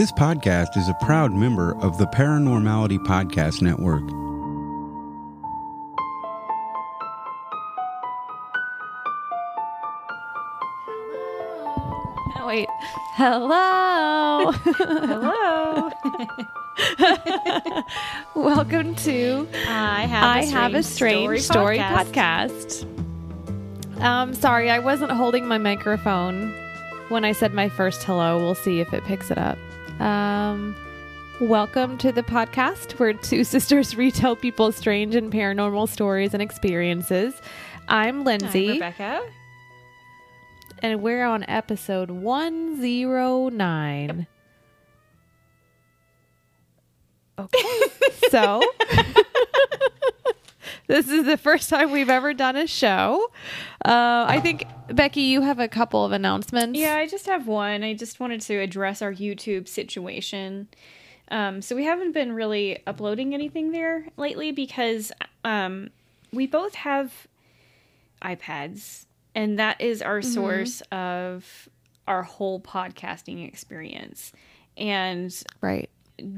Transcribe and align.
This 0.00 0.12
podcast 0.12 0.78
is 0.78 0.88
a 0.88 0.94
proud 1.02 1.30
member 1.30 1.76
of 1.82 1.98
the 1.98 2.06
Paranormality 2.06 2.96
Podcast 3.00 3.60
Network. 3.60 4.00
Oh, 12.34 12.46
wait. 12.46 12.66
Hello. 13.12 14.52
Hello. 14.78 15.90
Welcome 18.34 18.94
to 18.94 19.46
I 19.68 20.06
have 20.06 20.24
I 20.24 20.40
a 20.40 20.46
Have 20.46 20.72
a 20.72 20.82
Strange 20.82 21.42
Story, 21.42 21.76
podcast. 21.76 22.86
podcast. 22.86 24.00
Um, 24.00 24.32
sorry, 24.32 24.70
I 24.70 24.78
wasn't 24.78 25.12
holding 25.12 25.46
my 25.46 25.58
microphone 25.58 26.54
when 27.10 27.26
I 27.26 27.32
said 27.32 27.52
my 27.52 27.68
first 27.68 28.02
hello. 28.04 28.38
We'll 28.38 28.54
see 28.54 28.80
if 28.80 28.94
it 28.94 29.04
picks 29.04 29.30
it 29.30 29.36
up. 29.36 29.58
Um, 30.00 30.74
welcome 31.42 31.98
to 31.98 32.10
the 32.10 32.22
podcast 32.22 32.98
where 32.98 33.12
two 33.12 33.44
sisters 33.44 33.94
retell 33.96 34.34
people's 34.34 34.76
strange 34.76 35.14
and 35.14 35.30
paranormal 35.30 35.90
stories 35.90 36.32
and 36.32 36.42
experiences. 36.42 37.34
I'm 37.86 38.24
Lindsay. 38.24 38.68
I'm 38.68 38.74
Rebecca. 38.76 39.22
and 40.78 41.02
we're 41.02 41.26
on 41.26 41.44
episode 41.48 42.10
109. 42.10 44.26
Okay. 47.38 47.80
so, 48.30 48.62
this 50.90 51.08
is 51.08 51.24
the 51.24 51.36
first 51.36 51.70
time 51.70 51.92
we've 51.92 52.10
ever 52.10 52.34
done 52.34 52.56
a 52.56 52.66
show. 52.66 53.30
Uh, 53.84 54.24
I 54.26 54.40
think, 54.40 54.64
Becky, 54.88 55.20
you 55.20 55.40
have 55.40 55.60
a 55.60 55.68
couple 55.68 56.04
of 56.04 56.10
announcements. 56.10 56.78
Yeah, 56.78 56.96
I 56.96 57.06
just 57.06 57.26
have 57.26 57.46
one. 57.46 57.84
I 57.84 57.94
just 57.94 58.18
wanted 58.18 58.40
to 58.42 58.56
address 58.58 59.00
our 59.00 59.12
YouTube 59.12 59.68
situation. 59.68 60.68
Um, 61.30 61.62
so 61.62 61.76
we 61.76 61.84
haven't 61.84 62.10
been 62.10 62.32
really 62.32 62.82
uploading 62.88 63.34
anything 63.34 63.70
there 63.70 64.08
lately 64.16 64.50
because 64.50 65.12
um, 65.44 65.90
we 66.32 66.48
both 66.48 66.74
have 66.74 67.28
iPads, 68.20 69.06
and 69.36 69.60
that 69.60 69.80
is 69.80 70.02
our 70.02 70.20
source 70.22 70.80
of 70.90 71.68
our 72.08 72.24
whole 72.24 72.60
podcasting 72.60 73.46
experience. 73.46 74.32
And 74.76 75.32
Right. 75.60 75.88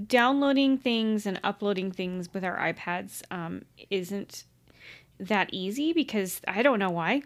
Downloading 0.06 0.78
things 0.78 1.27
and 1.27 1.41
uploading 1.44 1.91
things 1.92 2.33
with 2.33 2.44
our 2.44 2.56
iPads 2.58 3.22
um, 3.30 3.62
isn't 3.91 4.44
that 5.19 5.48
easy 5.52 5.92
because 5.92 6.41
I 6.48 6.62
don't 6.62 6.78
know 6.78 6.91
why. 6.91 7.22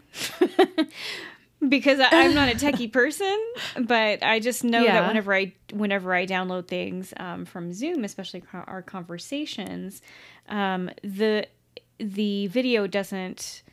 because 1.69 1.99
I, 1.99 2.09
I'm 2.11 2.33
not 2.33 2.49
a 2.49 2.55
techie 2.55 2.91
person, 2.93 3.37
but 3.81 4.21
I 4.23 4.39
just 4.39 4.63
know 4.63 4.83
Yeah. 4.83 4.93
that 4.93 5.07
whenever 5.07 5.33
I 5.33 5.53
whenever 5.73 6.13
I 6.13 6.25
download 6.25 6.67
things 6.67 7.13
um, 7.17 7.45
from 7.45 7.73
Zoom, 7.73 8.03
especially 8.03 8.41
co- 8.41 8.63
our 8.67 8.81
conversations, 8.81 10.01
um, 10.49 10.89
the 11.03 11.47
the 11.99 12.47
video 12.47 12.85
doesn't 12.87 13.63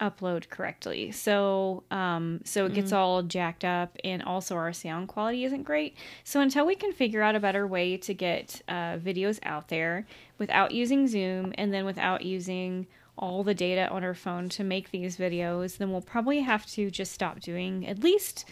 upload 0.00 0.48
correctly. 0.48 1.12
So 1.12 1.84
um 1.90 2.40
so 2.44 2.66
it 2.66 2.74
gets 2.74 2.92
all 2.92 3.22
jacked 3.22 3.64
up 3.64 3.96
and 4.02 4.22
also 4.22 4.56
our 4.56 4.72
sound 4.72 5.08
quality 5.08 5.44
isn't 5.44 5.62
great. 5.62 5.96
So 6.24 6.40
until 6.40 6.66
we 6.66 6.74
can 6.74 6.92
figure 6.92 7.22
out 7.22 7.36
a 7.36 7.40
better 7.40 7.66
way 7.66 7.96
to 7.98 8.12
get 8.14 8.60
uh, 8.68 8.96
videos 8.98 9.38
out 9.44 9.68
there 9.68 10.06
without 10.38 10.72
using 10.72 11.06
Zoom 11.06 11.52
and 11.56 11.72
then 11.72 11.84
without 11.84 12.22
using 12.22 12.86
all 13.16 13.44
the 13.44 13.54
data 13.54 13.88
on 13.88 14.02
our 14.02 14.14
phone 14.14 14.48
to 14.48 14.64
make 14.64 14.90
these 14.90 15.16
videos, 15.16 15.76
then 15.76 15.92
we'll 15.92 16.00
probably 16.00 16.40
have 16.40 16.66
to 16.66 16.90
just 16.90 17.12
stop 17.12 17.38
doing 17.40 17.86
at 17.86 18.02
least 18.02 18.44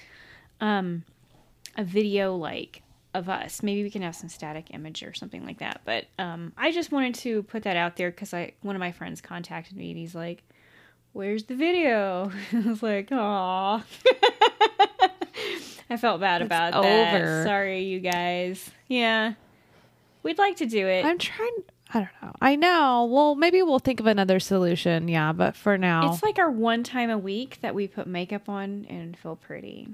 um 0.61 1.05
a 1.77 1.83
video 1.83 2.37
like 2.37 2.83
of 3.15 3.29
us. 3.29 3.63
Maybe 3.63 3.83
we 3.83 3.91
can 3.91 4.03
have 4.03 4.15
some 4.15 4.29
static 4.29 4.69
image 4.70 5.03
or 5.03 5.13
something 5.13 5.45
like 5.45 5.59
that. 5.59 5.81
But 5.85 6.07
um 6.20 6.53
I 6.57 6.70
just 6.70 6.93
wanted 6.93 7.17
to 7.17 7.43
put 7.43 7.65
that 7.65 7.77
out 7.77 7.97
there 7.97 8.13
cuz 8.13 8.33
I 8.33 8.53
one 8.63 8.77
of 8.77 8.81
my 8.81 8.93
friends 8.93 9.20
contacted 9.20 9.77
me 9.77 9.91
and 9.91 9.98
he's 9.98 10.14
like 10.14 10.45
where's 11.12 11.45
the 11.45 11.55
video? 11.55 12.30
I 12.52 12.58
was 12.68 12.83
like, 12.83 13.08
aw. 13.12 13.83
I 15.90 15.96
felt 15.98 16.20
bad 16.20 16.40
about 16.42 16.73
that. 16.83 17.14
over. 17.20 17.45
Sorry, 17.45 17.83
you 17.83 18.00
guys. 18.00 18.70
Yeah. 18.89 19.34
We'd 20.23 20.39
like 20.39 20.56
to 20.56 20.67
do 20.67 20.86
it. 20.86 21.05
I'm 21.05 21.18
trying. 21.18 21.50
I 21.92 21.98
don't 21.98 22.08
know. 22.23 22.33
I 22.40 22.56
know. 22.56 23.05
Well, 23.11 23.34
maybe 23.34 23.61
we'll 23.61 23.78
think 23.78 24.00
of 24.00 24.06
another 24.06 24.40
solution. 24.40 25.08
Yeah, 25.08 25.33
but 25.33 25.55
for 25.56 25.77
now, 25.77 26.12
it's 26.12 26.23
like 26.23 26.39
our 26.39 26.50
one 26.50 26.83
time 26.84 27.11
a 27.11 27.18
week 27.18 27.58
that 27.61 27.74
we 27.74 27.86
put 27.89 28.06
makeup 28.06 28.48
on 28.48 28.86
and 28.89 29.14
feel 29.17 29.36
pretty. 29.36 29.89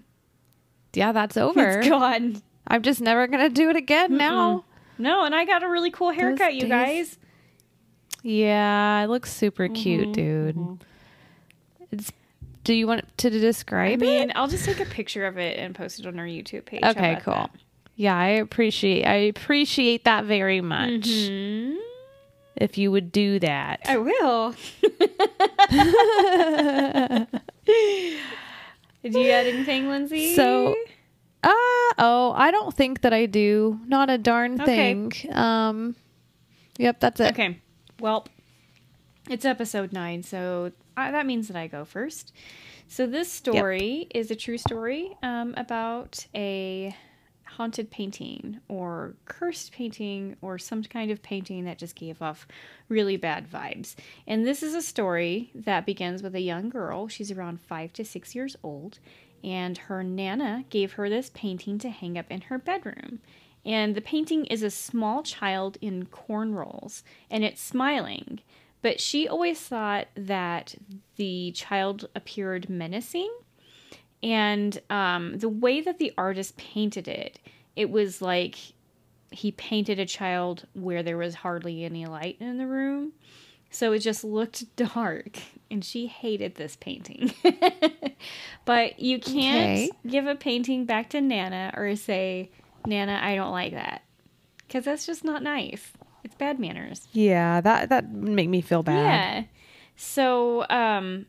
yeah, 0.95 1.11
that's 1.11 1.37
over. 1.37 1.81
It's 1.81 1.89
gone. 1.89 2.41
I'm 2.69 2.83
just 2.83 3.01
never 3.01 3.27
gonna 3.27 3.49
do 3.49 3.69
it 3.71 3.77
again 3.77 4.17
now. 4.17 4.65
No, 4.99 5.25
and 5.25 5.35
I 5.35 5.45
got 5.45 5.65
a 5.65 5.69
really 5.69 5.91
cool 5.91 6.11
haircut, 6.11 6.55
you 6.55 6.63
days- 6.63 6.69
guys. 6.69 7.19
Yeah, 8.23 9.03
it 9.03 9.09
looks 9.09 9.33
super 9.33 9.65
Mm-hmm, 9.65 9.75
cute, 9.75 10.13
dude. 10.13 10.79
It's. 11.91 12.13
Do 12.65 12.75
you 12.75 12.87
want 12.87 13.05
to 13.19 13.31
describe 13.31 14.03
I 14.03 14.07
mean, 14.07 14.31
it? 14.31 14.37
I'll 14.37 14.49
just 14.49 14.65
take 14.67 14.79
a 14.81 14.85
picture 14.85 15.25
of 15.27 15.39
it 15.39 15.59
and 15.59 15.75
post 15.75 16.01
it 16.01 16.07
on 16.07 16.19
our 16.19 16.27
YouTube 16.27 16.67
page. 16.67 16.83
Okay, 16.85 17.19
cool. 17.23 17.33
that? 17.35 17.51
Yeah, 17.97 18.15
I 18.17 18.27
appreciate. 18.27 19.05
I 19.07 19.15
appreciate 19.15 20.05
that 20.05 20.27
very 20.27 20.61
much. 20.61 21.09
Mhm. 21.09 21.77
If 22.57 22.77
you 22.77 22.91
would 22.91 23.11
do 23.11 23.39
that. 23.39 23.81
I 23.87 23.97
will. 23.97 24.55
Did 29.03 29.15
you 29.15 29.31
add 29.31 29.47
anything, 29.47 29.89
Lindsay? 29.89 30.35
So, 30.35 30.75
uh 31.43 31.53
oh, 31.99 32.33
I 32.37 32.51
don't 32.51 32.75
think 32.75 33.03
that 33.03 33.13
I 33.13 33.27
do. 33.27 33.79
Not 33.87 34.11
a 34.11 34.19
darn 34.19 34.61
Okay. 34.61 34.95
thing. 34.95 35.13
Um. 35.35 35.95
Yep, 36.79 37.01
that's 37.01 37.21
it. 37.21 37.33
okay. 37.33 37.61
Well, 38.01 38.27
it's 39.31 39.45
episode 39.45 39.93
nine, 39.93 40.23
so 40.23 40.73
I, 40.99 41.11
that 41.13 41.27
means 41.27 41.49
that 41.49 41.57
I 41.57 41.67
go 41.67 41.85
first. 41.85 42.33
So 42.89 43.07
this 43.07 43.31
story 43.31 44.09
is 44.15 44.31
a 44.31 44.37
true 44.37 44.59
story 44.59 45.17
um, 45.23 45.55
about 45.57 46.27
a 46.35 46.95
haunted 47.45 47.91
painting 47.91 48.61
or 48.69 49.15
cursed 49.25 49.73
painting 49.73 50.37
or 50.43 50.59
some 50.59 50.83
kind 50.85 51.11
of 51.11 51.23
painting 51.23 51.65
that 51.65 51.79
just 51.79 51.97
gave 51.97 52.23
off 52.23 52.47
really 52.89 53.17
bad 53.17 53.51
vibes. 53.51 53.95
And 54.27 54.47
this 54.47 54.63
is 54.63 54.75
a 54.75 54.83
story 54.83 55.51
that 55.55 55.87
begins 55.87 56.23
with 56.23 56.35
a 56.35 56.41
young 56.41 56.69
girl. 56.69 57.09
She's 57.09 57.31
around 57.31 57.61
five 57.61 57.93
to 57.95 58.05
six 58.05 58.35
years 58.35 58.57
old, 58.63 58.99
and 59.43 59.77
her 59.77 60.03
nana 60.05 60.65
gave 60.71 60.93
her 60.93 61.09
this 61.09 61.31
painting 61.35 61.79
to 61.79 61.91
hang 61.91 62.17
up 62.17 62.27
in 62.31 62.43
her 62.43 62.59
bedroom. 62.59 63.21
And 63.65 63.95
the 63.95 64.01
painting 64.01 64.47
is 64.47 64.63
a 64.63 64.71
small 64.71 65.23
child 65.23 65.79
in 65.81 66.07
cornrows, 66.07 67.03
and 67.31 67.45
it's 67.45 67.61
smiling. 67.61 68.41
But 68.83 69.01
she 69.01 69.27
always 69.29 69.61
thought 69.61 70.09
that 70.15 70.75
the 71.17 71.53
child 71.53 72.09
appeared 72.15 72.69
menacing 72.71 73.31
and 74.23 74.81
um, 74.91 75.39
the 75.39 75.49
way 75.49 75.81
that 75.81 75.99
the 75.99 76.13
artist 76.19 76.57
painted 76.57 77.09
it, 77.09 77.39
it 77.77 77.91
was 77.91 78.21
like 78.21 78.57
he 79.31 79.53
painted 79.53 79.99
a 79.99 80.07
child 80.07 80.67
where 80.75 81.03
there 81.03 81.17
was 81.17 81.35
hardly 81.37 81.85
any 81.85 82.07
light 82.07 82.37
in 82.41 82.59
the 82.59 82.67
room. 82.67 83.13
So 83.71 83.93
it 83.93 83.99
just 83.99 84.25
looked 84.25 84.75
dark, 84.77 85.39
and 85.71 85.85
she 85.85 86.07
hated 86.07 86.55
this 86.55 86.77
painting. 86.77 87.33
but 88.65 88.99
you 88.99 89.19
can't 89.21 89.91
Okay. 89.91 89.91
give 90.07 90.27
a 90.27 90.35
painting 90.35 90.87
back 90.87 91.11
to 91.11 91.21
Nana 91.21 91.75
or 91.77 91.95
say, 91.95 92.51
Nana, 92.87 93.21
I 93.23 93.35
don't 93.35 93.51
like 93.53 93.73
that. 93.75 94.03
Because 94.67 94.85
that's 94.85 95.05
just 95.07 95.23
not 95.25 95.43
nice. 95.43 95.93
Bad 96.39 96.59
manners. 96.59 97.09
Yeah, 97.13 97.61
that 97.61 97.89
that 97.89 98.13
make 98.13 98.49
me 98.49 98.61
feel 98.61 98.83
bad. 98.83 98.95
Yeah. 98.95 99.45
So, 99.97 100.65
um, 100.71 101.27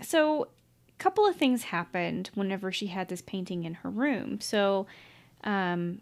so 0.00 0.44
a 0.44 0.98
couple 0.98 1.26
of 1.26 1.36
things 1.36 1.64
happened 1.64 2.30
whenever 2.34 2.70
she 2.70 2.86
had 2.86 3.08
this 3.08 3.22
painting 3.22 3.64
in 3.64 3.74
her 3.74 3.90
room. 3.90 4.40
So, 4.40 4.86
um, 5.42 6.00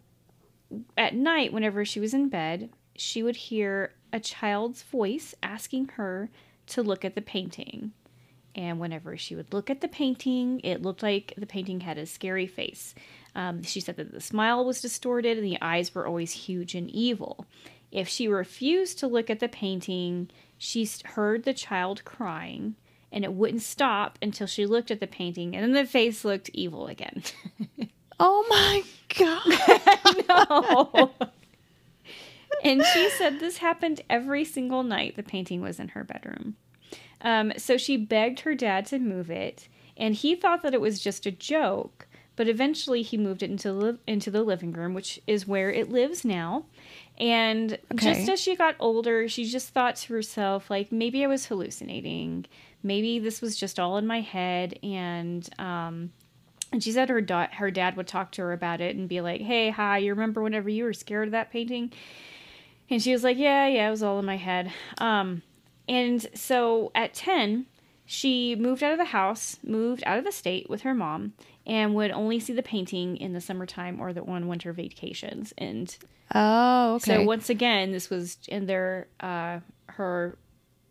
at 0.98 1.14
night, 1.14 1.52
whenever 1.52 1.84
she 1.84 2.00
was 2.00 2.12
in 2.12 2.28
bed, 2.28 2.70
she 2.96 3.22
would 3.22 3.36
hear 3.36 3.94
a 4.12 4.20
child's 4.20 4.82
voice 4.82 5.34
asking 5.42 5.88
her 5.96 6.30
to 6.66 6.82
look 6.82 7.04
at 7.04 7.14
the 7.14 7.22
painting. 7.22 7.92
And 8.54 8.80
whenever 8.80 9.16
she 9.18 9.36
would 9.36 9.52
look 9.52 9.68
at 9.68 9.82
the 9.82 9.88
painting, 9.88 10.60
it 10.64 10.80
looked 10.82 11.02
like 11.02 11.34
the 11.36 11.46
painting 11.46 11.80
had 11.80 11.98
a 11.98 12.06
scary 12.06 12.46
face. 12.46 12.94
Um, 13.34 13.62
she 13.62 13.80
said 13.80 13.96
that 13.96 14.12
the 14.12 14.20
smile 14.20 14.64
was 14.64 14.80
distorted 14.80 15.36
and 15.36 15.46
the 15.46 15.58
eyes 15.60 15.94
were 15.94 16.06
always 16.06 16.32
huge 16.32 16.74
and 16.74 16.90
evil. 16.90 17.46
If 17.92 18.08
she 18.08 18.28
refused 18.28 18.98
to 18.98 19.06
look 19.06 19.30
at 19.30 19.40
the 19.40 19.48
painting, 19.48 20.30
she 20.58 20.88
heard 21.04 21.44
the 21.44 21.54
child 21.54 22.04
crying, 22.04 22.74
and 23.12 23.24
it 23.24 23.32
wouldn't 23.32 23.62
stop 23.62 24.18
until 24.20 24.46
she 24.46 24.66
looked 24.66 24.90
at 24.90 25.00
the 25.00 25.06
painting, 25.06 25.54
and 25.54 25.62
then 25.64 25.72
the 25.72 25.88
face 25.88 26.24
looked 26.24 26.50
evil 26.52 26.86
again. 26.86 27.22
Oh 28.18 28.46
my 28.48 28.82
god. 29.18 30.20
no. 30.28 31.10
and 32.64 32.82
she 32.84 33.10
said 33.10 33.38
this 33.40 33.58
happened 33.58 34.00
every 34.08 34.44
single 34.44 34.82
night 34.82 35.16
the 35.16 35.22
painting 35.22 35.60
was 35.60 35.78
in 35.78 35.88
her 35.88 36.04
bedroom. 36.04 36.56
Um, 37.20 37.52
so 37.56 37.76
she 37.76 37.96
begged 37.96 38.40
her 38.40 38.54
dad 38.54 38.86
to 38.86 38.98
move 38.98 39.30
it, 39.30 39.68
and 39.96 40.14
he 40.14 40.34
thought 40.34 40.62
that 40.62 40.74
it 40.74 40.80
was 40.80 41.00
just 41.00 41.26
a 41.26 41.30
joke, 41.30 42.06
but 42.36 42.48
eventually 42.48 43.02
he 43.02 43.16
moved 43.16 43.42
it 43.42 43.50
into 43.50 43.72
li- 43.72 43.98
into 44.06 44.30
the 44.30 44.42
living 44.42 44.72
room, 44.72 44.94
which 44.94 45.20
is 45.26 45.46
where 45.46 45.70
it 45.70 45.90
lives 45.90 46.24
now. 46.24 46.66
And 47.18 47.72
Okay. 47.94 48.14
just 48.14 48.28
as 48.28 48.40
she 48.40 48.56
got 48.56 48.74
older, 48.78 49.28
she 49.28 49.44
just 49.44 49.70
thought 49.70 49.96
to 49.96 50.12
herself, 50.12 50.68
like, 50.70 50.92
maybe 50.92 51.24
I 51.24 51.26
was 51.26 51.46
hallucinating. 51.46 52.46
Maybe 52.82 53.18
this 53.18 53.40
was 53.40 53.56
just 53.56 53.80
all 53.80 53.96
in 53.96 54.06
my 54.06 54.20
head. 54.20 54.78
And 54.82 55.48
um, 55.58 56.12
and 56.72 56.82
she 56.82 56.92
said 56.92 57.08
her 57.08 57.20
da- 57.20 57.48
her 57.52 57.70
dad 57.70 57.96
would 57.96 58.06
talk 58.06 58.32
to 58.32 58.42
her 58.42 58.52
about 58.52 58.80
it 58.80 58.96
and 58.96 59.08
be 59.08 59.20
like, 59.20 59.40
"Hey, 59.40 59.70
hi, 59.70 59.98
you 59.98 60.12
remember 60.12 60.42
whenever 60.42 60.68
you 60.68 60.84
were 60.84 60.92
scared 60.92 61.28
of 61.28 61.32
that 61.32 61.50
painting?" 61.50 61.92
And 62.90 63.02
she 63.02 63.12
was 63.12 63.24
like, 63.24 63.38
"Yeah, 63.38 63.66
yeah, 63.66 63.88
it 63.88 63.90
was 63.90 64.02
all 64.02 64.18
in 64.18 64.24
my 64.26 64.36
head." 64.36 64.72
Um, 64.98 65.42
and 65.88 66.26
so 66.34 66.90
at 66.94 67.14
ten, 67.14 67.66
she 68.04 68.54
moved 68.56 68.82
out 68.82 68.92
of 68.92 68.98
the 68.98 69.06
house, 69.06 69.58
moved 69.62 70.02
out 70.06 70.18
of 70.18 70.24
the 70.24 70.32
state 70.32 70.68
with 70.68 70.82
her 70.82 70.94
mom, 70.94 71.32
and 71.66 71.94
would 71.94 72.10
only 72.12 72.38
see 72.40 72.52
the 72.52 72.62
painting 72.62 73.16
in 73.16 73.32
the 73.32 73.40
summertime 73.40 74.00
or 74.00 74.12
the 74.12 74.22
on 74.22 74.46
winter 74.48 74.72
vacations. 74.72 75.52
And 75.58 75.94
Oh, 76.34 76.94
okay. 76.96 77.16
so 77.16 77.22
once 77.24 77.50
again, 77.50 77.92
this 77.92 78.08
was 78.10 78.38
in 78.48 78.66
their 78.66 79.08
uh, 79.20 79.60
her 79.88 80.38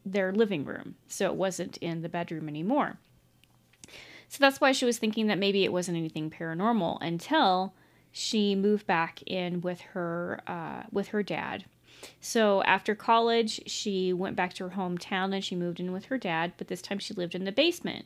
their 0.06 0.32
living 0.32 0.66
room, 0.66 0.96
so 1.08 1.26
it 1.26 1.36
wasn't 1.36 1.78
in 1.78 2.02
the 2.02 2.10
bedroom 2.10 2.48
anymore. 2.48 2.98
So 4.30 4.38
that's 4.40 4.60
why 4.62 4.72
she 4.72 4.86
was 4.86 4.98
thinking 4.98 5.28
that 5.28 5.38
maybe 5.38 5.64
it 5.64 5.72
wasn't 5.72 5.98
anything 5.98 6.30
paranormal 6.30 6.98
until 7.02 7.74
she 8.12 8.56
moved 8.56 8.86
back 8.88 9.22
in 9.26 9.62
with 9.62 9.82
her 9.82 10.40
uh, 10.48 10.84
with 10.92 11.10
her 11.10 11.24
dad. 11.24 11.66
So 12.20 12.64
after 12.64 12.96
college, 12.96 13.62
she 13.70 14.14
went 14.14 14.36
back 14.36 14.54
to 14.56 14.68
her 14.68 14.76
hometown 14.76 15.34
and 15.34 15.44
she 15.44 15.56
moved 15.56 15.80
in 15.80 15.92
with 15.92 16.06
her 16.06 16.18
dad, 16.18 16.54
but 16.58 16.68
this 16.68 16.82
time 16.82 17.00
she 17.00 17.14
lived 17.14 17.36
in 17.36 17.46
the 17.46 17.52
basement. 17.52 18.06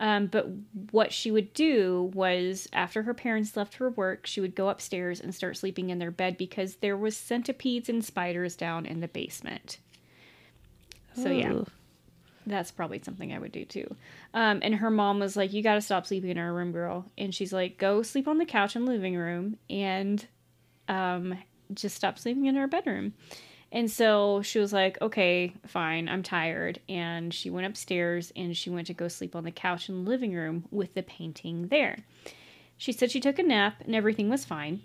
Um, 0.00 0.26
but 0.26 0.48
what 0.90 1.12
she 1.12 1.30
would 1.30 1.52
do 1.54 2.10
was, 2.14 2.68
after 2.72 3.02
her 3.02 3.14
parents 3.14 3.56
left 3.56 3.74
for 3.74 3.90
work, 3.90 4.26
she 4.26 4.40
would 4.40 4.54
go 4.54 4.68
upstairs 4.68 5.20
and 5.20 5.34
start 5.34 5.56
sleeping 5.56 5.90
in 5.90 5.98
their 5.98 6.10
bed 6.10 6.36
because 6.36 6.76
there 6.76 6.96
was 6.96 7.16
centipedes 7.16 7.88
and 7.88 8.04
spiders 8.04 8.54
down 8.54 8.86
in 8.86 9.00
the 9.00 9.08
basement. 9.08 9.78
So 11.14 11.30
yeah, 11.30 11.62
that's 12.46 12.70
probably 12.70 13.00
something 13.02 13.32
I 13.32 13.40
would 13.40 13.50
do 13.50 13.64
too. 13.64 13.92
Um, 14.34 14.60
and 14.62 14.76
her 14.76 14.90
mom 14.90 15.18
was 15.18 15.36
like, 15.36 15.52
"You 15.52 15.62
got 15.64 15.74
to 15.74 15.80
stop 15.80 16.06
sleeping 16.06 16.30
in 16.30 16.38
our 16.38 16.52
room, 16.52 16.70
girl." 16.70 17.06
And 17.18 17.34
she's 17.34 17.52
like, 17.52 17.76
"Go 17.76 18.02
sleep 18.02 18.28
on 18.28 18.38
the 18.38 18.46
couch 18.46 18.76
in 18.76 18.84
the 18.84 18.92
living 18.92 19.16
room 19.16 19.56
and 19.68 20.24
um, 20.88 21.36
just 21.72 21.96
stop 21.96 22.18
sleeping 22.18 22.46
in 22.46 22.56
our 22.56 22.66
bedroom." 22.66 23.14
And 23.70 23.90
so 23.90 24.40
she 24.42 24.58
was 24.58 24.72
like, 24.72 25.00
"Okay, 25.02 25.52
fine. 25.66 26.08
I'm 26.08 26.22
tired." 26.22 26.80
And 26.88 27.32
she 27.32 27.50
went 27.50 27.66
upstairs 27.66 28.32
and 28.34 28.56
she 28.56 28.70
went 28.70 28.86
to 28.86 28.94
go 28.94 29.08
sleep 29.08 29.36
on 29.36 29.44
the 29.44 29.50
couch 29.50 29.88
in 29.88 30.04
the 30.04 30.10
living 30.10 30.32
room 30.32 30.64
with 30.70 30.94
the 30.94 31.02
painting 31.02 31.68
there. 31.68 31.98
She 32.76 32.92
said 32.92 33.10
she 33.10 33.20
took 33.20 33.38
a 33.38 33.42
nap 33.42 33.82
and 33.84 33.94
everything 33.94 34.28
was 34.28 34.44
fine 34.44 34.80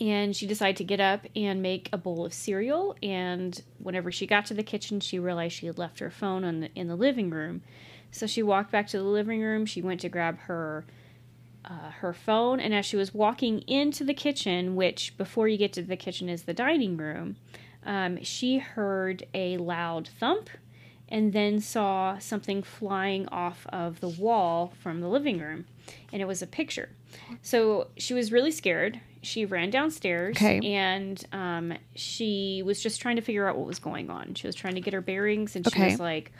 and 0.00 0.36
she 0.36 0.46
decided 0.46 0.76
to 0.76 0.84
get 0.84 1.00
up 1.00 1.26
and 1.34 1.60
make 1.60 1.88
a 1.92 1.98
bowl 1.98 2.24
of 2.24 2.32
cereal 2.32 2.96
and 3.02 3.62
whenever 3.78 4.12
she 4.12 4.26
got 4.26 4.46
to 4.46 4.54
the 4.54 4.62
kitchen 4.62 5.00
she 5.00 5.18
realized 5.18 5.54
she 5.54 5.66
had 5.66 5.78
left 5.78 5.98
her 5.98 6.10
phone 6.10 6.44
on 6.44 6.60
the, 6.60 6.70
in 6.74 6.88
the 6.88 6.96
living 6.96 7.30
room 7.30 7.62
so 8.10 8.26
she 8.26 8.42
walked 8.42 8.70
back 8.70 8.86
to 8.86 8.98
the 8.98 9.04
living 9.04 9.40
room 9.40 9.66
she 9.66 9.82
went 9.82 10.00
to 10.00 10.08
grab 10.08 10.38
her 10.38 10.84
uh, 11.68 11.90
her 12.00 12.12
phone 12.12 12.60
and 12.60 12.74
as 12.74 12.86
she 12.86 12.96
was 12.96 13.12
walking 13.12 13.60
into 13.66 14.02
the 14.04 14.14
kitchen 14.14 14.74
which 14.76 15.16
before 15.18 15.48
you 15.48 15.56
get 15.58 15.72
to 15.72 15.82
the 15.82 15.96
kitchen 15.96 16.28
is 16.28 16.44
the 16.44 16.54
dining 16.54 16.96
room 16.96 17.36
um, 17.84 18.22
she 18.22 18.58
heard 18.58 19.24
a 19.34 19.56
loud 19.58 20.08
thump 20.18 20.48
and 21.10 21.32
then 21.32 21.58
saw 21.60 22.18
something 22.18 22.62
flying 22.62 23.26
off 23.28 23.66
of 23.70 24.00
the 24.00 24.08
wall 24.08 24.72
from 24.80 25.00
the 25.00 25.08
living 25.08 25.38
room 25.38 25.64
and 26.12 26.20
it 26.22 26.26
was 26.26 26.42
a 26.42 26.46
picture 26.46 26.90
so 27.42 27.88
she 27.96 28.14
was 28.14 28.30
really 28.32 28.50
scared 28.50 29.00
she 29.22 29.44
ran 29.44 29.68
downstairs 29.70 30.36
Okay. 30.36 30.60
and 30.62 31.24
um, 31.32 31.74
she 31.94 32.62
was 32.64 32.80
just 32.82 33.00
trying 33.00 33.16
to 33.16 33.22
figure 33.22 33.48
out 33.48 33.56
what 33.56 33.66
was 33.66 33.78
going 33.78 34.10
on 34.10 34.34
she 34.34 34.46
was 34.46 34.54
trying 34.56 34.74
to 34.74 34.80
get 34.80 34.92
her 34.94 35.00
bearings 35.00 35.54
and 35.56 35.66
she 35.66 35.78
Okay. 35.78 35.90
was 35.90 36.00
like 36.00 36.32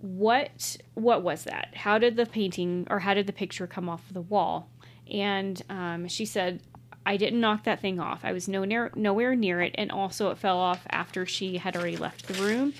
what 0.00 0.76
what 0.94 1.22
was 1.22 1.44
that? 1.44 1.74
How 1.74 1.98
did 1.98 2.16
the 2.16 2.26
painting 2.26 2.86
or 2.90 3.00
how 3.00 3.14
did 3.14 3.26
the 3.26 3.32
picture 3.32 3.66
come 3.66 3.88
off 3.88 4.02
the 4.10 4.20
wall? 4.22 4.70
And 5.10 5.60
um, 5.68 6.08
she 6.08 6.24
said 6.24 6.60
i 7.06 7.16
didn't 7.16 7.40
knock 7.40 7.64
that 7.64 7.80
thing 7.80 7.98
off. 7.98 8.24
I 8.24 8.32
was 8.32 8.46
no 8.46 8.64
near, 8.64 8.90
nowhere 8.94 9.34
near 9.34 9.60
it 9.62 9.74
and 9.76 9.90
also 9.90 10.30
it 10.30 10.38
fell 10.38 10.58
off 10.58 10.82
after 10.90 11.24
she 11.26 11.56
had 11.56 11.76
already 11.76 11.96
left 11.96 12.26
the 12.28 12.34
room. 12.34 12.74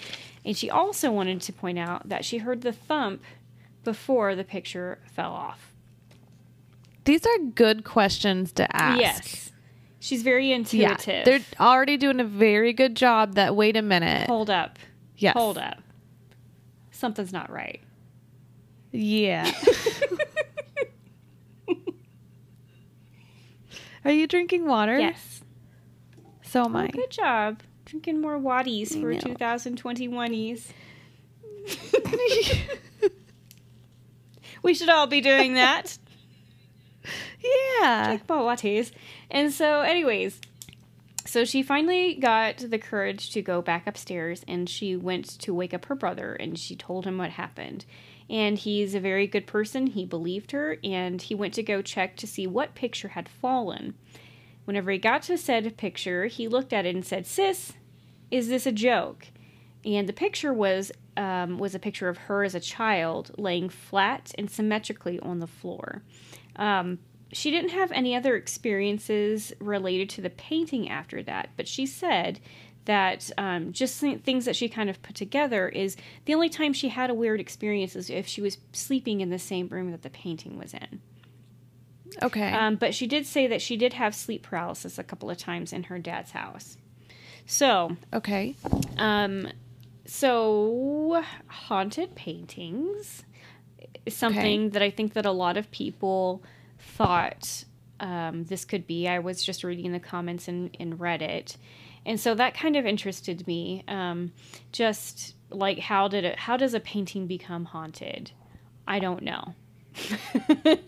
And 0.45 0.57
she 0.57 0.71
also 0.71 1.11
wanted 1.11 1.41
to 1.43 1.53
point 1.53 1.79
out 1.79 2.09
that 2.09 2.25
she 2.25 2.39
heard 2.39 2.61
the 2.63 2.73
thump 2.73 3.23
before 3.83 4.35
the 4.37 4.45
picture 4.45 4.99
fell 5.13 5.33
off. 5.33 5.73
These 7.05 7.27
are 7.27 7.39
good 7.55 7.83
questions 7.85 8.53
to 8.53 8.77
ask. 8.77 9.01
yes. 9.01 9.53
She's 9.99 10.23
very 10.23 10.49
Yeah. 10.51 10.57
intuitive. 10.57 11.25
They're 11.25 11.41
already 11.59 11.97
doing 11.97 12.21
a 12.21 12.25
very 12.25 12.73
good 12.73 12.95
job 12.95 13.35
that 13.35 13.57
wait 13.57 13.77
a 13.77 13.83
minute. 13.83 14.29
hold 14.29 14.49
up. 14.51 14.79
Yes. 15.17 15.35
hold 15.35 15.59
up 15.59 15.83
something's 17.01 17.33
not 17.33 17.51
right 17.51 17.81
Yeah. 18.93 19.51
Are 24.05 24.11
you 24.13 24.27
drinking 24.27 24.67
water? 24.67 24.99
yes 24.99 25.43
So 26.43 26.65
am 26.65 26.75
Oh, 26.77 26.81
I. 26.81 26.89
good 26.89 27.11
job. 27.11 27.61
Drinking 27.85 28.21
more 28.21 28.39
waddies 28.39 28.93
for 29.01 29.13
know. 29.13 29.19
2021s. 29.21 30.69
we 34.63 34.75
should 34.75 34.89
all 34.89 35.07
be 35.07 35.21
doing 35.21 35.55
that. 35.55 35.99
Yeah. 37.43 38.07
Drink 38.07 38.29
more 38.29 38.39
waddies. 38.45 38.93
And 39.31 39.53
so, 39.53 39.81
anyways, 39.81 40.41
so 41.31 41.45
she 41.45 41.63
finally 41.63 42.17
got 42.17 42.57
the 42.57 42.77
courage 42.77 43.31
to 43.31 43.41
go 43.41 43.63
back 43.63 43.87
upstairs 43.87 44.45
and 44.49 44.69
she 44.69 44.97
went 44.97 45.39
to 45.39 45.55
wake 45.55 45.73
up 45.73 45.85
her 45.85 45.95
brother 45.95 46.35
and 46.35 46.59
she 46.59 46.75
told 46.75 47.05
him 47.05 47.19
what 47.19 47.31
happened. 47.31 47.85
And 48.29 48.59
he's 48.59 48.97
a 48.97 49.01
very 49.01 49.29
good 49.29 49.47
person. 49.47 49.87
He 49.87 50.05
believed 50.05 50.51
her 50.51 50.79
and 50.83 51.23
he 51.23 51.37
went 51.37 51.55
to 51.55 51.63
go 51.63 51.83
check 51.83 52.17
to 52.17 52.27
see 52.27 52.49
what 52.49 52.75
picture 52.75 53.11
had 53.11 53.29
fallen. 53.29 53.95
Whenever 54.65 54.91
he 54.91 54.99
got 54.99 55.23
to 55.23 55.39
said 55.39 55.77
picture, 55.77 56.27
he 56.27 56.49
looked 56.49 56.73
at 56.73 56.85
it 56.85 56.97
and 56.97 57.07
said, 57.07 57.29
Sis, 57.29 57.75
is 58.33 58.49
this 58.49 58.67
a 58.67 58.73
joke? 58.73 59.29
And 59.85 60.09
the 60.09 60.13
picture 60.13 60.53
was 60.53 60.91
um, 61.17 61.59
was 61.59 61.77
a 61.77 61.79
picture 61.79 62.09
of 62.09 62.19
her 62.19 62.43
as 62.43 62.57
a 62.57 62.61
child 62.61 63.31
laying 63.39 63.69
flat 63.69 64.33
and 64.37 64.51
symmetrically 64.51 65.21
on 65.21 65.39
the 65.39 65.47
floor. 65.47 66.03
Um, 66.57 66.99
she 67.33 67.51
didn't 67.51 67.71
have 67.71 67.93
any 67.93 68.15
other 68.15 68.37
experiences 68.37 69.53
related 69.61 70.09
to 70.11 70.21
the 70.21 70.31
painting 70.31 70.89
after 70.89 71.23
that, 71.23 71.51
but 71.57 71.69
she 71.69 71.87
said 71.87 72.41
that 72.87 73.31
um, 73.39 73.73
just 73.73 74.01
th- 74.01 74.23
things 74.23 74.45
that 74.47 74.57
she 74.57 74.69
kind 74.69 74.91
of 74.91 75.01
put 75.03 75.15
together 75.15 75.69
is 75.69 75.97
the 76.25 76.35
only 76.35 76.49
time 76.49 76.73
she 76.73 76.89
had 76.89 77.11
a 77.11 77.15
weird 77.15 77.41
experience 77.41 77.95
is 77.95 78.11
if 78.11 78.27
she 78.27 78.41
was 78.41 78.59
sleeping 78.73 79.21
in 79.21 79.31
the 79.31 79.39
same 79.39 79.69
room 79.69 79.91
that 79.91 80.03
the 80.03 80.11
painting 80.11 80.59
was 80.59 80.75
in. 80.75 81.01
Okay. 82.23 82.53
Um, 82.53 82.77
but 82.77 82.95
she 82.95 83.07
did 83.07 83.27
say 83.27 83.47
that 83.47 83.63
she 83.63 83.77
did 83.77 83.93
have 83.93 84.15
sleep 84.15 84.43
paralysis 84.43 84.99
a 84.99 85.05
couple 85.05 85.31
of 85.31 85.39
times 85.39 85.73
in 85.73 85.85
her 85.85 85.99
dad's 85.99 86.33
house. 86.33 86.77
So, 87.47 87.97
okay. 88.13 88.57
um, 88.99 89.49
so 90.07 91.23
haunted 91.47 92.15
paintings 92.15 93.23
is 94.07 94.17
something 94.17 94.71
that 94.71 94.83
I 94.83 94.91
think 94.91 95.13
that 95.13 95.27
a 95.27 95.31
lot 95.31 95.57
of 95.57 95.71
people 95.71 96.43
thought 96.81 97.65
um, 98.01 98.45
this 98.45 98.65
could 98.65 98.87
be. 98.87 99.07
I 99.09 99.19
was 99.19 99.43
just 99.43 99.65
reading 99.65 99.93
the 99.93 100.01
comments 100.01 100.49
in, 100.49 100.71
in 100.79 100.99
Reddit, 100.99 101.57
and 102.07 102.19
so 102.19 102.35
that 102.35 102.55
kind 102.55 102.77
of 102.77 102.87
interested 102.87 103.47
me. 103.47 103.85
Um, 103.89 104.33
just 104.73 105.35
like 105.51 105.79
how 105.79 106.09
did 106.09 106.25
it? 106.25 106.39
How 106.39 106.57
does 106.57 106.75
a 106.75 106.81
painting 106.81 107.27
become 107.27 107.67
haunted? 107.67 108.33
I 108.87 108.99
don't 108.99 109.23
know. 109.23 109.55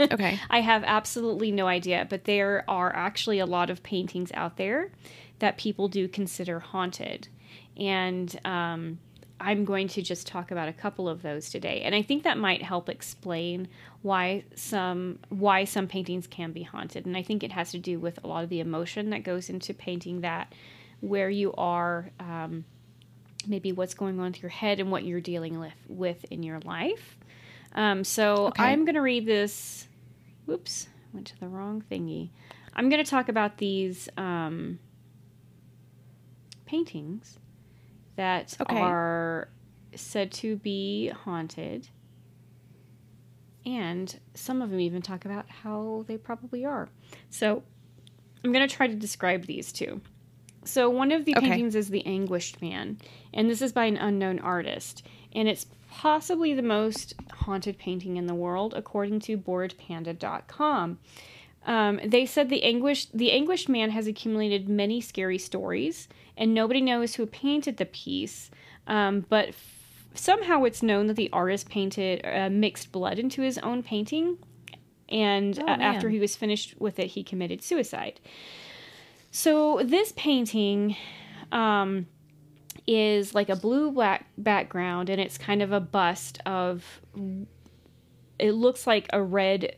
Okay. 0.00 0.38
I 0.50 0.61
have 0.61 0.84
absolutely 0.84 1.50
no 1.50 1.66
idea, 1.66 2.06
but 2.08 2.25
there 2.25 2.64
are 2.68 2.94
actually 2.94 3.38
a 3.38 3.46
lot 3.46 3.70
of 3.70 3.82
paintings 3.82 4.30
out 4.34 4.56
there 4.56 4.90
that 5.38 5.56
people 5.56 5.88
do 5.88 6.06
consider 6.06 6.61
haunted. 6.61 7.28
And 7.76 8.38
um, 8.44 8.99
I'm 9.42 9.64
going 9.64 9.88
to 9.88 10.02
just 10.02 10.26
talk 10.26 10.52
about 10.52 10.68
a 10.68 10.72
couple 10.72 11.08
of 11.08 11.22
those 11.22 11.50
today. 11.50 11.82
And 11.84 11.94
I 11.94 12.02
think 12.02 12.22
that 12.22 12.38
might 12.38 12.62
help 12.62 12.88
explain 12.88 13.68
why 14.02 14.44
some 14.54 15.18
why 15.28 15.64
some 15.64 15.88
paintings 15.88 16.26
can 16.28 16.52
be 16.52 16.62
haunted. 16.62 17.06
And 17.06 17.16
I 17.16 17.22
think 17.22 17.42
it 17.42 17.50
has 17.52 17.72
to 17.72 17.78
do 17.78 17.99
with 17.99 18.22
a 18.22 18.28
lot 18.28 18.44
of 18.44 18.50
the 18.50 18.61
emotion 18.61 19.11
that 19.11 19.25
goes 19.25 19.50
into 19.50 19.75
painting 19.75 20.20
that, 20.20 20.54
where 21.00 21.28
you 21.28 21.52
are, 21.58 22.11
um, 22.20 22.64
maybe 23.46 23.72
what's 23.72 23.94
going 23.94 24.18
on 24.20 24.26
with 24.26 24.42
your 24.42 24.50
head 24.50 24.78
and 24.78 24.92
what 24.92 25.04
you're 25.04 25.20
dealing 25.20 25.58
with, 25.58 25.75
with 25.88 26.25
in 26.30 26.44
your 26.44 26.61
life. 26.61 27.18
Um, 27.75 28.04
so 28.04 28.46
Okay. 28.46 28.62
I'm 28.62 28.84
going 28.84 28.94
to 28.94 29.02
read 29.02 29.26
this. 29.26 29.88
Whoops, 30.46 30.88
went 31.12 31.26
to 31.28 31.40
the 31.40 31.49
wrong 31.49 31.82
thingy. 31.90 32.30
I'm 32.75 32.88
going 32.88 33.04
to 33.04 33.11
talk 33.11 33.28
about 33.28 33.58
these 33.58 34.08
um, 34.16 34.78
paintings 36.64 37.38
that 38.16 38.57
Okay. 38.61 38.78
are 38.81 39.49
said 39.95 40.33
to 40.33 40.57
be 40.57 41.09
haunted. 41.09 41.88
and 43.64 44.19
some 44.35 44.61
of 44.61 44.71
them 44.71 44.81
even 44.81 45.00
talk 45.00 45.25
about 45.25 45.49
how 45.49 46.04
they 46.09 46.16
probably 46.16 46.64
are. 46.64 46.88
So 47.31 47.62
I'm 48.42 48.50
going 48.50 48.66
to 48.69 48.75
try 48.75 48.88
to 48.88 48.95
describe 48.97 49.45
these 49.47 49.71
two. 49.73 50.00
So 50.64 50.90
one 50.90 51.12
of 51.12 51.25
the 51.25 51.37
Okay. 51.37 51.49
paintings 51.49 51.76
is 51.76 51.88
The 51.88 52.04
Anguished 52.04 52.61
Man, 52.61 52.99
and 53.33 53.49
this 53.49 53.62
is 53.62 53.73
by 53.73 53.85
an 53.85 53.97
unknown 53.97 54.40
artist, 54.40 55.07
and 55.33 55.49
it's 55.49 55.66
possibly 55.88 56.54
the 56.54 56.62
most 56.62 57.14
haunted 57.33 57.78
painting 57.78 58.16
in 58.16 58.26
the 58.26 58.35
world 58.35 58.75
according 58.75 59.21
to 59.21 59.38
boredpanda.com. 59.38 60.99
Um, 61.66 62.00
they 62.04 62.26
said 62.26 62.49
the 62.49 62.64
anguished 62.64 63.16
the 63.16 63.31
anguished 63.31 63.69
man 63.69 63.90
has 63.90 64.07
accumulated 64.07 64.69
many 64.69 65.00
scary 65.00 65.38
stories, 65.38 66.09
and 66.37 66.52
nobody 66.54 66.81
knows 66.81 67.14
who 67.14 67.26
painted 67.26 67.76
the 67.76 67.87
piece. 67.87 68.50
Um, 68.87 69.25
but 69.28 69.50
f- 69.50 70.07
somehow 70.14 70.64
it's 70.64 70.83
known 70.83 71.07
that 71.07 71.14
the 71.16 71.31
artist 71.33 71.69
painted 71.69 72.21
uh, 72.26 72.50
mixed 72.50 72.90
blood 72.90 73.19
into 73.19 73.42
his 73.42 73.59
own 73.59 73.83
painting, 73.85 74.38
and 75.09 75.57
Oh, 75.61 75.62
uh, 75.66 75.76
after 75.81 76.09
he 76.11 76.19
was 76.19 76.35
finished 76.35 76.75
with 76.81 76.99
it, 76.99 77.09
he 77.09 77.23
committed 77.23 77.62
suicide. 77.62 78.19
So 79.31 79.83
this 79.85 80.12
painting 80.16 80.97
um, 81.52 82.07
is 82.87 83.35
like 83.35 83.49
a 83.49 83.57
blue 83.57 83.92
black 83.92 84.26
background, 84.37 85.11
and 85.11 85.21
it's 85.21 85.38
kind 85.38 85.62
of 85.62 85.71
a 85.71 85.81
bust 85.81 86.40
of. 86.45 87.00
It 88.38 88.52
looks 88.52 88.87
like 88.87 89.07
a 89.12 89.23
red 89.23 89.76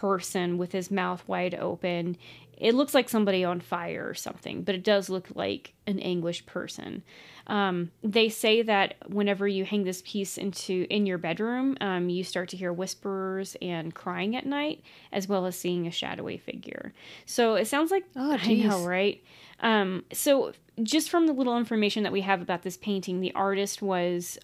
person 0.00 0.56
with 0.56 0.72
his 0.72 0.90
mouth 0.90 1.22
wide 1.28 1.54
open. 1.54 2.16
It 2.56 2.74
looks 2.74 2.94
like 2.94 3.08
somebody 3.08 3.44
on 3.44 3.60
fire 3.60 4.08
or 4.08 4.14
something, 4.14 4.62
but 4.62 4.74
it 4.74 4.82
does 4.82 5.10
look 5.10 5.28
like 5.34 5.74
an 5.86 5.98
anguished 5.98 6.46
person. 6.46 7.02
Um, 7.46 7.90
they 8.02 8.30
say 8.30 8.62
that 8.62 8.94
whenever 9.08 9.46
you 9.46 9.66
hang 9.66 9.84
this 9.84 10.02
piece 10.06 10.38
into 10.38 10.86
in 10.88 11.04
your 11.04 11.18
bedroom, 11.18 11.76
um, 11.82 12.08
you 12.08 12.24
start 12.24 12.48
to 12.50 12.56
hear 12.56 12.72
whispers 12.72 13.56
and 13.60 13.94
crying 13.94 14.36
at 14.36 14.46
night, 14.46 14.82
as 15.12 15.28
well 15.28 15.44
as 15.44 15.58
seeing 15.58 15.86
a 15.86 15.90
shadowy 15.90 16.38
figure. 16.38 16.94
So 17.26 17.56
it 17.56 17.66
sounds 17.66 17.90
like 17.90 18.04
Oh, 18.16 18.38
I 18.40 18.54
know, 18.54 18.86
right? 18.86 19.22
Um, 19.60 20.04
so 20.12 20.52
just 20.82 21.10
from 21.10 21.26
the 21.26 21.34
little 21.34 21.58
information 21.58 22.04
that 22.04 22.12
we 22.12 22.22
have 22.22 22.40
about 22.40 22.62
this 22.62 22.78
painting, 22.78 23.20
the 23.20 23.34
artist 23.34 23.82
was 23.82 24.38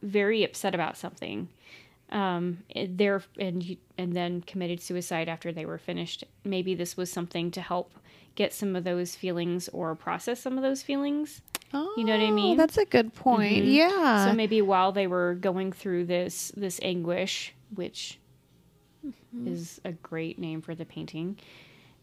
very 0.00 0.44
upset 0.44 0.74
about 0.74 0.96
something 0.96 1.48
um 2.10 2.58
there 2.88 3.22
and 3.38 3.76
and 3.98 4.12
then 4.14 4.40
committed 4.42 4.80
suicide 4.80 5.28
after 5.28 5.52
they 5.52 5.66
were 5.66 5.78
finished 5.78 6.24
maybe 6.44 6.74
this 6.74 6.96
was 6.96 7.12
something 7.12 7.50
to 7.50 7.60
help 7.60 7.92
get 8.34 8.52
some 8.54 8.74
of 8.76 8.84
those 8.84 9.14
feelings 9.16 9.68
or 9.70 9.94
process 9.94 10.40
some 10.40 10.56
of 10.56 10.62
those 10.62 10.82
feelings 10.82 11.42
You 11.72 12.04
know 12.04 12.12
what 12.12 12.22
I 12.22 12.30
Oh, 12.30 12.34
mean? 12.34 12.56
That's 12.56 12.78
a 12.78 12.86
good 12.86 13.12
point. 13.14 13.64
Mhm. 13.64 13.74
Yeah. 13.74 14.24
so 14.24 14.32
maybe 14.32 14.62
while 14.62 14.90
they 14.92 15.06
were 15.06 15.34
going 15.34 15.70
through 15.72 16.06
this 16.06 16.50
this 16.56 16.80
anguish 16.82 17.52
which 17.74 18.18
is 19.46 19.80
a 19.84 19.92
great 19.92 20.38
name 20.38 20.60
for 20.62 20.74
the 20.74 20.84
painting 20.86 21.38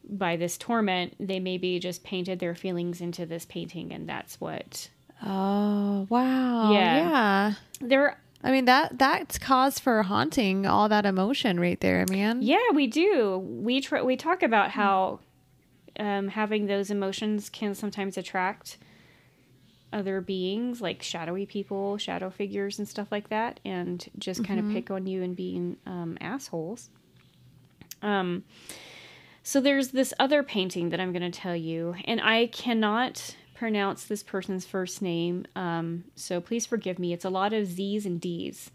by 0.08 0.36
this 0.36 0.56
torment 0.58 1.16
they 1.20 1.40
maybe 1.40 1.80
just 1.80 2.04
painted 2.04 2.38
their 2.40 2.54
feelings 2.56 3.02
into 3.02 3.26
this 3.26 3.46
painting 3.46 3.92
and 3.92 4.08
that's 4.08 4.40
what 4.40 4.90
oh 5.24 6.06
wow. 6.10 6.72
Yeah. 6.72 6.98
Yeah. 7.10 7.54
there 7.82 8.20
I 8.46 8.52
mean 8.52 8.66
that 8.66 9.00
that's 9.00 9.40
cause 9.40 9.80
for 9.80 10.04
haunting 10.04 10.68
all 10.68 10.88
that 10.90 11.04
emotion 11.04 11.60
right 11.60 11.80
there, 11.82 12.06
man. 12.08 12.44
Yeah, 12.44 12.70
we 12.76 12.86
do. 12.86 13.40
We 13.40 13.82
tr- 13.82 14.04
we 14.04 14.16
talk 14.16 14.44
about 14.44 14.70
how 14.70 15.20
um, 16.00 16.28
having 16.28 16.68
those 16.68 16.92
emotions 16.92 17.50
can 17.50 17.74
sometimes 17.74 18.18
attract 18.20 18.78
other 19.92 20.22
beings, 20.22 20.80
like 20.80 21.02
shadowy 21.02 21.48
people, 21.48 21.98
shadow 21.98 22.30
figures, 22.30 22.78
and 22.78 22.88
stuff 22.88 23.08
like 23.12 23.30
that, 23.30 23.60
and 23.66 24.08
just 24.20 24.44
kind 24.44 24.60
of 24.60 24.70
pick 24.70 24.92
on 24.92 25.08
you 25.08 25.24
and 25.24 25.36
being 25.36 25.78
um, 25.88 26.16
assholes. 26.22 26.92
Um, 28.04 28.44
so 29.42 29.60
there's 29.60 29.90
this 29.90 30.14
other 30.20 30.44
painting 30.44 30.90
that 30.90 31.00
I'm 31.00 31.14
going 31.14 31.32
to 31.32 31.40
tell 31.40 31.56
you, 31.56 31.96
and 32.06 32.22
I 32.22 32.48
cannot 32.48 33.36
pronounce 33.56 34.06
this 34.06 34.22
person's 34.22 34.66
first 34.66 35.02
name, 35.02 35.46
um, 35.56 36.04
so 36.16 36.40
please 36.42 36.66
forgive 36.66 37.00
me. 37.00 37.14
It's 37.14 37.26
a 37.26 37.30
lot 37.30 37.54
of 37.54 37.66
Z's 37.66 38.06
and 38.06 38.20
D's 38.22 38.70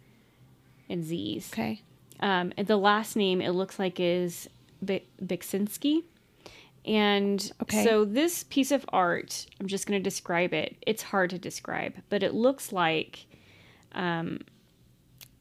and 0.89 1.05
Z's. 1.05 1.51
Okay. 1.53 1.83
Um, 2.21 2.53
and 2.57 2.67
the 2.67 2.77
last 2.77 3.15
name 3.17 3.41
it 3.41 3.51
looks 3.53 3.79
like 3.79 4.01
is 4.01 4.49
Bi- 4.83 5.03
Biksinski. 5.25 6.03
And 6.85 7.53
Okay. 7.63 7.85
so 7.85 8.05
this 8.05 8.45
piece 8.45 8.71
of 8.73 8.85
art, 8.91 9.47
I'm 9.61 9.67
just 9.67 9.87
going 9.87 10.01
to 10.01 10.03
describe 10.03 10.55
it. 10.55 10.77
It's 10.87 11.03
hard 11.03 11.31
to 11.31 11.39
describe, 11.39 11.95
but 12.09 12.23
it 12.23 12.33
looks 12.35 12.73
like, 12.73 13.27
um, 13.93 14.41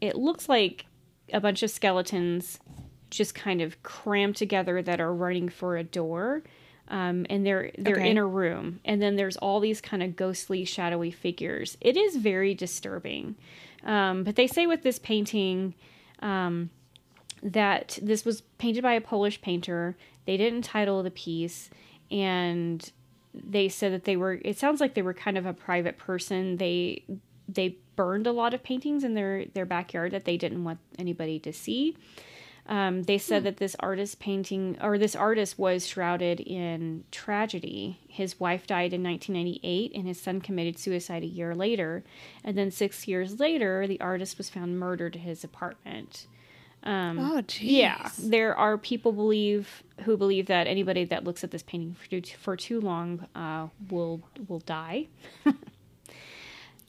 it 0.01 0.15
looks 0.15 0.49
like 0.49 0.85
a 1.31 1.39
bunch 1.39 1.63
of 1.63 1.69
skeletons 1.69 2.59
just 3.09 3.33
kind 3.35 3.61
of 3.61 3.81
crammed 3.83 4.35
together 4.35 4.81
that 4.81 4.99
are 5.01 5.13
running 5.13 5.49
for 5.49 5.77
a 5.77 5.83
door. 5.83 6.43
Um, 6.89 7.25
and 7.29 7.45
they're 7.45 7.71
they're 7.77 7.97
Okay. 7.97 8.09
in 8.09 8.17
a 8.17 8.25
room, 8.25 8.79
and 8.83 8.99
then 9.01 9.15
there's 9.15 9.37
all 9.37 9.59
these 9.59 9.79
kind 9.79 10.01
of 10.01 10.15
ghostly, 10.15 10.65
shadowy 10.65 11.11
figures. 11.11 11.77
It 11.81 11.95
is 11.95 12.15
very 12.15 12.55
disturbing. 12.55 13.35
Um, 13.83 14.23
but 14.23 14.35
they 14.35 14.47
say 14.47 14.65
with 14.65 14.81
this 14.81 14.97
painting, 14.99 15.75
um, 16.21 16.71
that 17.43 17.99
this 18.01 18.25
was 18.25 18.41
painted 18.57 18.81
by 18.83 18.93
a 18.93 19.01
Polish 19.01 19.39
painter. 19.41 19.95
They 20.25 20.35
didn't 20.35 20.63
title 20.63 21.03
the 21.03 21.11
piece, 21.11 21.69
and 22.09 22.91
they 23.33 23.69
said 23.69 23.93
that 23.93 24.05
they 24.05 24.17
were. 24.17 24.39
It 24.43 24.57
sounds 24.57 24.81
like 24.81 24.95
they 24.95 25.03
were 25.03 25.13
kind 25.13 25.37
of 25.37 25.45
a 25.45 25.53
private 25.53 25.97
person. 25.97 26.57
They 26.57 27.03
they 27.47 27.77
burned 27.95 28.25
a 28.27 28.31
lot 28.31 28.53
of 28.55 28.63
paintings 28.63 29.03
in 29.03 29.13
their 29.13 29.45
their 29.53 29.65
backyard 29.65 30.11
that 30.13 30.25
they 30.25 30.37
didn't 30.37 30.63
want 30.63 30.79
anybody 30.97 31.37
to 31.39 31.53
see. 31.53 31.95
Um, 32.69 33.01
they 33.03 33.17
said 33.17 33.43
that 33.45 33.57
this 33.57 33.75
artist 33.79 34.19
painting 34.19 34.77
or 34.79 34.99
this 34.99 35.15
artist 35.15 35.57
was 35.57 35.87
shrouded 35.87 36.39
in 36.39 37.03
tragedy. 37.11 37.99
His 38.07 38.39
wife 38.39 38.67
died 38.67 38.93
in 38.93 39.01
1998, 39.01 39.91
and 39.95 40.07
his 40.07 40.21
son 40.21 40.39
committed 40.39 40.77
suicide 40.77 41.23
a 41.23 41.27
year 41.27 41.55
later. 41.55 42.03
And 42.43 42.55
then 42.55 42.69
six 42.69 43.07
years 43.07 43.39
later, 43.39 43.87
the 43.87 43.99
artist 43.99 44.37
was 44.37 44.49
found 44.51 44.79
murdered 44.79 45.15
in 45.15 45.23
his 45.23 45.43
apartment. 45.43 46.27
Um, 46.83 47.17
Oh, 47.19 47.41
geez. 47.41 47.71
yeah, 47.71 48.09
there 48.19 48.55
are 48.55 48.77
people 48.77 49.13
believe 49.13 49.83
who 50.03 50.15
believe 50.15 50.45
that 50.45 50.67
anybody 50.67 51.03
that 51.05 51.23
looks 51.23 51.43
at 51.43 51.49
this 51.51 51.63
painting 51.63 51.95
for 51.95 52.07
too, 52.07 52.21
for 52.37 52.55
too 52.55 52.79
long 52.79 53.25
uh, 53.35 53.67
will 53.89 54.21
will 54.47 54.59
die. 54.59 55.07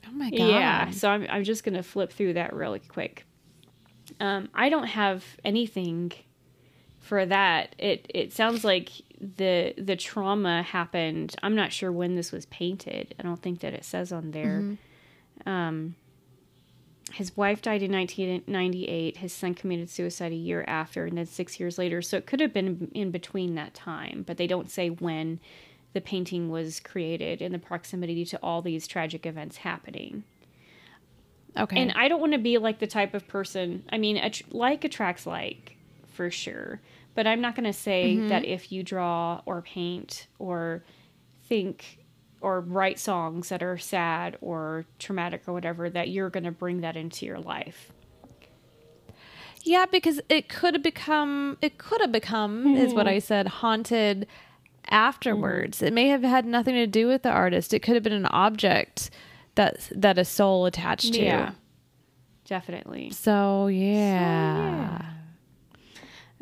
Oh 0.09 0.13
my 0.13 0.31
god. 0.31 0.49
Yeah, 0.49 0.91
so 0.91 1.09
I'm 1.09 1.27
I'm 1.31 1.45
just 1.45 1.63
gonna 1.63 1.83
flip 1.83 2.13
through 2.13 2.33
that 2.35 2.53
really 2.53 2.81
quick. 2.81 3.25
Um, 4.21 4.49
I 4.55 4.69
don't 4.69 4.87
have 4.87 5.25
anything 5.45 6.13
for 7.01 7.25
that. 7.27 7.75
It 7.79 8.07
it 8.15 8.33
sounds 8.33 8.65
like 8.65 8.91
the 9.19 9.75
the 9.77 9.97
trauma 9.97 10.63
happened. 10.63 11.35
I'm 11.43 11.57
not 11.57 11.73
sure 11.73 11.91
when 11.91 12.15
this 12.15 12.31
was 12.31 12.47
painted. 12.47 13.15
I 13.19 13.23
don't 13.23 13.43
think 13.43 13.61
that 13.61 13.75
it 13.75 13.85
says 13.85 14.13
on 14.13 14.31
there. 14.31 14.77
Um, 15.47 15.97
his 17.13 17.37
wife 17.37 17.61
died 17.63 17.83
in 17.83 17.91
1998. 17.93 19.17
His 19.17 19.33
son 19.33 19.55
committed 19.55 19.91
suicide 19.91 20.33
a 20.33 20.37
year 20.37 20.65
after, 20.69 21.07
and 21.07 21.19
then 21.19 21.27
six 21.27 21.59
years 21.59 21.79
later. 21.79 22.03
So 22.03 22.17
it 22.17 22.27
could 22.27 22.41
have 22.41 22.53
been 22.53 22.91
in 22.95 23.11
between 23.11 23.55
that 23.57 23.75
time, 23.75 24.23
but 24.27 24.37
they 24.37 24.47
don't 24.47 24.71
say 24.71 24.91
when 24.91 25.41
the 25.93 26.01
painting 26.01 26.51
was 26.51 26.79
created 26.79 27.43
in 27.43 27.53
the 27.53 27.59
proximity 27.59 28.25
to 28.27 28.39
all 28.43 28.63
these 28.63 28.87
tragic 28.87 29.27
events 29.27 29.59
happening. 29.59 30.23
Okay. 31.57 31.81
And 31.81 31.93
I 31.93 32.09
don't 32.09 32.21
want 32.21 32.33
to 32.33 32.39
be 32.39 32.59
like 32.59 32.79
the 32.79 32.87
type 32.87 33.15
of 33.15 33.27
person. 33.27 33.85
I 33.91 33.99
mean, 33.99 34.17
att- 34.17 34.53
like 34.53 34.85
attracts 34.85 35.27
like 35.27 35.77
for 36.13 36.31
sure. 36.31 36.81
But 37.15 37.27
I'm 37.27 37.41
not 37.41 37.57
going 37.57 37.65
to 37.65 37.73
say 37.73 38.17
mm-hmm. 38.17 38.29
that 38.29 38.45
if 38.45 38.71
you 38.71 38.83
draw 38.83 39.43
or 39.47 39.63
paint 39.63 40.29
or 40.39 40.85
think 41.45 41.99
or 42.41 42.61
write 42.61 42.99
songs 42.99 43.49
that 43.49 43.63
are 43.63 43.77
sad 43.77 44.39
or 44.41 44.87
traumatic 44.99 45.43
or 45.47 45.53
whatever, 45.53 45.91
that 45.91 46.09
you're 46.09 46.31
going 46.31 46.45
to 46.45 46.53
bring 46.53 46.81
that 46.81 46.97
into 46.97 47.27
your 47.27 47.39
life. 47.39 47.93
Yeah, 49.63 49.87
because 49.87 50.21
it 50.29 50.49
could 50.49 50.75
have 50.75 50.83
become 50.83 51.59
it 51.61 51.77
could 51.77 52.01
have 52.01 52.13
become 52.13 52.77
is 52.77 52.95
what 52.95 53.07
mm-hmm. 53.07 53.17
I 53.17 53.19
said 53.19 53.47
haunted 53.47 54.27
afterwards. 54.89 55.83
It 55.83 55.93
may 55.93 56.09
have 56.09 56.23
had 56.23 56.47
nothing 56.47 56.75
to 56.75 56.87
do 56.87 57.07
with 57.07 57.23
the 57.23 57.31
artist. 57.31 57.75
It 57.75 57.81
could 57.81 57.95
have 57.95 58.03
been 58.03 58.13
an 58.13 58.27
object 58.27 59.11
that 59.55 59.91
that 59.95 60.19
a 60.19 60.25
soul 60.25 60.67
attached 60.67 61.15
to. 61.15 61.23
Yeah. 61.23 61.53
Definitely. 62.45 63.11
So 63.11 63.69
yeah. 63.69 65.03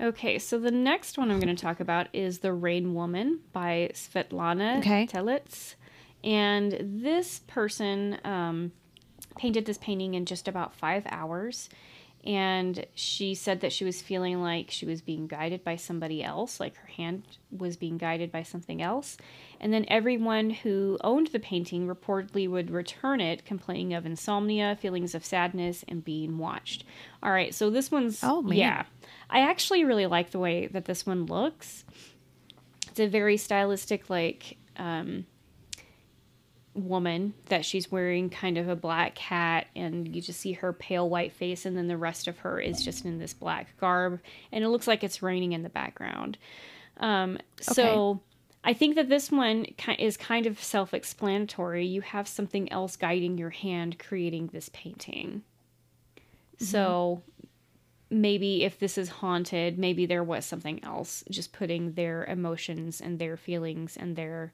Okay, 0.00 0.38
so 0.38 0.58
the 0.60 0.70
next 0.70 1.18
one 1.18 1.30
I'm 1.30 1.40
going 1.40 1.54
to 1.54 1.60
talk 1.60 1.80
about 1.80 2.06
is 2.12 2.38
The 2.38 2.52
Rain 2.52 2.94
Woman 2.94 3.40
by 3.52 3.90
Svetlana 3.94 4.78
Okay. 4.78 5.08
Telets. 5.10 5.74
And 6.22 6.78
this 6.80 7.40
person 7.48 8.18
um, 8.24 8.72
painted 9.36 9.64
this 9.64 9.78
painting 9.78 10.14
in 10.14 10.24
just 10.24 10.46
about 10.46 10.72
five 10.74 11.04
hours. 11.10 11.68
And 12.24 12.84
she 12.94 13.34
said 13.34 13.60
that 13.60 13.72
she 13.72 13.84
was 13.84 14.02
feeling 14.02 14.42
like 14.42 14.70
she 14.70 14.84
was 14.84 15.00
being 15.00 15.26
guided 15.26 15.64
by 15.64 15.76
somebody 15.76 16.22
else, 16.22 16.60
like 16.60 16.76
her 16.76 16.88
hand 16.88 17.22
was 17.50 17.76
being 17.76 17.96
guided 17.96 18.30
by 18.32 18.42
something 18.42 18.82
else. 18.82 19.16
And 19.60 19.72
then 19.72 19.84
everyone 19.88 20.50
who 20.50 20.98
owned 21.02 21.28
the 21.28 21.38
painting 21.38 21.86
reportedly 21.86 22.48
would 22.48 22.70
return 22.70 23.20
it, 23.20 23.44
complaining 23.44 23.94
of 23.94 24.04
insomnia, 24.04 24.76
feelings 24.80 25.14
of 25.14 25.24
sadness, 25.24 25.84
and 25.88 26.04
being 26.04 26.38
watched. 26.38 26.84
All 27.22 27.30
right, 27.32 27.54
so 27.54 27.70
this 27.70 27.90
one's 27.90 28.20
Oh, 28.22 28.42
man. 28.42 28.58
yeah. 28.58 28.84
I 29.30 29.40
actually 29.40 29.84
really 29.84 30.06
like 30.06 30.30
the 30.30 30.38
way 30.38 30.66
that 30.66 30.84
this 30.84 31.06
one 31.06 31.26
looks. 31.26 31.84
It's 32.88 33.00
a 33.00 33.06
very 33.06 33.36
stylistic, 33.36 34.10
like 34.10 34.56
um, 34.76 35.24
woman 36.74 37.34
that 37.46 37.64
she's 37.64 37.90
wearing 37.90 38.30
kind 38.30 38.56
of 38.56 38.68
a 38.68 38.76
black 38.76 39.18
hat 39.18 39.66
and 39.74 40.14
you 40.14 40.22
just 40.22 40.40
see 40.40 40.52
her 40.52 40.72
pale 40.72 41.08
white 41.08 41.32
face 41.32 41.66
and 41.66 41.76
then 41.76 41.88
the 41.88 41.96
rest 41.96 42.28
of 42.28 42.38
her 42.38 42.60
is 42.60 42.84
just 42.84 43.04
in 43.04 43.18
this 43.18 43.34
black 43.34 43.76
garb 43.78 44.20
and 44.52 44.62
it 44.62 44.68
looks 44.68 44.86
like 44.86 45.02
it's 45.02 45.22
raining 45.22 45.52
in 45.52 45.62
the 45.62 45.68
background. 45.68 46.38
Um, 46.98 47.38
so 47.60 48.20
i 48.64 48.72
think 48.72 48.96
that 48.96 49.08
this 49.08 49.30
one 49.30 49.66
is 49.98 50.16
kind 50.16 50.46
of 50.46 50.62
self-explanatory. 50.62 51.86
You 51.86 52.00
have 52.00 52.28
something 52.28 52.70
else 52.72 52.96
guiding 52.96 53.38
your 53.38 53.50
hand 53.50 53.98
creating 53.98 54.48
this 54.52 54.68
painting. 54.72 55.42
So 56.60 57.22
maybe 58.10 58.64
if 58.64 58.78
this 58.78 58.98
is 58.98 59.08
haunted 59.08 59.78
maybe 59.78 60.06
there 60.06 60.24
was 60.24 60.44
something 60.44 60.82
else 60.82 61.22
just 61.30 61.52
putting 61.52 61.92
their 61.92 62.24
emotions 62.24 63.00
and 63.00 63.18
their 63.18 63.36
feelings 63.36 63.96
and 63.96 64.16
their 64.16 64.52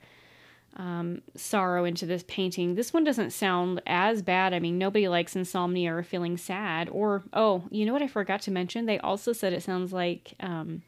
sorrow 1.36 1.84
into 1.84 2.06
this 2.06 2.24
painting. 2.26 2.74
This 2.74 2.92
one 2.92 3.04
doesn't 3.04 3.30
sound 3.30 3.80
as 3.86 4.22
bad. 4.22 4.52
I 4.52 4.58
mean, 4.58 4.78
nobody 4.78 5.08
likes 5.08 5.36
insomnia 5.36 5.94
or 5.94 6.02
feeling 6.02 6.36
sad. 6.36 6.88
Or, 6.90 7.22
oh, 7.32 7.64
you 7.70 7.86
know 7.86 7.92
what 7.92 8.02
I 8.02 8.08
forgot 8.08 8.42
to 8.42 8.50
mention? 8.50 8.86
They 8.86 8.98
also 8.98 9.32
said 9.32 9.52
it 9.52 9.62
sounds 9.62 9.92
like, 9.92 10.34
um, 10.40 10.82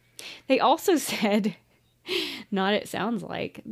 they 0.49 0.61
also 0.61 0.97
said, 0.97 1.57
not 2.51 2.75
it 2.75 2.89
sounds 2.89 3.23
like, 3.23 3.65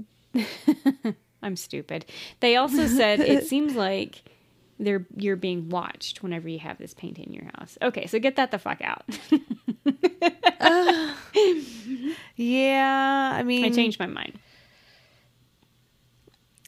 I'm 1.43 1.57
stupid. 1.57 2.07
They 2.41 2.57
also 2.57 2.87
said 2.87 3.21
it 3.21 3.47
seems 3.49 3.75
like 3.75 4.23
they're 4.79 5.07
you're 5.17 5.37
being 5.37 5.69
watched 5.69 6.23
whenever 6.23 6.49
you 6.49 6.59
have 6.59 6.79
this 6.79 6.95
painting 6.95 7.27
in 7.27 7.33
your 7.33 7.51
house. 7.57 7.79
Okay, 7.81 8.07
so 8.07 8.19
get 8.19 8.37
that 8.37 8.51
the 8.51 8.59
fuck 8.59 8.81
out. 8.83 9.05
Yeah, 12.37 13.31
I 13.33 13.45
mean, 13.45 13.65
I 13.65 13.71
changed 13.71 14.01
my 14.01 14.07
mind. 14.07 14.39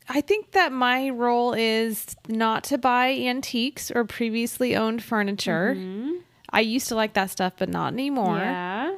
I 0.08 0.20
think 0.20 0.52
that 0.52 0.72
my 0.72 1.10
role 1.10 1.52
is 1.52 2.16
not 2.28 2.64
to 2.64 2.78
buy 2.78 3.08
antiques 3.10 3.90
or 3.90 4.04
previously 4.04 4.76
owned 4.76 5.02
furniture. 5.02 5.75
Mm-hmm. 5.76 6.12
I 6.50 6.60
used 6.60 6.88
to 6.88 6.94
like 6.94 7.14
that 7.14 7.30
stuff, 7.30 7.54
but 7.58 7.68
not 7.68 7.92
anymore. 7.92 8.38
Yeah. 8.38 8.96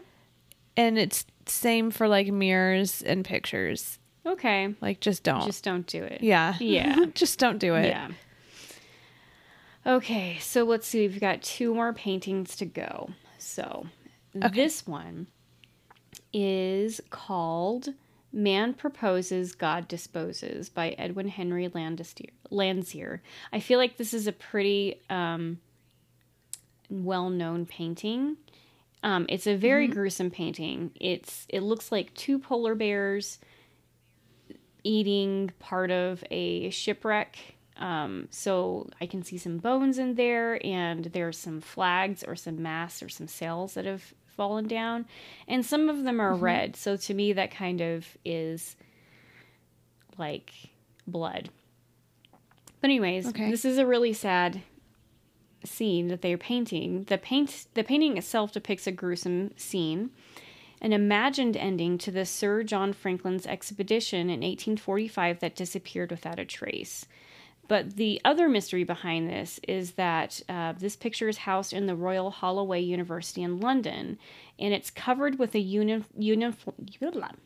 And 0.77 0.99
it's 0.99 1.25
same 1.47 1.91
for 1.91 2.09
like 2.09 2.29
mirrors 2.29 3.03
and 3.03 3.25
pictures. 3.25 3.99
Okay. 4.27 4.75
Like, 4.81 5.01
just 5.01 5.23
don't. 5.23 5.47
Just 5.47 5.65
don't 5.65 5.87
do 5.87 6.05
it. 6.05 6.23
yeah, 6.23 6.55
Yeah. 6.61 7.07
just 7.15 7.39
don't 7.39 7.59
do 7.59 7.75
it. 7.75 7.87
Yeah. 7.89 8.09
Okay, 9.87 10.37
so 10.41 10.65
let's 10.65 10.87
see. 10.87 11.09
We've 11.09 11.21
got 11.21 11.41
two 11.41 11.73
more 11.75 11.95
paintings 11.95 12.57
to 12.57 12.67
go. 12.67 13.11
So 13.39 13.87
this 14.35 14.87
one 14.87 15.29
is 16.35 17.01
called 17.09 17.95
Man 18.33 18.75
Proposes, 18.75 19.55
God 19.55 19.89
Disposes 19.89 20.69
by 20.69 20.91
Edwin 20.91 21.29
Henry 21.29 21.69
Landseer. 21.69 23.21
I 23.53 23.61
feel 23.61 23.79
like 23.79 23.97
this 23.97 24.13
is 24.13 24.27
a 24.27 24.33
pretty 24.33 25.01
um, 25.09 25.61
well 26.91 27.31
known 27.31 27.67
painting. 27.67 28.37
Um, 29.03 29.27
it's 29.29 29.47
a 29.47 29.57
very 29.57 29.87
gruesome 29.87 30.31
painting. 30.31 30.91
It's 31.01 31.47
it 31.49 31.63
looks 31.63 31.93
like 31.93 32.15
two 32.15 32.39
polar 32.39 32.75
bears 32.75 33.39
eating 34.85 35.51
part 35.59 35.91
of 35.91 36.23
a 36.31 36.71
shipwreck. 36.71 37.39
Um, 37.77 38.27
so 38.31 38.89
I 39.01 39.07
can 39.07 39.23
see 39.23 39.39
some 39.39 39.59
bones 39.59 39.99
in 39.99 40.17
there, 40.17 40.65
and 40.67 41.05
there's 41.05 41.39
some 41.39 41.61
flags 41.61 42.25
or 42.25 42.35
some 42.35 42.61
masts 42.61 43.03
or 43.03 43.09
some 43.09 43.29
sails 43.29 43.75
that 43.75 43.85
have 43.85 44.13
fallen 44.39 44.69
down, 44.69 45.05
and 45.49 45.67
some 45.67 45.89
of 45.91 46.05
them 46.05 46.21
are 46.21 46.33
mm-hmm. 46.33 46.45
red. 46.45 46.77
So 46.77 46.97
to 46.97 47.13
me, 47.13 47.33
that 47.35 47.51
kind 47.51 47.81
of 47.81 48.17
is 48.25 48.77
like 50.17 50.53
blood. 51.07 51.51
But 52.81 52.91
anyways, 52.91 53.27
Okay. 53.27 53.51
this 53.51 53.65
is 53.65 53.79
a 53.79 53.85
really 53.87 54.13
sad 54.13 54.63
scene 55.65 56.07
that 56.09 56.23
they're 56.23 56.39
painting. 56.39 57.03
The 57.05 57.19
paint 57.19 57.67
the 57.75 57.83
painting 57.83 58.17
itself 58.17 58.53
depicts 58.53 58.87
a 58.87 58.93
gruesome 58.93 59.51
scene, 59.57 60.11
an 60.81 60.93
imagined 60.93 61.57
ending 61.57 61.99
to 61.99 62.13
the 62.13 62.25
Sir 62.25 62.63
John 62.63 62.93
Franklin's 62.93 63.47
expedition 63.47 64.31
in 64.31 64.41
1845 64.41 65.41
that 65.41 65.57
disappeared 65.57 66.13
without 66.13 66.39
a 66.39 66.45
trace. 66.45 67.07
But 67.69 67.97
the 67.97 68.21
other 68.25 68.49
mystery 68.49 68.83
behind 68.83 69.29
this 69.29 69.61
is 69.69 69.93
that 69.93 70.41
uh, 70.49 70.73
this 70.73 70.97
picture 70.97 71.29
is 71.29 71.39
housed 71.39 71.75
in 71.75 71.87
the 71.87 71.95
Royal 71.95 72.31
Holloway 72.31 72.81
University 72.81 73.43
in 73.43 73.61
London, 73.61 74.19
and 74.59 74.73
it's 74.73 74.91
covered 74.91 75.39
with 75.39 75.55
a 75.55 75.61
union 75.61 76.07
union 76.17 76.57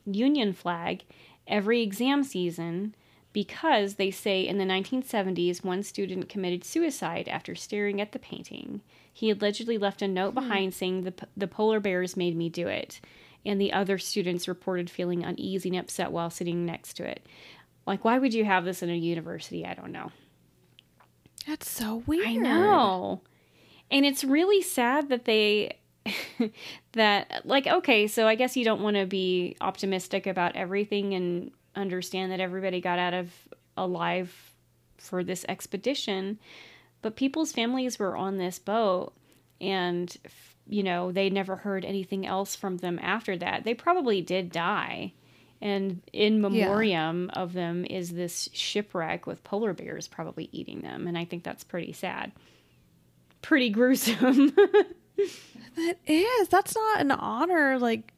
union 0.06 0.52
flag 0.52 1.02
every 1.48 1.82
exam 1.82 2.22
season 2.22 2.94
because 3.32 3.94
they 3.94 4.10
say 4.10 4.46
in 4.46 4.58
the 4.58 4.64
1970s 4.64 5.64
one 5.64 5.82
student 5.82 6.28
committed 6.28 6.64
suicide 6.64 7.28
after 7.28 7.54
staring 7.54 8.00
at 8.00 8.12
the 8.12 8.18
painting. 8.18 8.80
He 9.12 9.30
allegedly 9.30 9.78
left 9.78 10.02
a 10.02 10.08
note 10.08 10.34
behind 10.34 10.72
saying 10.72 11.02
the 11.02 11.14
the 11.36 11.48
polar 11.48 11.80
bears 11.80 12.16
made 12.16 12.36
me 12.36 12.48
do 12.48 12.68
it, 12.68 13.00
and 13.44 13.60
the 13.60 13.72
other 13.72 13.98
students 13.98 14.46
reported 14.46 14.88
feeling 14.88 15.24
uneasy 15.24 15.70
and 15.70 15.78
upset 15.78 16.12
while 16.12 16.30
sitting 16.30 16.64
next 16.64 16.94
to 16.94 17.04
it. 17.04 17.26
Like, 17.86 18.04
why 18.04 18.18
would 18.18 18.34
you 18.34 18.44
have 18.44 18.64
this 18.64 18.82
in 18.82 18.90
a 18.90 18.96
university? 18.96 19.66
I 19.66 19.74
don't 19.74 19.92
know. 19.92 20.12
That's 21.46 21.68
so 21.68 22.02
weird. 22.06 22.26
I 22.26 22.34
know. 22.34 23.22
And 23.90 24.06
it's 24.06 24.24
really 24.24 24.62
sad 24.62 25.08
that 25.08 25.24
they 25.24 25.78
that 26.92 27.42
like 27.44 27.66
okay, 27.66 28.06
so 28.06 28.26
I 28.26 28.34
guess 28.34 28.56
you 28.56 28.64
don't 28.64 28.82
want 28.82 28.96
to 28.96 29.06
be 29.06 29.56
optimistic 29.60 30.26
about 30.26 30.56
everything 30.56 31.14
and 31.14 31.50
understand 31.74 32.32
that 32.32 32.40
everybody 32.40 32.80
got 32.80 32.98
out 32.98 33.14
of 33.14 33.30
alive 33.76 34.54
for 34.98 35.24
this 35.24 35.44
expedition, 35.48 36.38
but 37.00 37.16
people's 37.16 37.52
families 37.52 37.98
were 37.98 38.16
on 38.16 38.36
this 38.36 38.58
boat 38.58 39.12
and 39.60 40.16
you 40.68 40.82
know, 40.82 41.10
they 41.10 41.28
never 41.28 41.56
heard 41.56 41.84
anything 41.84 42.24
else 42.24 42.54
from 42.54 42.78
them 42.78 42.98
after 43.02 43.36
that. 43.36 43.64
They 43.64 43.74
probably 43.74 44.20
did 44.20 44.52
die. 44.52 45.12
And 45.62 46.02
in 46.12 46.40
memoriam 46.40 47.30
of 47.34 47.52
them 47.52 47.84
is 47.88 48.10
this 48.10 48.48
shipwreck 48.52 49.26
with 49.26 49.44
polar 49.44 49.72
bears 49.72 50.08
probably 50.08 50.48
eating 50.52 50.80
them. 50.80 51.06
And 51.06 51.16
I 51.16 51.24
think 51.24 51.44
that's 51.44 51.62
pretty 51.64 51.92
sad. 51.92 52.32
Pretty 53.42 53.70
gruesome. 53.70 54.52
That 55.76 55.96
is. 56.06 56.48
That's 56.48 56.74
not 56.74 57.00
an 57.00 57.12
honor, 57.12 57.78
like 57.78 58.12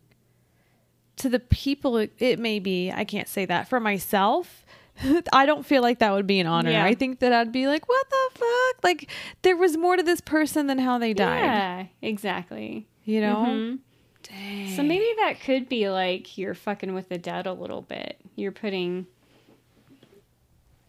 to 1.17 1.29
the 1.29 1.39
people. 1.39 1.99
It, 1.99 2.13
it 2.19 2.39
may 2.41 2.59
be. 2.59 2.91
I 2.91 3.05
can't 3.05 3.29
say 3.29 3.45
that 3.45 3.69
for 3.69 3.79
myself. 3.79 4.65
I 5.33 5.47
don't 5.47 5.65
feel 5.65 5.83
like 5.83 5.99
that 6.01 6.13
would 6.13 6.27
be 6.27 6.41
an 6.41 6.47
honor. 6.49 6.71
Yeah. 6.73 6.85
I 6.85 6.95
think 6.95 7.21
that 7.21 7.33
I'd 7.33 7.53
be 7.53 7.67
like, 7.69 7.89
what 7.89 8.07
the 8.11 8.39
fuck? 8.39 8.83
Like 8.85 9.09
there 9.43 9.57
was 9.57 9.77
more 9.77 9.97
to 9.97 10.03
this 10.03 10.21
person 10.21 10.67
than 10.67 10.79
how 10.79 10.99
they 10.99 11.13
died. 11.15 11.45
yeah, 11.45 11.87
exactly. 12.03 12.89
You 13.05 13.21
know? 13.21 13.37
Mhm. 13.37 13.79
Dang. 14.25 14.75
So 14.77 14.83
maybe 14.83 15.07
that 15.21 15.41
could 15.41 15.69
be 15.69 15.89
like 15.91 16.37
you're 16.39 16.55
fucking 16.55 16.95
with 16.95 17.09
the 17.09 17.19
dead 17.19 17.47
a 17.47 17.53
little 17.53 17.83
bit. 17.83 18.19
You're 18.37 18.53
putting, 18.53 19.07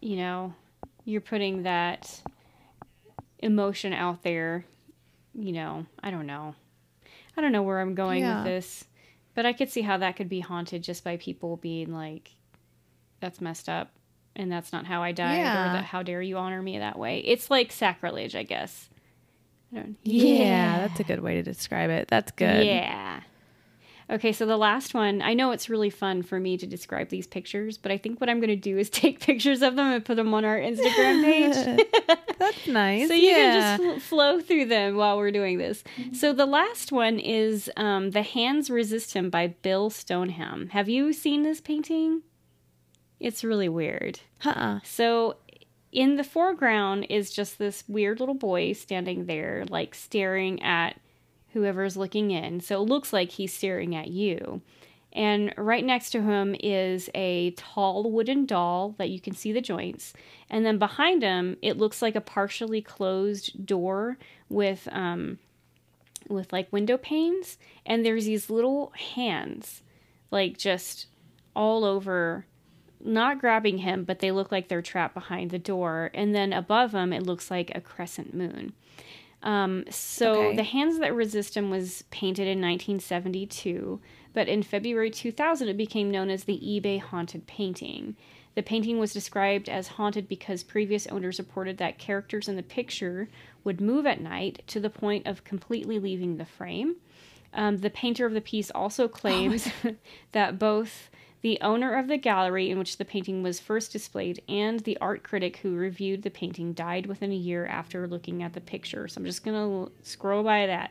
you 0.00 0.16
know, 0.16 0.54
you're 1.04 1.20
putting 1.20 1.62
that 1.64 2.20
emotion 3.38 3.92
out 3.92 4.22
there. 4.22 4.64
You 5.34 5.52
know, 5.52 5.86
I 6.02 6.10
don't 6.10 6.26
know. 6.26 6.54
I 7.36 7.40
don't 7.42 7.52
know 7.52 7.62
where 7.62 7.80
I'm 7.80 7.94
going 7.94 8.20
Yeah. 8.22 8.36
with 8.38 8.44
this, 8.46 8.84
but 9.34 9.44
I 9.44 9.52
could 9.52 9.70
see 9.70 9.82
how 9.82 9.98
that 9.98 10.16
could 10.16 10.28
be 10.30 10.40
haunted 10.40 10.82
just 10.82 11.04
by 11.04 11.18
people 11.18 11.58
being 11.58 11.92
like, 11.92 12.30
that's 13.20 13.40
messed 13.40 13.68
up 13.68 13.90
and 14.34 14.50
that's 14.50 14.72
not 14.72 14.86
how 14.86 15.02
I 15.02 15.12
died 15.12 15.38
Yeah. 15.38 15.70
or 15.70 15.72
that 15.74 15.84
how 15.84 16.02
dare 16.02 16.22
you 16.22 16.38
honor 16.38 16.62
me 16.62 16.78
that 16.78 16.98
way. 16.98 17.18
It's 17.20 17.50
like 17.50 17.72
sacrilege, 17.72 18.34
I 18.34 18.42
guess. 18.42 18.88
I 19.72 19.76
don't, 19.76 19.96
yeah, 20.02 20.78
that's 20.86 21.00
a 21.00 21.04
good 21.04 21.20
way 21.20 21.34
to 21.34 21.42
describe 21.42 21.90
it. 21.90 22.08
That's 22.08 22.32
good. 22.32 22.64
yeah. 22.64 23.20
Okay, 24.08 24.32
so 24.32 24.46
the 24.46 24.56
last 24.56 24.94
one, 24.94 25.20
I 25.20 25.34
know 25.34 25.50
it's 25.50 25.68
really 25.68 25.90
fun 25.90 26.22
for 26.22 26.38
me 26.38 26.56
to 26.58 26.66
describe 26.66 27.08
these 27.08 27.26
pictures, 27.26 27.76
but 27.76 27.90
I 27.90 27.98
think 27.98 28.20
what 28.20 28.30
I'm 28.30 28.38
going 28.38 28.50
to 28.50 28.56
do 28.56 28.78
is 28.78 28.88
take 28.90 29.18
pictures 29.18 29.62
of 29.62 29.74
them 29.74 29.86
and 29.92 30.04
put 30.04 30.16
them 30.16 30.32
on 30.32 30.44
our 30.44 30.58
Instagram 30.58 31.24
page. 31.24 31.86
That's 32.38 32.66
nice. 32.68 33.08
so 33.08 33.14
you 33.14 33.30
yeah. 33.30 33.76
can 33.76 33.94
just 33.94 34.06
fl- 34.06 34.16
flow 34.16 34.40
through 34.40 34.66
them 34.66 34.96
while 34.96 35.16
we're 35.16 35.32
doing 35.32 35.58
this. 35.58 35.82
So 36.12 36.32
the 36.32 36.46
last 36.46 36.92
one 36.92 37.18
is 37.18 37.68
um, 37.76 38.12
The 38.12 38.22
Hands 38.22 38.70
Resist 38.70 39.14
Him 39.14 39.28
by 39.28 39.48
Bill 39.48 39.90
Stoneham. 39.90 40.68
Have 40.68 40.88
you 40.88 41.12
seen 41.12 41.42
this 41.42 41.60
painting? 41.60 42.22
It's 43.18 43.42
really 43.42 43.68
weird. 43.68 44.20
Uh-uh. 44.44 44.80
So 44.84 45.36
in 45.92 46.16
the 46.16 46.24
foreground 46.24 47.06
is 47.08 47.30
just 47.30 47.58
this 47.58 47.84
weird 47.88 48.20
little 48.20 48.34
boy 48.34 48.72
standing 48.72 49.26
there, 49.26 49.64
like 49.68 49.94
staring 49.94 50.62
at 50.62 51.00
whoever's 51.52 51.96
looking 51.96 52.30
in. 52.30 52.60
So 52.60 52.82
it 52.82 52.88
looks 52.88 53.12
like 53.12 53.30
he's 53.30 53.52
staring 53.52 53.94
at 53.94 54.08
you. 54.08 54.60
And 55.12 55.54
right 55.56 55.84
next 55.84 56.10
to 56.10 56.20
him 56.20 56.54
is 56.60 57.08
a 57.14 57.52
tall 57.52 58.10
wooden 58.10 58.44
doll 58.44 58.94
that 58.98 59.08
you 59.08 59.18
can 59.18 59.34
see 59.34 59.50
the 59.50 59.62
joints. 59.62 60.12
And 60.50 60.66
then 60.66 60.78
behind 60.78 61.22
him, 61.22 61.56
it 61.62 61.78
looks 61.78 62.02
like 62.02 62.14
a 62.14 62.20
partially 62.20 62.82
closed 62.82 63.64
door 63.64 64.18
with 64.50 64.86
um, 64.92 65.38
with 66.28 66.52
like 66.52 66.70
window 66.70 66.98
panes. 66.98 67.56
And 67.86 68.04
there's 68.04 68.26
these 68.26 68.50
little 68.50 68.92
hands, 69.14 69.80
like 70.30 70.58
just 70.58 71.06
all 71.54 71.84
over 71.84 72.44
not 73.04 73.40
grabbing 73.40 73.78
him, 73.78 74.04
but 74.04 74.18
they 74.20 74.30
look 74.32 74.50
like 74.52 74.68
they're 74.68 74.82
trapped 74.82 75.14
behind 75.14 75.50
the 75.50 75.58
door. 75.58 76.10
And 76.14 76.34
then 76.34 76.52
above 76.52 76.92
him, 76.94 77.12
it 77.12 77.22
looks 77.24 77.50
like 77.50 77.70
a 77.74 77.80
crescent 77.80 78.34
moon. 78.34 78.72
Um, 79.42 79.84
so 79.90 80.32
Okay. 80.32 80.56
the 80.56 80.64
hands 80.64 80.98
that 80.98 81.14
resist 81.14 81.56
him 81.56 81.70
was 81.70 82.02
painted 82.10 82.48
in 82.48 82.60
1972, 82.60 84.00
but 84.32 84.48
in 84.48 84.62
February 84.62 85.10
2000, 85.10 85.68
it 85.68 85.76
became 85.76 86.10
known 86.10 86.30
as 86.30 86.44
the 86.44 86.58
eBay 86.58 87.00
haunted 87.00 87.46
painting. 87.46 88.16
The 88.54 88.62
painting 88.62 88.98
was 88.98 89.12
described 89.12 89.68
as 89.68 89.88
haunted 89.88 90.26
because 90.28 90.62
previous 90.64 91.06
owners 91.08 91.38
reported 91.38 91.76
that 91.78 91.98
characters 91.98 92.48
in 92.48 92.56
the 92.56 92.62
picture 92.62 93.28
would 93.64 93.80
move 93.80 94.06
at 94.06 94.20
night 94.20 94.62
to 94.68 94.80
the 94.80 94.90
point 94.90 95.26
of 95.26 95.44
completely 95.44 95.98
leaving 95.98 96.38
the 96.38 96.46
frame. 96.46 96.96
Um, 97.52 97.78
the 97.78 97.90
painter 97.90 98.24
of 98.26 98.32
the 98.32 98.40
piece 98.40 98.70
also 98.70 99.08
claims 99.08 99.68
that 100.32 100.58
both 100.58 101.10
the 101.46 101.60
owner 101.60 101.94
of 101.94 102.08
the 102.08 102.16
gallery 102.16 102.70
in 102.72 102.76
which 102.76 102.96
the 102.96 103.04
painting 103.04 103.40
was 103.40 103.60
first 103.60 103.92
displayed 103.92 104.42
and 104.48 104.80
the 104.80 104.98
art 105.00 105.22
critic 105.22 105.58
who 105.58 105.76
reviewed 105.76 106.22
the 106.22 106.30
painting 106.30 106.72
died 106.72 107.06
within 107.06 107.30
a 107.30 107.36
year 107.36 107.64
after 107.66 108.08
looking 108.08 108.42
at 108.42 108.52
the 108.52 108.60
picture. 108.60 109.06
So 109.06 109.20
I'm 109.20 109.24
just 109.24 109.44
going 109.44 109.54
to 109.86 109.92
scroll 110.02 110.42
by 110.42 110.66
that. 110.66 110.90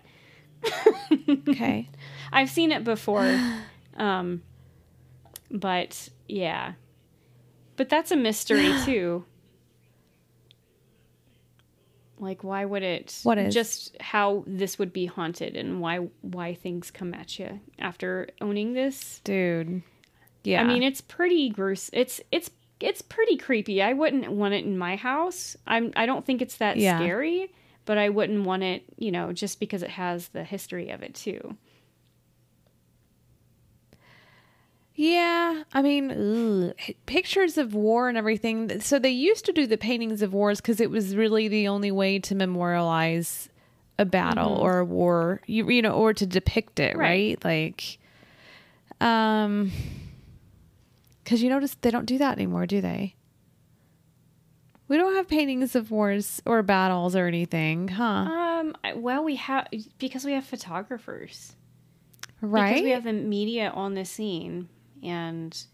Okay. 1.50 1.90
I've 2.32 2.50
seen 2.50 2.72
it 2.72 2.86
before. 2.86 3.38
Um, 3.98 4.44
but 5.52 6.08
yeah. 6.30 6.76
But 7.76 7.90
that's 7.90 8.12
a 8.12 8.16
mystery 8.16 8.72
too. 8.86 9.26
Like 12.18 12.46
why 12.46 12.64
would 12.64 12.82
it 12.84 13.20
What 13.24 13.38
is? 13.38 13.54
just 13.54 13.98
how 14.00 14.46
this 14.48 14.80
would 14.80 14.94
be 14.94 15.06
haunted 15.06 15.58
and 15.58 15.82
why 15.82 15.98
why 16.22 16.54
things 16.54 16.92
come 16.92 17.14
at 17.14 17.38
you 17.40 17.60
after 17.78 18.30
owning 18.40 18.72
this? 18.72 19.20
Dude. 19.26 19.84
Yeah. 20.46 20.62
I 20.62 20.64
mean, 20.66 20.84
it's 20.84 21.02
pretty 21.02 21.50
gross. 21.50 21.90
It's 21.94 22.22
it's 22.32 22.50
it's 22.80 23.02
pretty 23.02 23.38
creepy. 23.38 23.82
I 23.82 23.94
wouldn't 23.94 24.32
want 24.32 24.54
it 24.54 24.66
in 24.66 24.78
my 24.78 24.96
house. 24.96 25.56
I'm 25.66 25.92
I 25.96 26.06
don't 26.06 26.26
think 26.26 26.42
it's 26.42 26.58
that 26.58 26.78
Yeah. 26.78 26.98
scary, 27.00 27.52
but 27.86 27.98
I 27.98 28.10
wouldn't 28.10 28.46
want 28.46 28.64
it, 28.64 28.84
you 28.98 29.12
know, 29.12 29.32
just 29.34 29.60
because 29.60 29.82
it 29.84 29.92
has 29.92 30.30
the 30.30 30.44
history 30.44 30.90
of 30.90 31.02
it 31.04 31.16
too. 31.16 31.58
Yeah, 34.98 35.64
I 35.74 35.82
mean, 35.82 36.12
ugh, 36.70 36.74
pictures 37.06 37.58
of 37.58 37.74
war 37.74 38.08
and 38.08 38.18
everything. 38.18 38.80
So 38.80 38.98
they 38.98 39.10
used 39.10 39.44
to 39.46 39.52
do 39.52 39.68
the 39.68 39.78
paintings 39.78 40.22
of 40.22 40.34
wars 40.34 40.62
because 40.62 40.80
it 40.80 40.90
was 40.90 41.18
really 41.18 41.50
the 41.50 41.68
only 41.68 41.92
way 41.92 42.18
to 42.20 42.34
memorialize 42.34 43.50
a 44.00 44.06
battle 44.06 44.54
or 44.54 44.80
a 44.80 44.86
war, 44.86 45.42
you, 45.48 45.70
you 45.70 45.82
know, 45.82 45.92
or 45.94 46.14
to 46.14 46.26
depict 46.26 46.80
it, 46.80 46.96
right? 46.96 47.38
Right. 47.44 47.44
Like, 47.44 47.98
um, 49.02 49.72
because 51.26 51.42
you 51.44 51.50
notice 51.50 51.76
they 51.82 51.90
don't 51.92 52.06
do 52.06 52.18
that 52.20 52.38
anymore, 52.38 52.66
do 52.68 52.80
they? 52.80 53.16
We 54.88 54.98
don't 54.98 55.16
have 55.16 55.28
paintings 55.28 55.76
of 55.76 55.90
wars 55.90 56.42
or 56.46 56.62
battles 56.62 57.16
or 57.16 57.26
anything, 57.26 57.88
huh? 57.88 58.04
Um 58.04 58.76
well, 58.98 59.24
we 59.24 59.36
have 59.38 59.68
because 59.98 60.24
we 60.24 60.34
have 60.34 60.46
photographers. 60.46 61.56
right? 62.42 62.70
Because 62.70 62.84
we 62.84 62.92
have 62.92 63.04
the 63.04 63.14
media 63.14 63.72
on 63.72 63.96
the 63.96 64.06
scene 64.06 64.70
and 65.04 65.66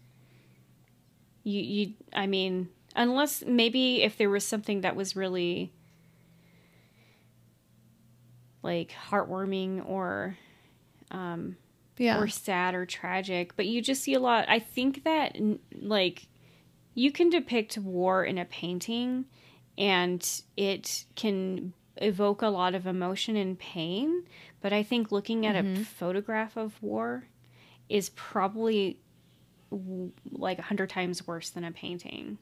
you 1.44 1.60
you 1.60 1.92
I 2.14 2.26
mean, 2.26 2.70
unless 2.96 3.44
maybe 3.44 4.02
if 4.02 4.16
there 4.16 4.30
was 4.30 4.46
something 4.46 4.80
that 4.80 4.96
was 4.96 5.14
really 5.14 5.70
like 8.62 8.94
heartwarming 9.10 9.86
or 9.86 10.38
um 11.10 11.56
yeah. 11.98 12.18
or 12.18 12.28
sad 12.28 12.74
or 12.74 12.86
tragic, 12.86 13.56
but 13.56 13.66
you 13.66 13.80
just 13.82 14.02
see 14.02 14.14
a 14.14 14.20
lot. 14.20 14.48
I 14.48 14.58
think 14.58 15.04
that 15.04 15.36
like 15.80 16.26
you 16.94 17.10
can 17.12 17.30
depict 17.30 17.78
war 17.78 18.24
in 18.24 18.38
a 18.38 18.44
painting 18.44 19.24
and 19.78 20.42
it 20.56 21.04
can 21.16 21.72
evoke 21.96 22.42
a 22.42 22.48
lot 22.48 22.74
of 22.74 22.86
emotion 22.86 23.36
and 23.36 23.58
pain, 23.58 24.24
but 24.60 24.72
I 24.72 24.82
think 24.82 25.12
looking 25.12 25.46
at 25.46 25.54
Mm-hmm. 25.54 25.82
a 25.82 25.84
photograph 25.84 26.56
of 26.56 26.80
war 26.82 27.28
is 27.88 28.10
probably 28.10 28.98
like 30.30 30.58
a 30.58 30.62
hundred 30.62 30.90
times 30.90 31.26
worse 31.26 31.50
than 31.50 31.64
a 31.64 31.72
painting. 31.72 32.38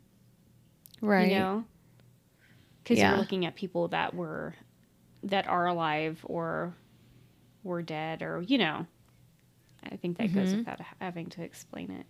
right. 1.00 1.30
You 1.30 1.38
know, 1.38 1.64
because 2.82 2.98
Yeah. 2.98 3.10
you're 3.10 3.18
looking 3.18 3.46
at 3.46 3.54
people 3.54 3.88
that 3.88 4.14
were 4.14 4.54
that 5.22 5.46
are 5.46 5.66
alive 5.66 6.18
or 6.24 6.74
were 7.62 7.82
dead, 7.82 8.22
or 8.22 8.42
you 8.42 8.58
know. 8.58 8.86
I 9.84 9.96
think 9.96 10.18
that 10.18 10.32
goes 10.34 10.48
Mm-hmm. 10.50 10.58
without 10.58 10.80
having 11.00 11.26
to 11.30 11.42
explain 11.42 11.90
it. 11.90 12.06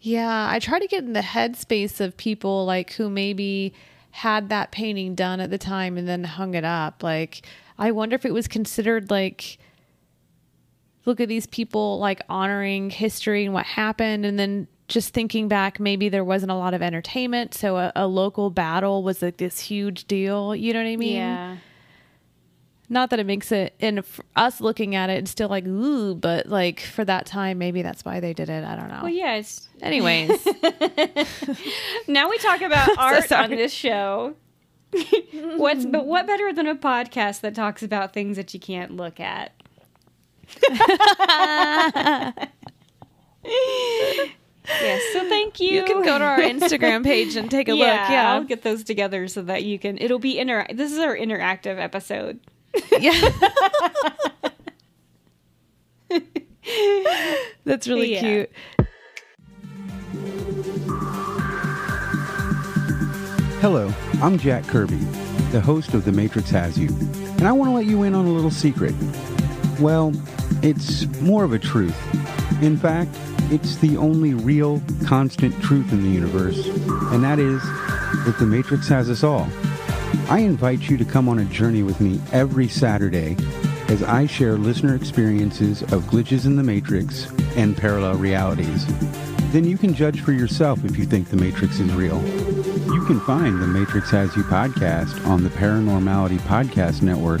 Yeah, 0.00 0.48
I 0.50 0.58
try 0.58 0.78
to 0.78 0.86
get 0.86 1.04
in 1.04 1.12
the 1.14 1.20
headspace 1.20 2.00
of 2.00 2.16
people 2.16 2.64
like 2.66 2.92
who 2.92 3.08
maybe 3.08 3.72
had 4.10 4.48
that 4.50 4.70
painting 4.70 5.14
done 5.14 5.40
at 5.40 5.50
the 5.50 5.58
time 5.58 5.96
and 5.96 6.06
then 6.06 6.24
hung 6.24 6.54
it 6.54 6.64
up. 6.64 7.02
Like, 7.02 7.46
I 7.78 7.90
wonder 7.90 8.14
if 8.14 8.24
it 8.24 8.34
was 8.34 8.46
considered 8.46 9.10
like, 9.10 9.58
look 11.06 11.20
at 11.20 11.28
these 11.28 11.46
people 11.46 11.98
like 11.98 12.20
honoring 12.28 12.90
history 12.90 13.44
and 13.44 13.54
what 13.54 13.66
happened, 13.66 14.24
and 14.26 14.38
then 14.38 14.68
just 14.88 15.14
thinking 15.14 15.48
back, 15.48 15.80
maybe 15.80 16.10
there 16.10 16.24
wasn't 16.24 16.52
a 16.52 16.54
lot 16.54 16.74
of 16.74 16.82
entertainment, 16.82 17.54
so 17.54 17.76
a, 17.78 17.90
a 17.96 18.06
local 18.06 18.50
battle 18.50 19.02
was 19.02 19.22
like 19.22 19.38
this 19.38 19.58
huge 19.58 20.04
deal. 20.04 20.54
You 20.54 20.74
know 20.74 20.80
what 20.82 20.88
I 20.88 20.96
mean? 20.96 21.16
yeah, 21.16 21.56
Not 22.94 23.10
that 23.10 23.18
it 23.18 23.26
makes 23.26 23.50
it, 23.50 23.74
and 23.80 24.04
us 24.36 24.60
looking 24.60 24.94
at 24.94 25.10
it, 25.10 25.14
it's 25.14 25.32
still 25.32 25.48
like 25.48 25.66
ooh, 25.66 26.14
but 26.14 26.46
like 26.46 26.78
for 26.78 27.04
that 27.04 27.26
time, 27.26 27.58
maybe 27.58 27.82
that's 27.82 28.04
why 28.04 28.20
they 28.20 28.32
did 28.32 28.48
it. 28.48 28.64
I 28.64 28.76
don't 28.76 28.86
know. 28.86 29.00
well, 29.02 29.12
yeah. 29.12 29.34
It's 29.34 29.68
Anyways. 29.82 30.30
now 32.06 32.30
we 32.30 32.38
talk 32.38 32.60
about 32.60 32.88
art 32.98 33.32
on 33.32 33.50
this 33.50 33.72
show. 33.72 34.36
What's 35.56 35.84
but 35.86 36.06
what 36.06 36.28
better 36.28 36.52
than 36.52 36.68
a 36.68 36.76
podcast 36.76 37.40
that 37.40 37.56
talks 37.56 37.82
about 37.82 38.12
things 38.12 38.36
that 38.36 38.54
you 38.54 38.60
can't 38.60 38.96
look 38.96 39.18
at? 39.18 39.50
yes, 43.44 45.02
so 45.12 45.28
thank 45.28 45.58
you. 45.58 45.70
You 45.70 45.84
can 45.84 46.04
go 46.04 46.16
to 46.16 46.24
our 46.24 46.38
Instagram 46.38 47.02
page 47.02 47.34
and 47.34 47.50
take 47.50 47.68
a 47.68 47.74
yeah, 47.74 47.86
look. 47.86 48.10
Yeah. 48.10 48.32
I'll 48.34 48.44
get 48.44 48.62
those 48.62 48.84
together 48.84 49.26
so 49.26 49.42
that 49.42 49.64
you 49.64 49.80
can. 49.80 49.98
It'll 49.98 50.20
be 50.20 50.38
inter. 50.38 50.64
This 50.72 50.92
is 50.92 51.00
our 51.00 51.16
interactive 51.16 51.80
episode. 51.80 52.38
Yeah. 53.00 53.30
That's 57.64 57.86
really 57.88 58.12
Yeah. 58.14 58.20
cute. 58.20 58.50
Hello, 63.60 63.90
I'm 64.22 64.38
Jack 64.38 64.64
Kirby, 64.66 64.96
the 65.50 65.60
host 65.60 65.94
of 65.94 66.04
The 66.04 66.12
Matrix 66.12 66.50
Has 66.50 66.78
You, 66.78 66.88
and 67.38 67.48
I 67.48 67.52
want 67.52 67.70
to 67.70 67.74
let 67.74 67.86
you 67.86 68.02
in 68.02 68.14
on 68.14 68.26
a 68.26 68.30
little 68.30 68.50
secret. 68.50 68.94
Well, 69.80 70.12
it's 70.62 71.06
more 71.22 71.44
of 71.44 71.52
a 71.52 71.58
truth. 71.58 71.96
In 72.62 72.76
fact, 72.76 73.10
it's 73.50 73.76
the 73.76 73.96
only 73.96 74.34
real, 74.34 74.82
constant 75.06 75.58
truth 75.62 75.90
in 75.92 76.02
the 76.02 76.10
universe, 76.10 76.66
and 77.12 77.24
that 77.24 77.38
is 77.38 77.62
that 77.62 78.36
The 78.38 78.46
Matrix 78.46 78.86
has 78.88 79.08
us 79.08 79.24
all. 79.24 79.48
I 80.28 80.40
invite 80.40 80.88
you 80.88 80.96
to 80.96 81.04
come 81.04 81.28
on 81.28 81.38
a 81.38 81.44
journey 81.44 81.82
with 81.82 82.00
me 82.00 82.20
every 82.32 82.68
Saturday 82.68 83.36
as 83.88 84.02
I 84.02 84.26
share 84.26 84.56
listener 84.56 84.94
experiences 84.94 85.82
of 85.82 86.04
glitches 86.04 86.46
in 86.46 86.56
the 86.56 86.62
Matrix 86.62 87.30
and 87.56 87.76
parallel 87.76 88.16
realities. 88.16 88.86
Then 89.52 89.64
you 89.64 89.78
can 89.78 89.94
judge 89.94 90.20
for 90.20 90.32
yourself 90.32 90.84
if 90.84 90.96
you 90.96 91.04
think 91.04 91.28
the 91.28 91.36
Matrix 91.36 91.78
is 91.78 91.92
real. 91.92 92.20
You 92.92 93.04
can 93.06 93.20
find 93.20 93.60
the 93.60 93.66
Matrix 93.66 94.10
Has 94.10 94.34
You 94.36 94.42
podcast 94.44 95.26
on 95.26 95.44
the 95.44 95.50
Paranormality 95.50 96.38
Podcast 96.40 97.02
Network 97.02 97.40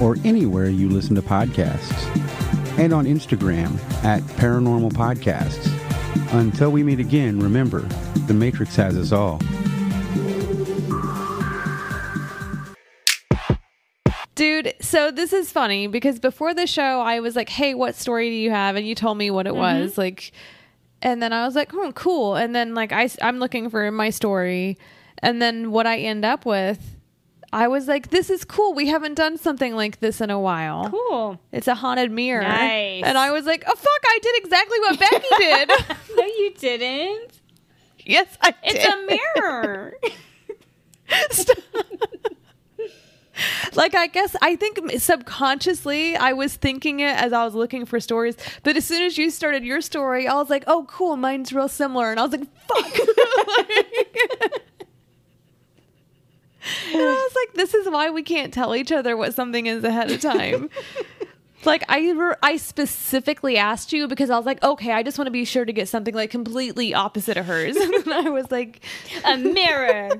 or 0.00 0.16
anywhere 0.24 0.68
you 0.68 0.88
listen 0.88 1.14
to 1.14 1.22
podcasts, 1.22 1.94
and 2.78 2.92
on 2.92 3.06
Instagram 3.06 3.78
at 4.04 4.22
Paranormal 4.36 4.92
Podcasts. 4.92 5.72
Until 6.32 6.70
we 6.70 6.82
meet 6.82 7.00
again, 7.00 7.40
remember, 7.40 7.80
the 8.26 8.34
Matrix 8.34 8.76
has 8.76 8.96
us 8.96 9.12
all. 9.12 9.40
Dude, 14.36 14.74
so 14.80 15.10
this 15.10 15.32
is 15.32 15.50
funny 15.50 15.86
because 15.88 16.20
before 16.20 16.54
the 16.54 16.66
show, 16.66 17.00
I 17.00 17.20
was 17.20 17.34
like, 17.34 17.48
hey, 17.48 17.74
what 17.74 17.94
story 17.96 18.28
do 18.30 18.36
you 18.36 18.50
have? 18.50 18.76
And 18.76 18.86
you 18.86 18.94
told 18.94 19.18
me 19.18 19.30
what 19.30 19.46
it 19.46 19.54
Mm-hmm. 19.54 19.80
was. 19.82 19.98
Like, 19.98 20.30
and 21.02 21.20
then 21.22 21.32
I 21.32 21.44
was 21.46 21.54
like, 21.56 21.72
oh, 21.74 21.90
cool. 21.92 22.36
And 22.36 22.54
then, 22.54 22.74
like, 22.74 22.92
I, 22.92 23.08
I'm 23.22 23.38
looking 23.38 23.68
for 23.70 23.90
my 23.90 24.10
story. 24.10 24.76
And 25.18 25.40
then 25.42 25.70
what 25.72 25.86
I 25.86 25.98
end 25.98 26.24
up 26.24 26.44
with, 26.46 26.96
I 27.52 27.68
was 27.68 27.88
like, 27.88 28.10
this 28.10 28.28
is 28.28 28.44
cool. 28.44 28.74
We 28.74 28.88
haven't 28.88 29.14
done 29.14 29.38
something 29.38 29.74
like 29.74 30.00
this 30.00 30.20
in 30.20 30.30
a 30.30 30.38
while. 30.38 30.90
Cool. 30.90 31.40
It's 31.52 31.68
a 31.68 31.74
haunted 31.74 32.10
mirror. 32.10 32.42
Nice. 32.42 33.04
And 33.04 33.16
I 33.16 33.30
was 33.30 33.46
like, 33.46 33.64
oh, 33.66 33.74
fuck, 33.74 34.02
I 34.04 34.18
did 34.22 34.36
exactly 34.44 34.78
what 34.80 34.98
Becky 34.98 35.26
did. 35.38 35.68
no, 36.16 36.24
you 36.24 36.52
didn't. 36.58 37.40
yes, 38.04 38.36
I 38.42 38.50
did. 38.50 38.58
It's 38.64 38.84
a 38.84 39.40
mirror. 39.40 39.94
Stop. 41.30 41.56
Like 43.74 43.94
I 43.94 44.06
guess 44.06 44.34
I 44.40 44.56
think 44.56 44.78
subconsciously 44.98 46.16
I 46.16 46.32
was 46.32 46.56
thinking 46.56 47.00
it 47.00 47.16
as 47.16 47.32
I 47.32 47.44
was 47.44 47.54
looking 47.54 47.84
for 47.84 48.00
stories, 48.00 48.36
but 48.62 48.76
as 48.76 48.84
soon 48.84 49.02
as 49.02 49.18
you 49.18 49.30
started 49.30 49.64
your 49.64 49.80
story, 49.80 50.26
I 50.26 50.34
was 50.34 50.50
like, 50.50 50.64
"Oh, 50.66 50.86
cool, 50.88 51.16
mine's 51.16 51.52
real 51.52 51.68
similar," 51.68 52.10
and 52.10 52.20
I 52.20 52.24
was 52.24 52.32
like, 52.32 52.46
"Fuck." 52.68 52.98
and 56.92 57.02
I 57.02 57.28
was 57.28 57.36
like, 57.36 57.54
"This 57.54 57.74
is 57.74 57.88
why 57.88 58.10
we 58.10 58.22
can't 58.22 58.52
tell 58.52 58.74
each 58.74 58.92
other 58.92 59.16
what 59.16 59.34
something 59.34 59.66
is 59.66 59.84
ahead 59.84 60.10
of 60.10 60.20
time." 60.20 60.70
like 61.66 61.84
I, 61.88 62.12
re- 62.12 62.34
I 62.42 62.56
specifically 62.56 63.56
asked 63.56 63.92
you 63.92 64.08
because 64.08 64.30
I 64.30 64.36
was 64.36 64.46
like, 64.46 64.62
okay, 64.62 64.92
I 64.92 65.02
just 65.02 65.18
want 65.18 65.26
to 65.26 65.32
be 65.32 65.44
sure 65.44 65.64
to 65.64 65.72
get 65.72 65.88
something 65.88 66.14
like 66.14 66.30
completely 66.30 66.94
opposite 66.94 67.36
of 67.36 67.46
hers. 67.46 67.76
and 67.76 68.12
I 68.12 68.30
was 68.30 68.50
like, 68.50 68.84
a 69.24 69.36
mirror. 69.36 70.10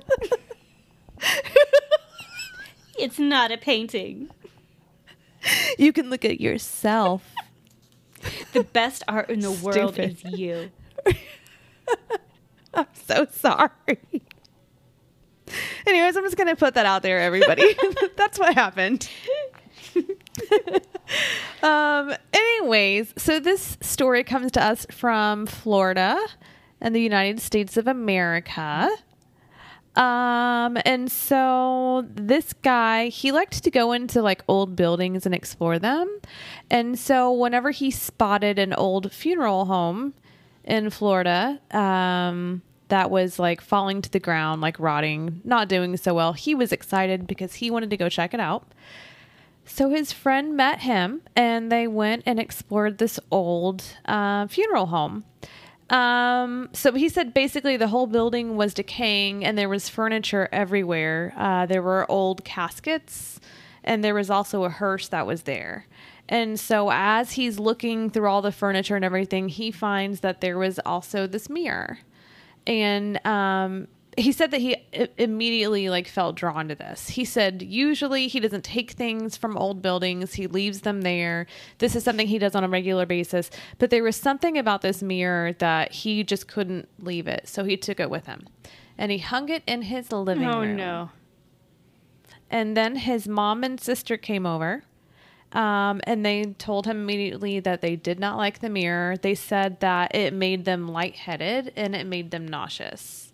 It's 2.99 3.19
not 3.19 3.51
a 3.53 3.57
painting. 3.59 4.31
you 5.79 5.93
can 5.93 6.11
look 6.11 6.25
at 6.25 6.41
yourself. 6.41 7.23
The 8.53 8.65
best 8.65 9.05
art 9.07 9.31
in 9.31 9.39
the 9.41 9.53
world 9.53 9.99
is 10.01 10.25
you. 10.25 10.71
I'm 12.75 12.87
so 13.07 13.27
sorry. 13.31 13.71
Anyways, 15.87 16.17
I'm 16.17 16.25
just 16.25 16.37
going 16.37 16.49
to 16.49 16.57
put 16.57 16.75
that 16.75 16.87
out 16.87 17.03
there, 17.03 17.21
everybody. 17.21 17.77
That's 18.17 18.39
what 18.39 18.55
happened. 18.55 19.09
um, 21.63 22.15
anyways, 22.33 23.15
so 23.17 23.39
this 23.39 23.77
story 23.81 24.25
comes 24.25 24.51
to 24.53 24.63
us 24.65 24.87
from 24.91 25.47
Florida 25.47 26.19
and 26.81 26.97
the 26.97 27.01
United 27.03 27.41
States 27.41 27.77
of 27.77 27.87
America. 27.87 28.91
Um, 29.97 30.77
and 30.85 31.11
so 31.11 32.07
this 32.15 32.53
guy, 32.53 33.09
he 33.09 33.33
liked 33.33 33.65
to 33.65 33.71
go 33.71 33.93
into 33.93 34.21
like 34.21 34.43
old 34.47 34.77
buildings 34.77 35.25
and 35.25 35.35
explore 35.35 35.79
them. 35.79 36.21
And 36.71 36.99
so 36.99 37.33
whenever 37.33 37.71
he 37.71 37.91
spotted 37.91 38.59
an 38.59 38.75
old 38.75 39.11
funeral 39.11 39.65
home 39.65 40.13
in 40.65 40.91
Florida, 40.91 41.61
um, 41.71 42.63
that 42.89 43.11
was 43.11 43.39
like 43.39 43.61
falling 43.61 44.03
to 44.03 44.11
the 44.11 44.21
ground, 44.21 44.61
like 44.61 44.79
rotting, 44.79 45.41
not 45.45 45.69
doing 45.69 45.97
so 45.97 46.15
well, 46.15 46.35
he 46.35 46.55
was 46.55 46.73
excited 46.73 47.27
because 47.27 47.55
he 47.55 47.71
wanted 47.71 47.91
to 47.91 47.97
go 47.97 48.09
check 48.09 48.35
it 48.35 48.41
out. 48.41 48.67
So 49.65 49.91
his 49.91 50.13
friend 50.13 50.57
met 50.57 50.81
him 50.81 51.23
and 51.35 51.73
they 51.73 51.89
went 51.89 52.23
and 52.25 52.39
explored 52.39 52.99
this 52.99 53.19
old 53.31 53.83
uh, 54.05 54.47
funeral 54.47 54.87
home. 54.87 55.25
Um, 55.89 56.69
so 56.73 56.93
he 56.93 57.09
said 57.09 57.33
basically 57.33 57.77
the 57.77 57.89
whole 57.89 58.07
building 58.07 58.57
was 58.57 58.75
decaying 58.75 59.45
and 59.45 59.57
there 59.57 59.69
was 59.69 59.89
furniture 59.89 60.49
everywhere. 60.51 61.33
Uh, 61.37 61.67
there 61.67 61.83
were 61.83 62.11
old 62.11 62.45
caskets 62.45 63.41
and 63.85 64.03
there 64.03 64.15
was 64.15 64.29
also 64.29 64.65
a 64.65 64.69
hearse 64.69 65.09
that 65.09 65.27
was 65.27 65.43
there. 65.43 65.87
And 66.29 66.59
so 66.59 66.91
as 66.91 67.33
he's 67.33 67.61
looking 67.61 68.11
through 68.11 68.29
all 68.29 68.43
the 68.43 68.51
furniture 68.51 68.97
and 68.97 69.05
everything, 69.05 69.49
he 69.49 69.71
finds 69.71 70.21
that 70.21 70.41
there 70.41 70.59
was 70.59 70.81
also 70.81 71.29
this 71.29 71.49
mirror. 71.49 71.99
And 72.67 73.25
um, 73.25 73.87
he 74.17 74.33
said 74.33 74.51
that 74.51 74.61
he 74.61 74.77
i- 74.95 75.09
immediately 75.19 75.89
like 75.89 76.09
felt 76.09 76.37
drawn 76.37 76.69
to 76.69 76.75
this. 76.75 77.09
He 77.11 77.25
said 77.25 77.63
usually 77.63 78.29
he 78.29 78.41
doesn't 78.41 78.65
take 78.65 78.93
things 78.93 79.37
from 79.37 79.57
old 79.57 79.83
buildings, 79.83 80.35
he 80.35 80.47
leaves 80.47 80.81
them 80.81 81.03
there. 81.03 81.47
This 81.79 81.95
is 81.95 82.03
something 82.05 82.27
he 82.27 82.39
does 82.39 82.55
on 82.55 82.65
a 82.65 82.69
regular 82.69 83.05
basis, 83.07 83.51
but 83.79 83.91
there 83.91 84.03
was 84.03 84.17
something 84.17 84.57
about 84.57 84.83
this 84.83 85.03
mirror 85.03 85.53
that 85.55 85.93
he 85.93 86.25
just 86.25 86.49
couldn't 86.49 86.89
leave 86.99 87.27
it. 87.29 87.47
So 87.49 87.65
he 87.65 87.77
took 87.77 88.01
it 88.01 88.11
with 88.11 88.27
him. 88.27 88.47
And 88.99 89.13
he 89.13 89.19
hung 89.19 89.51
it 89.51 89.63
in 89.67 89.83
his 89.83 90.11
living 90.11 90.47
Oh 90.47 90.61
room. 90.61 90.71
Oh 90.71 90.75
no. 90.75 91.11
And 92.51 92.77
then 92.77 92.97
his 92.97 93.27
mom 93.29 93.65
and 93.65 93.81
sister 93.81 94.17
came 94.17 94.47
over. 94.47 94.83
Um, 95.53 96.01
and 96.05 96.25
they 96.25 96.45
told 96.59 96.87
him 96.87 97.03
immediately 97.03 97.61
that 97.61 97.81
they 97.81 97.97
did 97.97 98.19
not 98.19 98.37
like 98.37 98.61
the 98.61 98.69
mirror. 98.69 99.17
They 99.17 99.35
said 99.35 99.81
that 99.81 100.15
it 100.15 100.33
made 100.33 100.65
them 100.65 100.89
lightheaded 100.89 101.73
and 101.77 101.95
it 101.95 102.07
made 102.07 102.31
them 102.31 102.47
nauseous. 102.47 103.26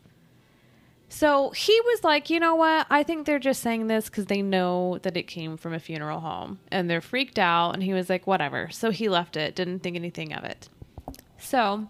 So 1.12 1.50
he 1.50 1.78
was 1.82 2.04
like, 2.04 2.30
you 2.30 2.40
know 2.40 2.54
what? 2.54 2.86
I 2.88 3.02
think 3.02 3.26
they're 3.26 3.38
just 3.38 3.60
saying 3.60 3.86
this 3.86 4.06
because 4.06 4.26
they 4.26 4.40
know 4.40 4.96
that 5.02 5.14
it 5.14 5.24
came 5.24 5.58
from 5.58 5.74
a 5.74 5.78
funeral 5.78 6.20
home 6.20 6.58
and 6.70 6.88
they're 6.88 7.02
freaked 7.02 7.38
out. 7.38 7.72
And 7.72 7.82
he 7.82 7.92
was 7.92 8.08
like, 8.08 8.26
whatever. 8.26 8.70
So 8.70 8.90
he 8.90 9.10
left 9.10 9.36
it, 9.36 9.54
didn't 9.54 9.80
think 9.80 9.94
anything 9.94 10.32
of 10.32 10.42
it. 10.42 10.70
So 11.38 11.86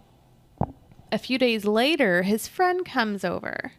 a 1.13 1.19
few 1.19 1.39
days 1.39 1.65
later, 1.65 2.23
his 2.23 2.49
friend 2.49 2.85
comes 2.85 3.25
over. 3.25 3.75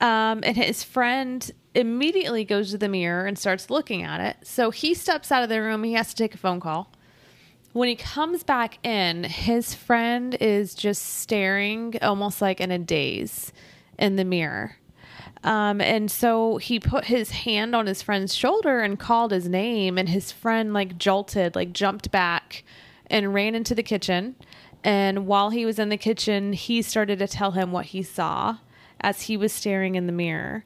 Um, 0.00 0.40
and 0.42 0.56
his 0.56 0.82
friend 0.82 1.48
immediately 1.76 2.44
goes 2.44 2.72
to 2.72 2.78
the 2.78 2.88
mirror 2.88 3.24
and 3.24 3.38
starts 3.38 3.70
looking 3.70 4.02
at 4.02 4.20
it. 4.20 4.48
So 4.48 4.72
he 4.72 4.94
steps 4.94 5.30
out 5.30 5.44
of 5.44 5.48
the 5.48 5.62
room. 5.62 5.84
He 5.84 5.92
has 5.92 6.08
to 6.08 6.16
take 6.16 6.34
a 6.34 6.38
phone 6.38 6.58
call. 6.58 6.90
When 7.72 7.88
he 7.88 7.94
comes 7.94 8.42
back 8.42 8.84
in, 8.84 9.22
his 9.22 9.74
friend 9.74 10.36
is 10.40 10.74
just 10.74 11.02
staring 11.04 11.94
almost 12.02 12.42
like 12.42 12.60
in 12.60 12.72
a 12.72 12.80
daze 12.80 13.52
in 13.98 14.16
the 14.16 14.24
mirror. 14.24 14.76
Um, 15.44 15.80
and 15.80 16.10
so 16.10 16.56
he 16.56 16.80
put 16.80 17.04
his 17.04 17.30
hand 17.30 17.76
on 17.76 17.86
his 17.86 18.02
friend's 18.02 18.34
shoulder 18.34 18.80
and 18.80 18.98
called 18.98 19.30
his 19.30 19.48
name, 19.48 19.96
and 19.98 20.08
his 20.08 20.32
friend 20.32 20.72
like 20.72 20.98
jolted, 20.98 21.54
like 21.54 21.72
jumped 21.72 22.10
back 22.10 22.64
and 23.08 23.32
ran 23.32 23.54
into 23.54 23.74
the 23.74 23.82
kitchen. 23.82 24.34
And 24.82 25.26
while 25.26 25.50
he 25.50 25.64
was 25.64 25.78
in 25.78 25.88
the 25.88 25.96
kitchen, 25.96 26.52
he 26.52 26.82
started 26.82 27.18
to 27.20 27.28
tell 27.28 27.52
him 27.52 27.72
what 27.72 27.86
he 27.86 28.02
saw 28.02 28.58
as 29.00 29.22
he 29.22 29.36
was 29.36 29.52
staring 29.52 29.94
in 29.94 30.06
the 30.06 30.12
mirror. 30.12 30.64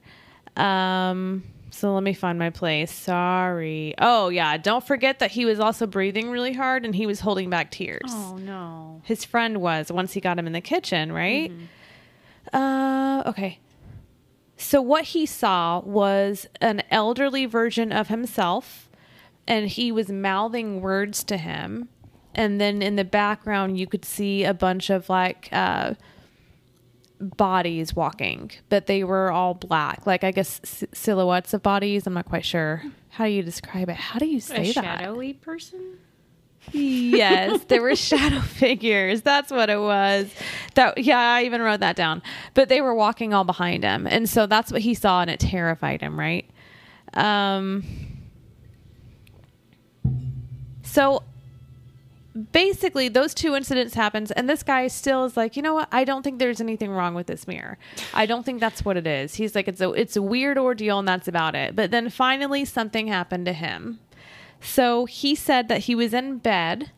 Um, 0.57 1.45
so 1.71 1.95
let 1.95 2.03
me 2.03 2.13
find 2.13 2.39
my 2.39 2.51
place. 2.51 2.93
Sorry. 2.93 3.95
Oh, 3.99 4.29
yeah. 4.29 4.57
Don't 4.57 4.87
forget 4.87 5.21
that 5.21 5.31
he 5.31 5.45
was 5.45 5.61
also 5.61 5.87
breathing 5.87 6.31
really 6.31 6.53
hard 6.53 6.85
and 6.85 6.95
he 6.95 7.07
was 7.07 7.21
holding 7.21 7.49
back 7.51 7.71
tears. 7.71 8.01
Oh 8.09 8.37
no. 8.39 9.01
His 9.05 9.25
friend 9.25 9.61
was 9.61 9.91
once 9.91 10.13
he 10.13 10.21
got 10.21 10.39
him 10.39 10.47
in 10.47 10.53
the 10.53 10.61
kitchen, 10.61 11.13
right? 11.13 11.51
Uh, 12.53 13.23
okay. 13.27 13.59
So 14.57 14.83
what 14.83 15.05
he 15.05 15.25
saw 15.27 15.81
was 15.81 16.47
an 16.61 16.83
elderly 16.91 17.47
version 17.47 17.93
of 17.93 18.09
himself, 18.09 18.89
and 19.49 19.69
he 19.69 19.91
was 19.91 20.09
mouthing 20.11 20.81
words 20.81 21.25
to 21.25 21.37
him. 21.37 21.89
And 22.35 22.61
then 22.61 22.83
in 22.83 22.97
the 22.97 23.05
background, 23.05 23.79
you 23.79 23.87
could 23.87 24.05
see 24.05 24.45
a 24.45 24.55
bunch 24.55 24.91
of 24.91 25.09
like 25.09 25.49
uh, 25.51 25.95
bodies 27.21 27.95
walking, 27.95 28.51
but 28.69 28.87
they 28.87 29.03
were 29.05 29.31
all 29.33 29.55
black, 29.55 30.07
like 30.07 30.25
I 30.25 30.31
guess 30.31 30.61
s- 30.63 30.85
silhouettes 30.93 31.53
of 31.55 31.63
bodies. 31.63 32.07
I'm 32.07 32.15
not 32.15 32.27
quite 32.27 32.45
sure. 32.45 32.83
How 33.11 33.25
do 33.25 33.31
you 33.31 33.43
describe 33.43 33.89
it? 33.89 33.97
How 33.97 34.19
do 34.19 34.27
you 34.27 34.41
say 34.41 34.71
A 34.71 34.73
that? 34.75 34.85
shadowy 35.01 35.33
person? 35.35 35.99
Yes, 36.73 37.65
there 37.65 37.83
were 37.83 37.97
shadow 37.97 38.41
figures. 38.41 39.23
That's 39.23 39.51
what 39.51 39.71
it 39.71 39.81
was. 39.81 40.31
That 40.75 40.99
yeah, 40.99 41.19
I 41.19 41.45
even 41.45 41.63
wrote 41.63 41.81
that 41.81 41.97
down. 41.97 42.23
But 42.55 42.69
they 42.69 42.81
were 42.81 42.95
walking 42.95 43.35
all 43.35 43.45
behind 43.45 43.85
him, 43.85 44.07
and 44.07 44.29
so 44.29 44.47
that's 44.47 44.73
what 44.73 44.83
he 44.83 44.95
saw, 44.95 45.21
and 45.21 45.31
it 45.31 45.41
terrified 45.41 46.01
him. 46.01 46.19
Right. 46.19 46.49
Um. 47.15 47.85
So 50.83 51.23
basically 52.53 53.09
those 53.09 53.35
two 53.35 53.55
incidents 53.55 53.95
happens 53.95 54.31
and 54.31 54.49
this 54.49 54.63
guy 54.63 54.87
still 54.87 55.25
is 55.25 55.37
like 55.37 55.57
you 55.57 55.63
know 55.63 55.75
what 55.75 55.89
i 55.91 56.05
don't 56.05 56.23
think 56.23 56.39
there's 56.39 56.61
anything 56.61 56.91
wrong 56.91 57.13
with 57.13 57.27
this 57.27 57.47
mirror 57.49 57.77
i 58.15 58.25
don't 58.25 58.45
think 58.45 58.61
that's 58.61 58.85
what 58.85 58.97
it 58.97 59.07
is 59.07 59.35
he's 59.35 59.55
like 59.55 59.67
it's 59.67 59.81
a 59.81 59.91
it's 59.93 60.15
a 60.15 60.23
weird 60.23 60.57
ordeal 60.57 61.01
and 61.01 61.09
that's 61.09 61.27
about 61.27 61.57
it 61.57 61.75
but 61.75 61.91
then 61.91 62.09
finally 62.09 62.65
something 62.65 63.09
happened 63.09 63.45
to 63.47 63.53
him 63.53 63.99
so 64.61 65.07
he 65.07 65.35
said 65.35 65.69
that 65.69 65.83
he 65.83 65.95
was 65.95 66.13
in 66.13 66.39
bed 66.39 66.91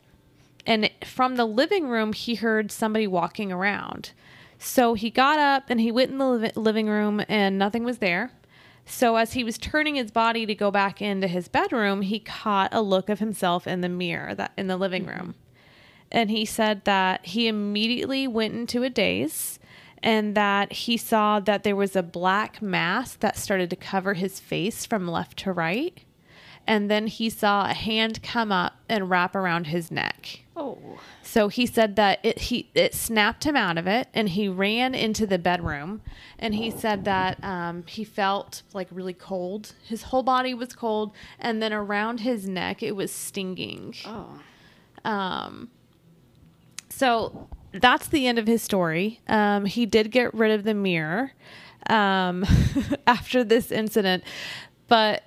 and 0.65 0.89
from 1.03 1.35
the 1.35 1.45
living 1.45 1.87
room 1.87 2.13
he 2.13 2.35
heard 2.35 2.71
somebody 2.71 3.07
walking 3.07 3.51
around. 3.51 4.11
So 4.57 4.93
he 4.93 5.09
got 5.09 5.39
up 5.39 5.65
and 5.69 5.81
he 5.81 5.91
went 5.91 6.11
in 6.11 6.17
the 6.17 6.27
liv- 6.27 6.57
living 6.57 6.87
room 6.87 7.21
and 7.27 7.57
nothing 7.57 7.83
was 7.83 7.97
there. 7.97 8.31
So 8.85 9.15
as 9.15 9.33
he 9.33 9.43
was 9.43 9.57
turning 9.57 9.95
his 9.95 10.11
body 10.11 10.45
to 10.45 10.55
go 10.55 10.71
back 10.71 11.01
into 11.01 11.27
his 11.27 11.47
bedroom 11.47 12.01
he 12.01 12.19
caught 12.19 12.73
a 12.73 12.81
look 12.81 13.09
of 13.09 13.19
himself 13.19 13.65
in 13.67 13.81
the 13.81 13.89
mirror 13.89 14.35
that 14.35 14.51
in 14.57 14.67
the 14.67 14.77
living 14.77 15.05
room. 15.05 15.35
And 16.11 16.29
he 16.29 16.45
said 16.45 16.85
that 16.85 17.25
he 17.25 17.47
immediately 17.47 18.27
went 18.27 18.53
into 18.53 18.83
a 18.83 18.89
daze 18.89 19.59
and 20.01 20.35
that 20.35 20.71
he 20.73 20.97
saw 20.97 21.39
that 21.39 21.63
there 21.63 21.77
was 21.77 21.95
a 21.95 22.03
black 22.03 22.61
mask 22.61 23.21
that 23.21 23.37
started 23.37 23.69
to 23.69 23.75
cover 23.75 24.13
his 24.13 24.39
face 24.39 24.85
from 24.85 25.07
left 25.07 25.37
to 25.39 25.51
right 25.51 26.03
and 26.65 26.89
then 26.89 27.07
he 27.07 27.29
saw 27.29 27.69
a 27.69 27.73
hand 27.73 28.21
come 28.23 28.51
up 28.51 28.73
and 28.87 29.09
wrap 29.09 29.35
around 29.35 29.67
his 29.67 29.91
neck 29.91 30.43
Oh. 30.55 30.99
So 31.23 31.47
he 31.47 31.65
said 31.65 31.95
that 31.95 32.19
it 32.21 32.37
he 32.39 32.69
it 32.75 32.93
snapped 32.93 33.43
him 33.43 33.55
out 33.55 33.77
of 33.77 33.87
it, 33.87 34.07
and 34.13 34.29
he 34.29 34.47
ran 34.47 34.93
into 34.93 35.25
the 35.25 35.39
bedroom, 35.39 36.01
and 36.37 36.53
he 36.53 36.69
said 36.69 37.05
that 37.05 37.43
um, 37.43 37.83
he 37.87 38.03
felt 38.03 38.61
like 38.73 38.87
really 38.91 39.13
cold. 39.13 39.73
His 39.87 40.03
whole 40.03 40.21
body 40.21 40.53
was 40.53 40.73
cold, 40.73 41.11
and 41.39 41.61
then 41.61 41.73
around 41.73 42.19
his 42.19 42.47
neck 42.47 42.83
it 42.83 42.95
was 42.95 43.11
stinging. 43.11 43.95
Oh. 44.05 44.39
Um, 45.03 45.69
so 46.89 47.49
that's 47.71 48.07
the 48.07 48.27
end 48.27 48.37
of 48.37 48.45
his 48.45 48.61
story. 48.61 49.19
Um, 49.27 49.65
he 49.65 49.87
did 49.87 50.11
get 50.11 50.33
rid 50.35 50.51
of 50.51 50.63
the 50.63 50.75
mirror 50.75 51.33
um, 51.89 52.45
after 53.07 53.43
this 53.43 53.71
incident, 53.71 54.23
but 54.87 55.23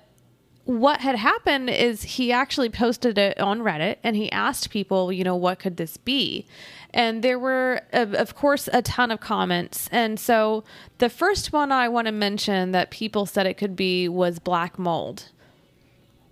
what 0.67 0.99
had 0.99 1.15
happened 1.15 1.69
is 1.69 2.03
he 2.03 2.29
actually 2.33 2.67
posted 2.69 3.17
it 3.17 3.39
on 3.39 3.61
Reddit 3.61 3.95
and 4.03 4.17
he 4.17 4.29
asked 4.33 4.69
people, 4.69 5.13
you 5.13 5.23
know, 5.23 5.35
what 5.35 5.59
could 5.59 5.77
this 5.77 5.95
be? 5.95 6.45
And 6.93 7.23
there 7.23 7.39
were, 7.39 7.83
of, 7.93 8.35
course, 8.35 8.67
a 8.73 8.81
ton 8.81 9.09
of 9.09 9.21
comments. 9.21 9.87
And 9.93 10.19
so 10.19 10.65
the 10.97 11.07
first 11.09 11.53
one 11.53 11.71
I 11.71 11.87
want 11.87 12.07
to 12.07 12.11
mention 12.11 12.73
that 12.73 12.91
people 12.91 13.25
said 13.25 13.45
it 13.45 13.53
could 13.53 13.77
be 13.77 14.09
was 14.09 14.39
black 14.39 14.77
mold. 14.77 15.29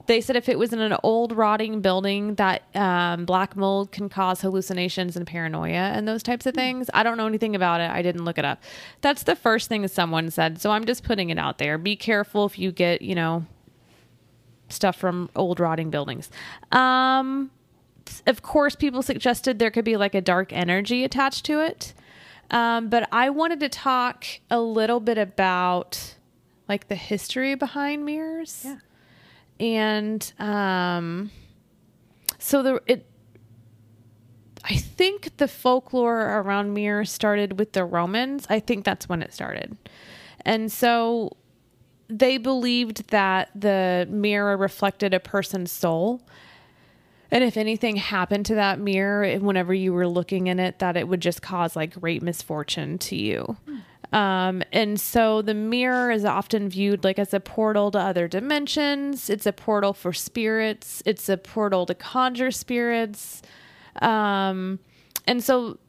They 0.08 0.20
said 0.20 0.36
if 0.36 0.50
it 0.50 0.60
was 0.60 0.74
in 0.74 0.82
an 0.82 0.98
old 1.02 1.32
rotting 1.32 1.80
building 1.80 2.36
that 2.36 2.64
um, 2.76 3.24
black 3.24 3.56
mold 3.56 3.94
can 3.94 4.10
cause 4.10 4.42
hallucinations 4.42 5.16
and 5.16 5.26
paranoia 5.26 5.72
and 5.94 6.08
those 6.08 6.22
types 6.22 6.46
of 6.46 6.54
things 6.54 6.92
i 6.94 7.02
don't 7.02 7.18
know 7.18 7.26
anything 7.26 7.56
about 7.56 7.82
it. 7.82 7.90
I 7.90 8.04
didn't 8.04 8.24
look 8.24 8.38
it 8.38 8.46
up. 8.46 8.62
That's 9.02 9.24
the 9.24 9.36
first 9.36 9.68
thing 9.68 9.88
someone 9.88 10.30
said. 10.30 10.62
So 10.62 10.70
i'm 10.70 10.86
just 10.86 11.04
putting 11.04 11.32
it 11.32 11.40
out 11.40 11.58
there. 11.58 11.80
Be 11.80 11.96
careful 11.96 12.46
if 12.46 12.60
you 12.60 12.72
get 12.72 13.02
you 13.02 13.16
know 13.16 13.48
stuff 14.76 14.96
from 14.96 15.30
old 15.36 15.60
rotting 15.60 15.90
buildings 15.90 16.30
um, 16.72 17.50
of 18.28 18.42
course 18.42 18.76
people 18.76 19.02
suggested 19.02 19.58
there 19.60 19.72
could 19.72 19.86
be 19.86 19.98
like 19.98 20.14
a 20.14 20.22
dark 20.22 20.52
energy 20.54 21.04
attached 21.04 21.46
to 21.46 21.60
it 21.60 21.94
um, 22.52 22.90
but 22.90 23.08
i 23.12 23.30
wanted 23.30 23.60
to 23.60 23.70
talk 23.70 24.26
a 24.52 24.60
little 24.60 25.00
bit 25.00 25.18
about 25.18 26.16
like 26.70 26.88
the 26.88 26.96
history 26.96 27.56
behind 27.56 28.06
mirrors 28.06 28.64
Yeah. 28.66 28.78
and 29.60 30.34
um 30.40 31.32
so 32.40 32.62
the 32.62 32.82
it 32.86 33.08
I 34.68 34.78
think 34.78 35.38
the 35.38 35.48
folklore 35.48 36.40
around 36.40 36.74
mirrors 36.74 37.12
started 37.12 37.60
with 37.60 37.74
the 37.74 37.86
Romans. 37.86 38.48
I 38.50 38.60
think 38.60 38.84
that's 38.84 39.08
when 39.08 39.22
it 39.22 39.32
started. 39.32 39.78
And 40.42 40.72
so 40.72 41.38
they 42.08 42.38
believed 42.38 43.10
that 43.10 43.50
the 43.56 44.08
mirror 44.10 44.56
reflected 44.58 45.14
a 45.14 45.20
person's 45.20 45.72
soul. 45.72 46.22
And 47.32 47.44
if 47.44 47.58
anything 47.58 47.96
happened 47.96 48.46
to 48.48 48.56
that 48.56 48.80
mirror, 48.80 49.38
whenever 49.40 49.74
you 49.74 49.92
were 49.94 50.08
looking 50.08 50.48
in 50.48 50.60
it, 50.60 50.80
that 50.80 50.96
it 50.96 51.08
would 51.08 51.22
just 51.22 51.42
cause 51.42 51.76
like 51.76 52.00
great 52.00 52.22
misfortune 52.22 52.98
to 53.00 53.16
you. 53.16 53.58
Um, 54.14 54.64
and 54.72 55.00
so 55.00 55.42
the 55.42 55.54
mirror 55.54 56.12
is 56.12 56.24
often 56.24 56.70
viewed 56.70 57.04
like 57.04 57.20
as 57.20 57.34
a 57.34 57.40
portal 57.40 57.92
to 57.92 58.00
other 58.00 58.28
dimensions. 58.28 59.30
It's 59.30 59.46
a 59.46 59.52
portal 59.52 59.94
for 59.94 60.14
spirits. 60.14 61.02
It's 61.06 61.28
a 61.28 61.38
portal 61.38 61.86
to 61.88 61.96
conjure 61.96 62.52
spirits. 62.52 63.42
Um, 64.02 64.80
and 65.28 65.44
so 65.44 65.80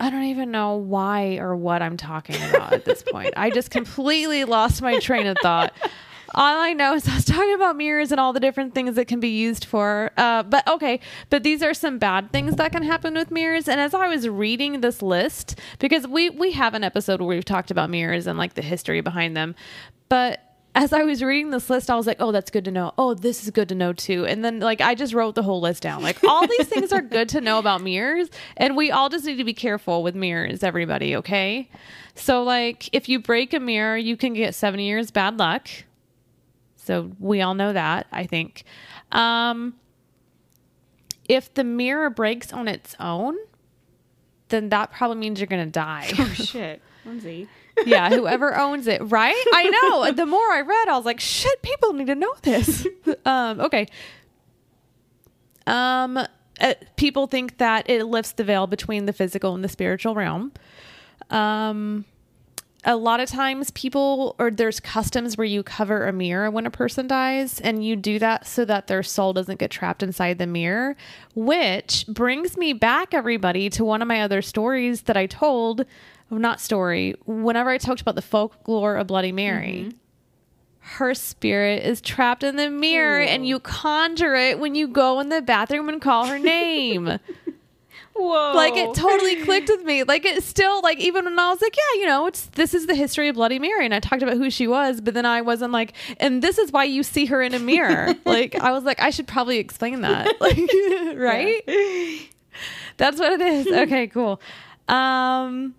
I 0.00 0.10
don't 0.10 0.24
even 0.24 0.50
know 0.50 0.76
why 0.76 1.36
or 1.36 1.54
what 1.54 1.82
I'm 1.82 1.96
talking 1.96 2.36
about 2.50 2.72
at 2.72 2.84
this 2.84 3.02
point. 3.02 3.34
I 3.36 3.50
just 3.50 3.70
completely 3.70 4.44
lost 4.44 4.82
my 4.82 4.98
train 4.98 5.26
of 5.26 5.36
thought. 5.40 5.72
All 6.36 6.60
I 6.60 6.72
know 6.72 6.94
is 6.94 7.06
I 7.08 7.14
was 7.14 7.24
talking 7.24 7.54
about 7.54 7.76
mirrors 7.76 8.10
and 8.10 8.20
all 8.20 8.32
the 8.32 8.40
different 8.40 8.74
things 8.74 8.96
that 8.96 9.06
can 9.06 9.20
be 9.20 9.28
used 9.28 9.64
for. 9.64 10.10
Uh, 10.16 10.42
but 10.42 10.66
okay, 10.66 10.98
but 11.30 11.44
these 11.44 11.62
are 11.62 11.72
some 11.72 11.98
bad 11.98 12.32
things 12.32 12.56
that 12.56 12.72
can 12.72 12.82
happen 12.82 13.14
with 13.14 13.30
mirrors. 13.30 13.68
And 13.68 13.80
as 13.80 13.94
I 13.94 14.08
was 14.08 14.28
reading 14.28 14.80
this 14.80 15.00
list, 15.00 15.60
because 15.78 16.08
we 16.08 16.30
we 16.30 16.50
have 16.52 16.74
an 16.74 16.82
episode 16.82 17.20
where 17.20 17.28
we've 17.36 17.44
talked 17.44 17.70
about 17.70 17.88
mirrors 17.88 18.26
and 18.26 18.36
like 18.36 18.54
the 18.54 18.62
history 18.62 19.00
behind 19.00 19.36
them, 19.36 19.54
but 20.08 20.43
as 20.74 20.92
I 20.92 21.02
was 21.04 21.22
reading 21.22 21.50
this 21.50 21.70
list, 21.70 21.88
I 21.88 21.94
was 21.94 22.06
like, 22.06 22.16
oh, 22.20 22.32
that's 22.32 22.50
good 22.50 22.64
to 22.64 22.70
know. 22.70 22.92
Oh, 22.98 23.14
this 23.14 23.44
is 23.44 23.50
good 23.50 23.68
to 23.68 23.74
know 23.74 23.92
too. 23.92 24.26
And 24.26 24.44
then, 24.44 24.58
like, 24.58 24.80
I 24.80 24.94
just 24.94 25.14
wrote 25.14 25.36
the 25.36 25.42
whole 25.42 25.60
list 25.60 25.82
down. 25.82 26.02
Like, 26.02 26.22
all 26.24 26.46
these 26.46 26.66
things 26.66 26.92
are 26.92 27.00
good 27.02 27.28
to 27.30 27.40
know 27.40 27.58
about 27.58 27.80
mirrors. 27.80 28.28
And 28.56 28.76
we 28.76 28.90
all 28.90 29.08
just 29.08 29.24
need 29.24 29.36
to 29.36 29.44
be 29.44 29.54
careful 29.54 30.02
with 30.02 30.16
mirrors, 30.16 30.62
everybody, 30.64 31.14
okay? 31.16 31.70
So, 32.16 32.42
like, 32.42 32.88
if 32.92 33.08
you 33.08 33.20
break 33.20 33.54
a 33.54 33.60
mirror, 33.60 33.96
you 33.96 34.16
can 34.16 34.34
get 34.34 34.54
seven 34.54 34.80
years 34.80 35.10
bad 35.12 35.38
luck. 35.38 35.68
So, 36.76 37.12
we 37.20 37.40
all 37.40 37.54
know 37.54 37.72
that, 37.72 38.06
I 38.10 38.26
think. 38.26 38.64
Um, 39.12 39.74
if 41.28 41.54
the 41.54 41.64
mirror 41.64 42.10
breaks 42.10 42.52
on 42.52 42.68
its 42.68 42.96
own, 42.98 43.36
then 44.48 44.68
that 44.70 44.92
probably 44.92 45.16
means 45.18 45.40
you're 45.40 45.46
going 45.46 45.64
to 45.64 45.70
die. 45.70 46.10
Oh 46.18 46.24
shit. 46.34 46.82
Lindsay. 47.04 47.48
Yeah, 47.86 48.10
whoever 48.10 48.56
owns 48.56 48.86
it, 48.86 49.00
right? 49.10 49.44
I 49.52 49.64
know. 49.64 50.12
The 50.12 50.26
more 50.26 50.52
I 50.52 50.60
read, 50.60 50.88
I 50.88 50.96
was 50.96 51.04
like, 51.04 51.20
shit, 51.20 51.62
people 51.62 51.92
need 51.92 52.06
to 52.06 52.14
know 52.14 52.34
this. 52.42 52.86
um, 53.24 53.60
okay. 53.60 53.86
Um, 55.66 56.18
uh, 56.60 56.74
people 56.96 57.26
think 57.26 57.58
that 57.58 57.88
it 57.88 58.04
lifts 58.04 58.32
the 58.32 58.44
veil 58.44 58.66
between 58.66 59.06
the 59.06 59.12
physical 59.12 59.54
and 59.54 59.64
the 59.64 59.68
spiritual 59.68 60.14
realm. 60.14 60.52
Um, 61.30 62.04
a 62.84 62.96
lot 62.96 63.20
of 63.20 63.28
times 63.28 63.70
people 63.70 64.36
or 64.38 64.50
there's 64.50 64.78
customs 64.78 65.36
where 65.36 65.46
you 65.46 65.62
cover 65.62 66.06
a 66.06 66.12
mirror 66.12 66.50
when 66.50 66.66
a 66.66 66.70
person 66.70 67.06
dies 67.06 67.60
and 67.60 67.84
you 67.84 67.96
do 67.96 68.18
that 68.18 68.46
so 68.46 68.64
that 68.64 68.86
their 68.86 69.02
soul 69.02 69.32
doesn't 69.32 69.58
get 69.58 69.70
trapped 69.70 70.02
inside 70.02 70.38
the 70.38 70.46
mirror 70.46 70.96
which 71.34 72.04
brings 72.08 72.56
me 72.56 72.72
back 72.72 73.14
everybody 73.14 73.70
to 73.70 73.84
one 73.84 74.02
of 74.02 74.08
my 74.08 74.20
other 74.20 74.42
stories 74.42 75.02
that 75.02 75.16
i 75.16 75.26
told 75.26 75.84
not 76.38 76.60
story. 76.60 77.14
Whenever 77.26 77.70
i 77.70 77.78
talked 77.78 78.00
about 78.00 78.14
the 78.14 78.22
folklore 78.22 78.96
of 78.96 79.06
bloody 79.06 79.32
mary 79.32 79.92
her 80.86 81.14
spirit 81.14 81.82
is 81.82 82.02
trapped 82.02 82.44
in 82.44 82.56
the 82.56 82.68
mirror 82.68 83.20
and 83.20 83.48
you 83.48 83.58
conjure 83.58 84.34
it 84.34 84.58
when 84.58 84.74
you 84.74 84.86
go 84.86 85.18
in 85.18 85.30
the 85.30 85.40
bathroom 85.40 85.88
and 85.88 86.00
call 86.00 86.26
her 86.26 86.38
name. 86.38 87.06
Whoa. 88.16 88.52
like 88.54 88.76
it 88.76 88.94
totally 88.94 89.42
clicked 89.42 89.68
with 89.68 89.82
me. 89.82 90.04
Like 90.04 90.24
it 90.24 90.44
still 90.44 90.82
like 90.82 91.00
even 91.00 91.24
when 91.24 91.38
i 91.38 91.48
was 91.48 91.60
like 91.60 91.74
yeah 91.74 92.00
you 92.00 92.06
know 92.06 92.26
it's 92.26 92.46
this 92.46 92.74
is 92.74 92.86
the 92.86 92.94
history 92.94 93.28
of 93.28 93.34
bloody 93.34 93.58
mary 93.58 93.84
and 93.84 93.92
i 93.92 93.98
talked 93.98 94.22
about 94.22 94.36
who 94.36 94.50
she 94.50 94.68
was 94.68 95.00
but 95.00 95.14
then 95.14 95.26
i 95.26 95.40
wasn't 95.40 95.72
like 95.72 95.94
and 96.20 96.40
this 96.40 96.58
is 96.58 96.70
why 96.70 96.84
you 96.84 97.02
see 97.02 97.26
her 97.26 97.42
in 97.42 97.54
a 97.54 97.58
mirror. 97.58 98.14
Like 98.24 98.54
i 98.54 98.70
was 98.70 98.84
like 98.84 99.00
i 99.00 99.10
should 99.10 99.26
probably 99.26 99.58
explain 99.58 100.02
that. 100.02 100.36
Like 100.40 100.58
right? 101.16 102.28
That's 102.98 103.18
what 103.18 103.32
it 103.32 103.40
is. 103.40 103.66
Okay 103.66 104.06
cool. 104.06 104.40
Um 104.86 105.74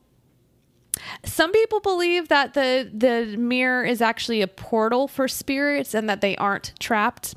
some 1.23 1.51
people 1.51 1.79
believe 1.79 2.27
that 2.29 2.53
the 2.53 2.89
the 2.93 3.37
mirror 3.37 3.83
is 3.83 4.01
actually 4.01 4.41
a 4.41 4.47
portal 4.47 5.07
for 5.07 5.27
spirits 5.27 5.93
and 5.93 6.09
that 6.09 6.21
they 6.21 6.35
aren't 6.37 6.73
trapped 6.79 7.35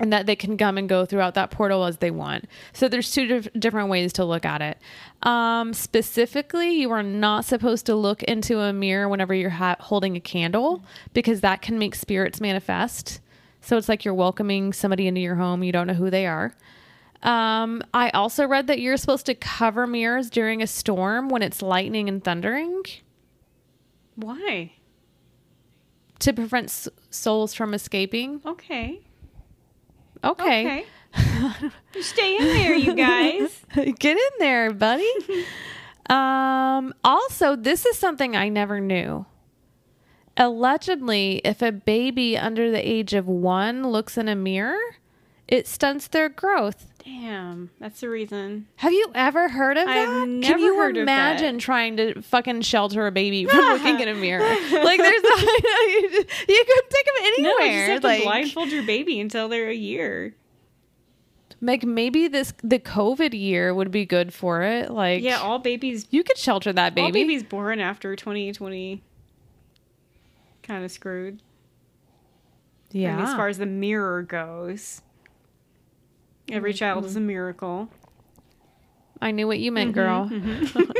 and 0.00 0.12
that 0.12 0.26
they 0.26 0.34
can 0.34 0.56
come 0.56 0.76
and 0.76 0.88
go 0.88 1.04
throughout 1.04 1.34
that 1.34 1.50
portal 1.50 1.84
as 1.84 1.98
they 1.98 2.10
want. 2.10 2.46
So 2.72 2.88
there's 2.88 3.12
two 3.12 3.26
dif- 3.26 3.52
different 3.56 3.88
ways 3.90 4.12
to 4.14 4.24
look 4.24 4.44
at 4.44 4.60
it. 4.60 4.78
Um, 5.22 5.72
specifically, 5.72 6.70
you 6.72 6.90
are 6.90 7.02
not 7.02 7.44
supposed 7.44 7.86
to 7.86 7.94
look 7.94 8.22
into 8.24 8.58
a 8.58 8.72
mirror 8.72 9.08
whenever 9.08 9.34
you're 9.34 9.50
ha- 9.50 9.76
holding 9.78 10.16
a 10.16 10.20
candle 10.20 10.82
because 11.12 11.42
that 11.42 11.62
can 11.62 11.78
make 11.78 11.94
spirits 11.94 12.40
manifest. 12.40 13.20
So 13.60 13.76
it's 13.76 13.88
like 13.88 14.04
you're 14.04 14.14
welcoming 14.14 14.72
somebody 14.72 15.06
into 15.06 15.20
your 15.20 15.36
home. 15.36 15.62
You 15.62 15.72
don't 15.72 15.86
know 15.86 15.94
who 15.94 16.10
they 16.10 16.26
are. 16.26 16.54
Um, 17.24 17.82
I 17.94 18.10
also 18.10 18.46
read 18.46 18.66
that 18.66 18.80
you're 18.80 18.98
supposed 18.98 19.26
to 19.26 19.34
cover 19.34 19.86
mirrors 19.86 20.28
during 20.28 20.62
a 20.62 20.66
storm 20.66 21.30
when 21.30 21.42
it's 21.42 21.62
lightning 21.62 22.08
and 22.08 22.22
thundering 22.22 22.82
Why? 24.14 24.72
to 26.18 26.32
prevent 26.34 26.66
s- 26.66 26.88
souls 27.10 27.54
from 27.54 27.72
escaping. 27.72 28.42
Okay. 28.44 29.00
Okay. 30.22 30.84
Okay. 31.14 31.70
Stay 32.00 32.36
in 32.36 32.44
there, 32.44 32.74
you 32.74 32.94
guys. 32.94 33.64
Get 33.98 34.16
in 34.16 34.32
there, 34.38 34.72
buddy. 34.72 35.10
um, 36.10 36.92
also, 37.02 37.56
this 37.56 37.86
is 37.86 37.96
something 37.98 38.36
I 38.36 38.48
never 38.48 38.80
knew. 38.80 39.26
Allegedly, 40.36 41.40
if 41.44 41.62
a 41.62 41.72
baby 41.72 42.36
under 42.36 42.70
the 42.70 42.86
age 42.86 43.14
of 43.14 43.26
one 43.28 43.86
looks 43.88 44.18
in 44.18 44.28
a 44.28 44.34
mirror, 44.34 44.96
it 45.46 45.66
stunts 45.68 46.08
their 46.08 46.28
growth. 46.28 46.86
Damn, 47.04 47.70
that's 47.80 48.00
the 48.00 48.08
reason. 48.08 48.66
Have 48.76 48.92
you 48.94 49.10
ever 49.14 49.48
heard 49.50 49.76
of 49.76 49.86
I've 49.86 50.08
that? 50.08 50.40
Can 50.42 50.58
you 50.58 50.74
heard 50.76 50.96
of 50.96 51.04
that. 51.06 51.32
imagine 51.36 51.58
trying 51.58 51.98
to 51.98 52.22
fucking 52.22 52.62
shelter 52.62 53.06
a 53.06 53.12
baby 53.12 53.44
from 53.44 53.58
looking 53.58 54.00
in 54.00 54.08
a 54.08 54.14
mirror? 54.14 54.40
Like, 54.40 54.98
there's 55.00 55.22
no, 55.22 55.36
you, 55.36 56.24
you 56.48 56.64
could 56.66 56.90
take 56.90 57.04
them 57.04 57.14
anywhere. 57.24 57.42
No, 57.42 57.58
you 57.64 57.86
just 57.86 58.02
have 58.04 58.18
to 58.18 58.22
blindfold 58.24 58.68
your 58.70 58.84
baby 58.84 59.20
until 59.20 59.48
they're 59.50 59.68
a 59.68 59.74
year. 59.74 60.34
like 61.60 61.84
maybe 61.84 62.26
this 62.26 62.54
the 62.62 62.78
COVID 62.78 63.38
year 63.38 63.74
would 63.74 63.90
be 63.90 64.06
good 64.06 64.32
for 64.32 64.62
it. 64.62 64.90
Like, 64.90 65.22
Yeah, 65.22 65.40
all 65.40 65.58
babies, 65.58 66.06
you 66.10 66.24
could 66.24 66.38
shelter 66.38 66.72
that 66.72 66.94
baby. 66.94 67.04
all 67.04 67.12
babies 67.12 67.42
born 67.42 67.80
after 67.80 68.16
2020 68.16 69.02
kind 70.62 70.84
of 70.84 70.90
screwed. 70.90 71.42
yeah. 72.92 73.22
As 73.22 73.34
far 73.34 73.48
as 73.48 73.58
the 73.58 73.66
mirror 73.66 74.22
goes. 74.22 75.02
Every 76.50 76.72
mm-hmm, 76.72 76.78
child 76.78 77.04
is 77.04 77.16
a 77.16 77.18
mm-hmm. 77.18 77.28
miracle. 77.28 77.88
I 79.20 79.30
knew 79.30 79.46
what 79.46 79.58
you 79.58 79.72
meant, 79.72 79.94
mm-hmm, 79.94 80.64
girl. 80.74 80.98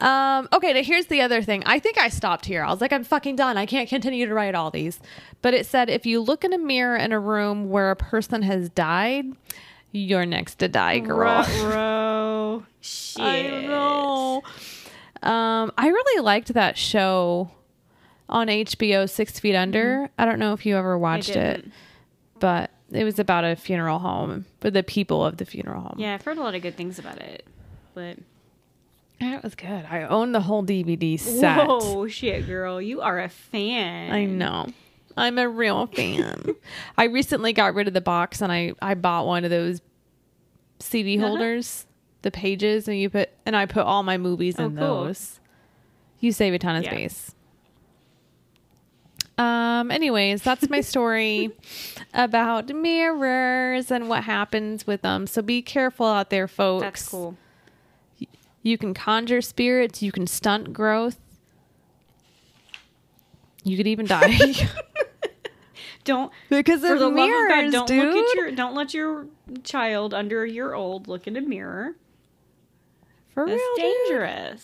um, 0.00 0.48
okay, 0.52 0.72
now 0.72 0.82
here's 0.82 1.06
the 1.06 1.20
other 1.20 1.42
thing. 1.42 1.62
I 1.66 1.78
think 1.78 1.98
I 1.98 2.08
stopped 2.08 2.46
here. 2.46 2.62
I 2.62 2.70
was 2.70 2.80
like, 2.80 2.92
I'm 2.92 3.04
fucking 3.04 3.36
done. 3.36 3.56
I 3.56 3.66
can't 3.66 3.88
continue 3.88 4.26
to 4.26 4.34
write 4.34 4.54
all 4.54 4.70
these. 4.70 5.00
But 5.42 5.54
it 5.54 5.66
said 5.66 5.90
if 5.90 6.06
you 6.06 6.20
look 6.20 6.44
in 6.44 6.52
a 6.52 6.58
mirror 6.58 6.96
in 6.96 7.12
a 7.12 7.20
room 7.20 7.68
where 7.68 7.90
a 7.90 7.96
person 7.96 8.42
has 8.42 8.70
died, 8.70 9.26
you're 9.92 10.26
next 10.26 10.56
to 10.56 10.68
die, 10.68 10.98
girl. 10.98 11.44
Ruh-roh. 11.62 12.64
Shit. 12.80 13.22
I 13.22 13.66
know. 13.66 14.42
Um, 15.22 15.72
I 15.78 15.88
really 15.88 16.22
liked 16.22 16.52
that 16.54 16.76
show 16.76 17.50
on 18.28 18.48
HBO, 18.48 19.08
Six 19.08 19.38
Feet 19.38 19.54
Under. 19.54 20.10
I 20.18 20.24
don't 20.24 20.38
know 20.38 20.52
if 20.52 20.66
you 20.66 20.76
ever 20.76 20.98
watched 20.98 21.30
it, 21.30 21.64
but 22.40 22.70
it 22.94 23.04
was 23.04 23.18
about 23.18 23.44
a 23.44 23.56
funeral 23.56 23.98
home 23.98 24.46
for 24.60 24.70
the 24.70 24.82
people 24.82 25.24
of 25.24 25.36
the 25.38 25.44
funeral 25.44 25.80
home. 25.82 25.96
Yeah, 25.98 26.14
I've 26.14 26.22
heard 26.24 26.38
a 26.38 26.42
lot 26.42 26.54
of 26.54 26.62
good 26.62 26.76
things 26.76 26.98
about 26.98 27.18
it. 27.18 27.44
But 27.94 28.18
it 29.20 29.42
was 29.42 29.54
good. 29.54 29.84
I 29.90 30.02
own 30.02 30.32
the 30.32 30.40
whole 30.40 30.64
DVD 30.64 31.18
set. 31.18 31.66
whoa, 31.66 32.06
shit, 32.08 32.46
girl, 32.46 32.80
you 32.80 33.00
are 33.00 33.20
a 33.20 33.28
fan. 33.28 34.12
I 34.12 34.24
know. 34.24 34.66
I'm 35.16 35.38
a 35.38 35.48
real 35.48 35.86
fan. 35.86 36.54
I 36.98 37.04
recently 37.04 37.52
got 37.52 37.74
rid 37.74 37.86
of 37.88 37.94
the 37.94 38.00
box 38.00 38.40
and 38.42 38.50
I 38.52 38.72
I 38.82 38.94
bought 38.94 39.26
one 39.26 39.44
of 39.44 39.50
those 39.50 39.80
CD 40.80 41.16
Uh-huh. 41.18 41.28
holders, 41.28 41.86
the 42.22 42.30
pages, 42.32 42.88
and 42.88 42.98
you 42.98 43.08
put 43.10 43.30
and 43.46 43.54
I 43.56 43.66
put 43.66 43.84
all 43.84 44.02
my 44.02 44.18
movies 44.18 44.56
Oh, 44.58 44.64
in 44.66 44.76
cool. 44.76 45.04
those. 45.04 45.38
You 46.20 46.32
save 46.32 46.52
a 46.54 46.58
ton 46.58 46.76
of 46.76 46.84
Yeah. 46.84 46.90
space. 46.90 47.33
Um. 49.36 49.90
Anyways, 49.90 50.42
that's 50.42 50.68
my 50.70 50.80
story 50.80 51.50
about 52.14 52.68
mirrors 52.68 53.90
and 53.90 54.08
what 54.08 54.24
happens 54.24 54.86
with 54.86 55.02
them. 55.02 55.26
So 55.26 55.42
be 55.42 55.62
careful 55.62 56.06
out 56.06 56.30
there, 56.30 56.46
folks. 56.48 56.82
That's 56.82 57.08
cool. 57.08 57.36
You 58.62 58.78
can 58.78 58.94
conjure 58.94 59.42
spirits. 59.42 60.02
You 60.02 60.10
can 60.12 60.26
stunt 60.26 60.72
growth. 60.72 61.18
You 63.64 63.76
could 63.76 63.86
even 63.86 64.06
die 64.06 64.36
Don't 66.04 66.30
because 66.50 66.82
for 66.82 66.94
of 66.94 67.00
the 67.00 67.10
mirrors, 67.10 67.50
love 67.50 67.64
of 67.66 67.72
God, 67.72 67.72
don't 67.72 67.88
dude. 67.88 68.14
look 68.14 68.26
at 68.26 68.34
your 68.36 68.50
don't 68.52 68.74
let 68.74 68.92
your 68.92 69.26
child 69.64 70.12
under 70.12 70.44
a 70.44 70.50
year 70.50 70.74
old 70.74 71.08
look 71.08 71.26
in 71.26 71.34
a 71.36 71.40
mirror. 71.40 71.96
For 73.32 73.46
That's 73.46 73.58
real, 73.58 73.76
dude. 74.06 74.60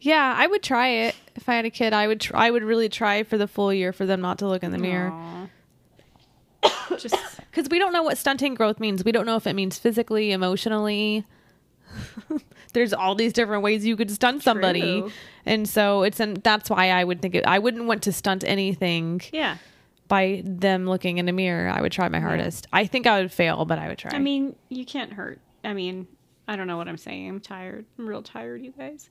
Yeah, 0.00 0.34
I 0.36 0.46
would 0.46 0.62
try 0.62 0.88
it 0.88 1.14
if 1.34 1.48
I 1.48 1.54
had 1.54 1.64
a 1.64 1.70
kid. 1.70 1.92
I 1.92 2.06
would. 2.06 2.20
Tr- 2.20 2.36
I 2.36 2.50
would 2.50 2.62
really 2.62 2.88
try 2.88 3.22
for 3.22 3.36
the 3.36 3.46
full 3.46 3.72
year 3.72 3.92
for 3.92 4.06
them 4.06 4.20
not 4.20 4.38
to 4.38 4.48
look 4.48 4.62
in 4.62 4.72
the 4.72 4.78
mirror 4.78 5.10
Aw. 5.12 5.46
Just 6.98 7.16
because 7.50 7.68
we 7.70 7.78
don't 7.78 7.92
know 7.92 8.02
what 8.02 8.18
stunting 8.18 8.54
growth 8.54 8.80
means. 8.80 9.04
We 9.04 9.12
don't 9.12 9.26
know 9.26 9.36
if 9.36 9.46
it 9.46 9.54
means 9.54 9.78
physically, 9.78 10.32
emotionally. 10.32 11.24
There's 12.72 12.92
all 12.92 13.14
these 13.14 13.32
different 13.32 13.62
ways 13.62 13.84
you 13.84 13.96
could 13.96 14.10
stunt 14.10 14.42
somebody, 14.42 15.00
True. 15.00 15.12
and 15.44 15.68
so 15.68 16.02
it's 16.02 16.20
and 16.20 16.36
that's 16.38 16.70
why 16.70 16.90
I 16.90 17.02
would 17.02 17.20
think 17.20 17.34
it, 17.34 17.44
I 17.46 17.58
wouldn't 17.58 17.86
want 17.86 18.02
to 18.04 18.12
stunt 18.12 18.44
anything 18.46 19.20
yeah. 19.32 19.56
by 20.06 20.42
them 20.44 20.86
looking 20.86 21.18
in 21.18 21.28
a 21.28 21.32
mirror. 21.32 21.68
I 21.68 21.80
would 21.80 21.92
try 21.92 22.08
my 22.08 22.20
hardest. 22.20 22.68
I 22.72 22.86
think 22.86 23.06
I 23.06 23.20
would 23.20 23.32
fail, 23.32 23.64
but 23.64 23.78
I 23.78 23.88
would 23.88 23.98
try. 23.98 24.12
I 24.14 24.18
mean, 24.18 24.54
you 24.68 24.84
can't 24.84 25.12
hurt. 25.12 25.40
I 25.64 25.72
mean, 25.72 26.06
I 26.50 26.56
don't 26.56 26.66
know 26.66 26.76
what 26.76 26.88
I'm 26.88 26.96
saying. 26.98 27.28
I'm 27.28 27.40
tired. 27.40 27.84
I'm 27.96 28.06
real 28.08 28.22
tired, 28.22 28.60
you 28.62 28.72
guys. 28.76 29.08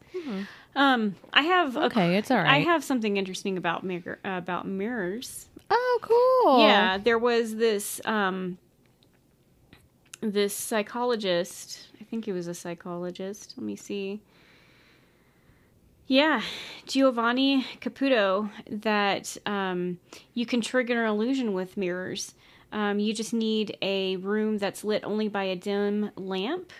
Um, 0.76 1.16
I 1.32 1.44
have 1.44 1.76
a- 1.76 1.80
Mm-hmm. 1.80 1.86
okay, 1.86 2.18
it's 2.18 2.30
all 2.30 2.38
right. 2.38 2.48
I 2.50 2.60
have 2.60 2.84
something 2.84 3.16
interesting 3.18 3.58
about 3.58 3.84
mirror 3.84 4.20
about 4.26 4.68
mirrors. 4.68 5.48
Oh, 5.72 6.00
cool. 6.02 6.60
Yeah, 6.68 6.98
there 6.98 7.18
was 7.18 7.56
this 7.56 8.02
um 8.06 8.58
this 10.22 10.54
psychologist. 10.54 11.88
I 12.02 12.04
think 12.04 12.26
he 12.26 12.32
was 12.34 12.48
a 12.48 12.54
psychologist. 12.54 13.54
Let 13.58 13.66
me 13.66 13.76
see. 13.78 14.20
Yeah, 16.08 16.42
Giovanni 16.88 17.66
Caputo. 17.82 18.50
That 18.70 19.38
um, 19.46 20.00
you 20.34 20.46
can 20.46 20.60
trigger 20.62 21.04
an 21.06 21.10
illusion 21.12 21.54
with 21.54 21.78
mirrors. 21.78 22.34
Um, 22.72 23.00
you 23.00 23.14
just 23.14 23.34
need 23.34 23.78
a 23.82 24.18
room 24.18 24.58
that's 24.58 24.84
lit 24.84 25.04
only 25.04 25.28
by 25.28 25.44
a 25.46 25.56
dim 25.56 26.12
lamp, 26.16 26.72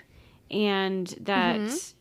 and 0.52 1.08
that 1.22 1.94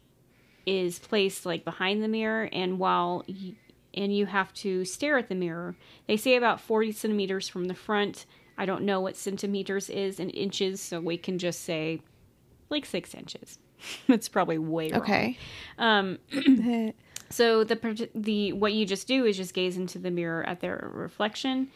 is 0.67 0.99
placed 0.99 1.47
like 1.47 1.65
behind 1.65 2.03
the 2.03 2.09
mirror. 2.09 2.49
And 2.53 2.79
while 2.79 3.25
you, 3.27 3.55
and 3.95 4.15
you 4.15 4.27
have 4.27 4.53
to 4.55 4.85
stare 4.85 5.19
at 5.19 5.29
the 5.29 5.35
mirror. 5.35 5.75
They 6.07 6.17
say 6.17 6.37
about 6.37 6.61
40 6.61 6.93
centimeters 6.93 7.49
from 7.49 7.65
the 7.65 7.75
front. 7.75 8.27
I 8.57 8.65
don't 8.65 8.83
know 8.83 9.01
what 9.01 9.17
centimeters 9.17 9.91
is 9.91 10.21
in 10.21 10.31
inches, 10.31 10.81
so 10.81 11.01
we 11.01 11.17
can 11.17 11.39
just 11.39 11.63
say 11.63 12.01
like 12.71 12.87
six 12.87 13.15
inches. 13.15 13.59
That's 14.07 14.29
probably 14.29 14.59
way 14.59 14.91
wrong. 14.91 15.03
Okay. 15.03 15.39
Um, 15.79 16.19
so 17.31 17.65
the 17.65 18.09
the 18.15 18.53
what 18.53 18.73
you 18.73 18.87
just 18.87 19.09
do 19.09 19.25
is 19.25 19.37
just 19.37 19.55
gaze 19.55 19.77
into 19.77 19.99
the 19.99 20.11
mirror 20.11 20.45
at 20.45 20.61
their 20.61 20.91
reflection, 20.93 21.69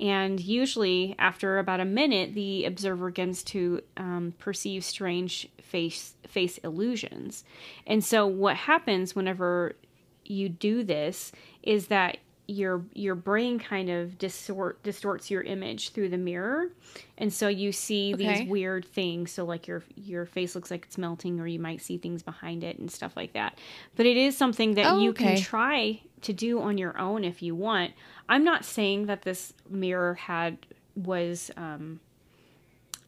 and 0.00 0.40
usually 0.40 1.14
after 1.18 1.58
about 1.58 1.80
a 1.80 1.84
minute, 1.84 2.34
the 2.34 2.64
observer 2.64 3.10
begins 3.10 3.42
to 3.44 3.82
um, 3.98 4.34
perceive 4.38 4.82
strange 4.82 5.48
face 5.60 6.14
face 6.26 6.58
illusions. 6.58 7.44
And 7.86 8.02
so 8.02 8.26
what 8.26 8.56
happens 8.56 9.14
whenever 9.14 9.76
you 10.24 10.48
do 10.48 10.82
this 10.82 11.32
is 11.62 11.88
that 11.88 12.18
your 12.50 12.84
your 12.94 13.14
brain 13.14 13.58
kind 13.60 13.88
of 13.88 14.18
distort 14.18 14.82
distorts 14.82 15.30
your 15.30 15.42
image 15.42 15.90
through 15.90 16.08
the 16.08 16.18
mirror. 16.18 16.68
And 17.16 17.32
so 17.32 17.46
you 17.48 17.70
see 17.70 18.12
Okay. 18.12 18.40
these 18.40 18.42
weird 18.44 18.84
things. 18.84 19.30
So 19.30 19.44
like 19.44 19.68
your 19.68 19.84
your 19.94 20.26
face 20.26 20.54
looks 20.54 20.70
like 20.70 20.84
it's 20.86 20.98
melting 20.98 21.38
or 21.38 21.46
you 21.46 21.60
might 21.60 21.80
see 21.80 21.96
things 21.96 22.22
behind 22.22 22.64
it 22.64 22.78
and 22.78 22.90
stuff 22.90 23.16
like 23.16 23.34
that. 23.34 23.58
But 23.94 24.06
it 24.06 24.16
is 24.16 24.36
something 24.36 24.74
that 24.74 24.86
Oh, 24.88 25.00
you 25.00 25.10
okay. 25.10 25.34
can 25.34 25.36
try 25.36 26.00
to 26.22 26.32
do 26.32 26.60
on 26.60 26.76
your 26.76 26.98
own 26.98 27.22
if 27.24 27.40
you 27.40 27.54
want. 27.54 27.92
I'm 28.28 28.42
not 28.42 28.64
saying 28.64 29.06
that 29.06 29.22
this 29.22 29.52
mirror 29.68 30.14
had 30.14 30.58
was 30.96 31.50
um 31.56 32.00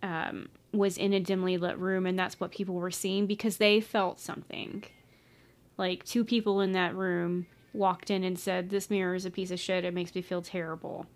um 0.02 0.48
was 0.72 0.96
in 0.96 1.12
a 1.12 1.20
dimly 1.20 1.58
lit 1.58 1.76
room 1.78 2.06
and 2.06 2.18
that's 2.18 2.38
what 2.40 2.50
people 2.50 2.76
were 2.76 2.90
seeing 2.92 3.26
because 3.26 3.56
they 3.56 3.80
felt 3.80 4.20
something. 4.20 4.84
Like 5.76 6.04
two 6.04 6.24
people 6.24 6.60
in 6.60 6.72
that 6.72 6.94
room 6.94 7.46
walked 7.72 8.10
in 8.10 8.22
and 8.24 8.38
said 8.38 8.70
this 8.70 8.90
mirror 8.90 9.14
is 9.14 9.24
a 9.24 9.30
piece 9.30 9.50
of 9.50 9.58
shit. 9.60 9.84
It 9.84 9.94
makes 9.94 10.14
me 10.14 10.22
feel 10.22 10.42
terrible. 10.42 11.06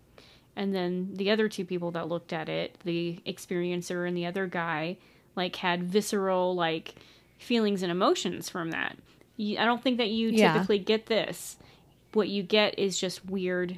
And 0.55 0.73
then 0.73 1.11
the 1.13 1.29
other 1.29 1.47
two 1.49 1.65
people 1.65 1.91
that 1.91 2.07
looked 2.09 2.33
at 2.33 2.49
it 2.49 2.77
the 2.83 3.19
experiencer 3.27 4.07
and 4.07 4.17
the 4.17 4.25
other 4.25 4.47
guy 4.47 4.97
like 5.35 5.55
had 5.57 5.83
visceral 5.83 6.55
like 6.55 6.95
feelings 7.37 7.83
and 7.83 7.91
emotions 7.91 8.49
from 8.49 8.71
that. 8.71 8.97
You, 9.35 9.59
i 9.59 9.65
don't 9.65 9.83
think 9.83 9.97
that 9.97 10.09
you 10.09 10.29
Yeah. 10.29 10.53
typically 10.53 10.79
get 10.79 11.05
this. 11.05 11.57
What 12.13 12.27
you 12.29 12.41
get 12.41 12.79
is 12.79 12.99
just 12.99 13.25
weird 13.25 13.77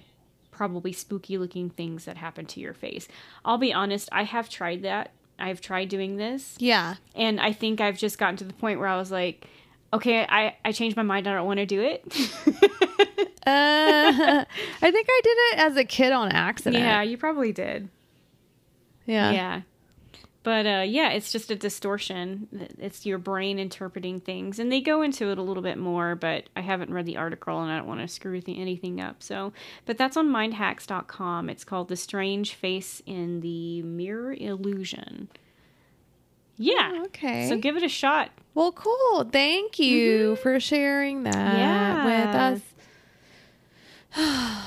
probably 0.51 0.91
spooky 0.93 1.37
looking 1.37 1.69
things 1.69 2.05
that 2.05 2.17
happen 2.17 2.45
to 2.45 2.59
your 2.61 2.73
face. 2.73 3.07
I'll 3.43 3.57
be 3.57 3.73
honest 3.73 4.07
i 4.13 4.23
have 4.23 4.49
tried 4.49 4.83
that. 4.83 5.11
I've 5.37 5.59
tried 5.61 5.89
doing 5.89 6.15
this. 6.17 6.55
Yeah. 6.59 6.95
and 7.15 7.39
I 7.41 7.51
think 7.51 7.81
I've 7.81 7.97
just 7.97 8.17
gotten 8.17 8.37
to 8.37 8.43
the 8.45 8.53
point 8.53 8.79
where 8.79 8.87
I 8.89 8.97
was 8.97 9.11
like, 9.11 9.45
okay, 9.93 10.25
I, 10.27 10.55
I 10.63 10.71
changed 10.71 10.97
my 10.97 11.03
mind. 11.03 11.27
I 11.27 11.33
don't 11.33 11.45
want 11.45 11.59
to 11.59 11.65
do 11.65 11.81
it. 11.81 12.03
Uh, 13.47 14.45
I 14.81 14.91
think 14.91 15.07
I 15.09 15.21
did 15.23 15.37
it 15.37 15.59
as 15.59 15.77
a 15.77 15.83
kid 15.83 16.11
on 16.11 16.31
accident. 16.31 16.83
yeah, 16.83 17.01
you 17.01 17.17
probably 17.17 17.51
did. 17.51 17.89
Yeah. 19.05 19.31
Yeah. 19.31 19.61
But 20.43 20.65
uh, 20.65 20.83
yeah, 20.87 21.09
it's 21.09 21.31
just 21.31 21.49
a 21.49 21.55
distortion. 21.55 22.47
It's 22.77 23.05
your 23.05 23.17
brain 23.17 23.57
interpreting 23.57 24.19
things. 24.19 24.59
And 24.59 24.71
they 24.71 24.81
go 24.81 25.01
into 25.01 25.31
it 25.31 25.37
a 25.37 25.41
little 25.41 25.63
bit 25.63 25.77
more, 25.77 26.15
but 26.15 26.45
I 26.55 26.61
haven't 26.61 26.91
read 26.91 27.05
the 27.05 27.17
article 27.17 27.59
and 27.61 27.71
I 27.71 27.77
don't 27.77 27.87
want 27.87 28.01
to 28.01 28.07
screw 28.07 28.39
anything 28.47 29.01
up. 29.01 29.23
So, 29.23 29.51
but 29.85 29.97
that's 29.97 30.15
on 30.15 30.29
mindhacks.com. 30.29 31.49
It's 31.49 31.63
called 31.63 31.87
The 31.87 31.97
Strange 31.97 32.53
Face 32.53 33.01
in 33.05 33.41
the 33.41 33.81
Mirror 33.81 34.35
Illusion. 34.39 35.29
Yeah. 36.59 36.91
Oh, 36.93 37.05
okay. 37.05 37.47
So 37.47 37.57
give 37.57 37.77
it 37.77 37.83
a 37.83 37.89
shot. 37.89 38.29
Well, 38.53 38.73
cool. 38.73 39.23
Thank 39.31 39.79
you 39.79 40.33
mm-hmm. 40.33 40.41
for 40.43 40.59
sharing 40.59 41.23
that 41.23 42.05
with 42.05 42.35
us. 42.35 42.61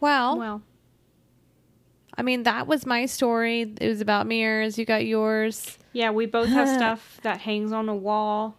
well, 0.00 0.38
Well, 0.38 0.62
I 2.18 2.22
mean, 2.22 2.42
that 2.42 2.66
was 2.66 2.84
my 2.84 3.06
story. 3.06 3.62
It 3.80 3.88
was 3.88 4.02
about 4.02 4.26
mirrors. 4.26 4.78
You 4.78 4.84
got 4.84 5.06
yours. 5.06 5.78
Yeah, 5.94 6.10
we 6.10 6.26
both 6.26 6.48
have 6.48 6.68
stuff 6.76 7.18
that 7.22 7.40
hangs 7.40 7.72
on 7.72 7.88
a 7.88 7.96
wall. 7.96 8.56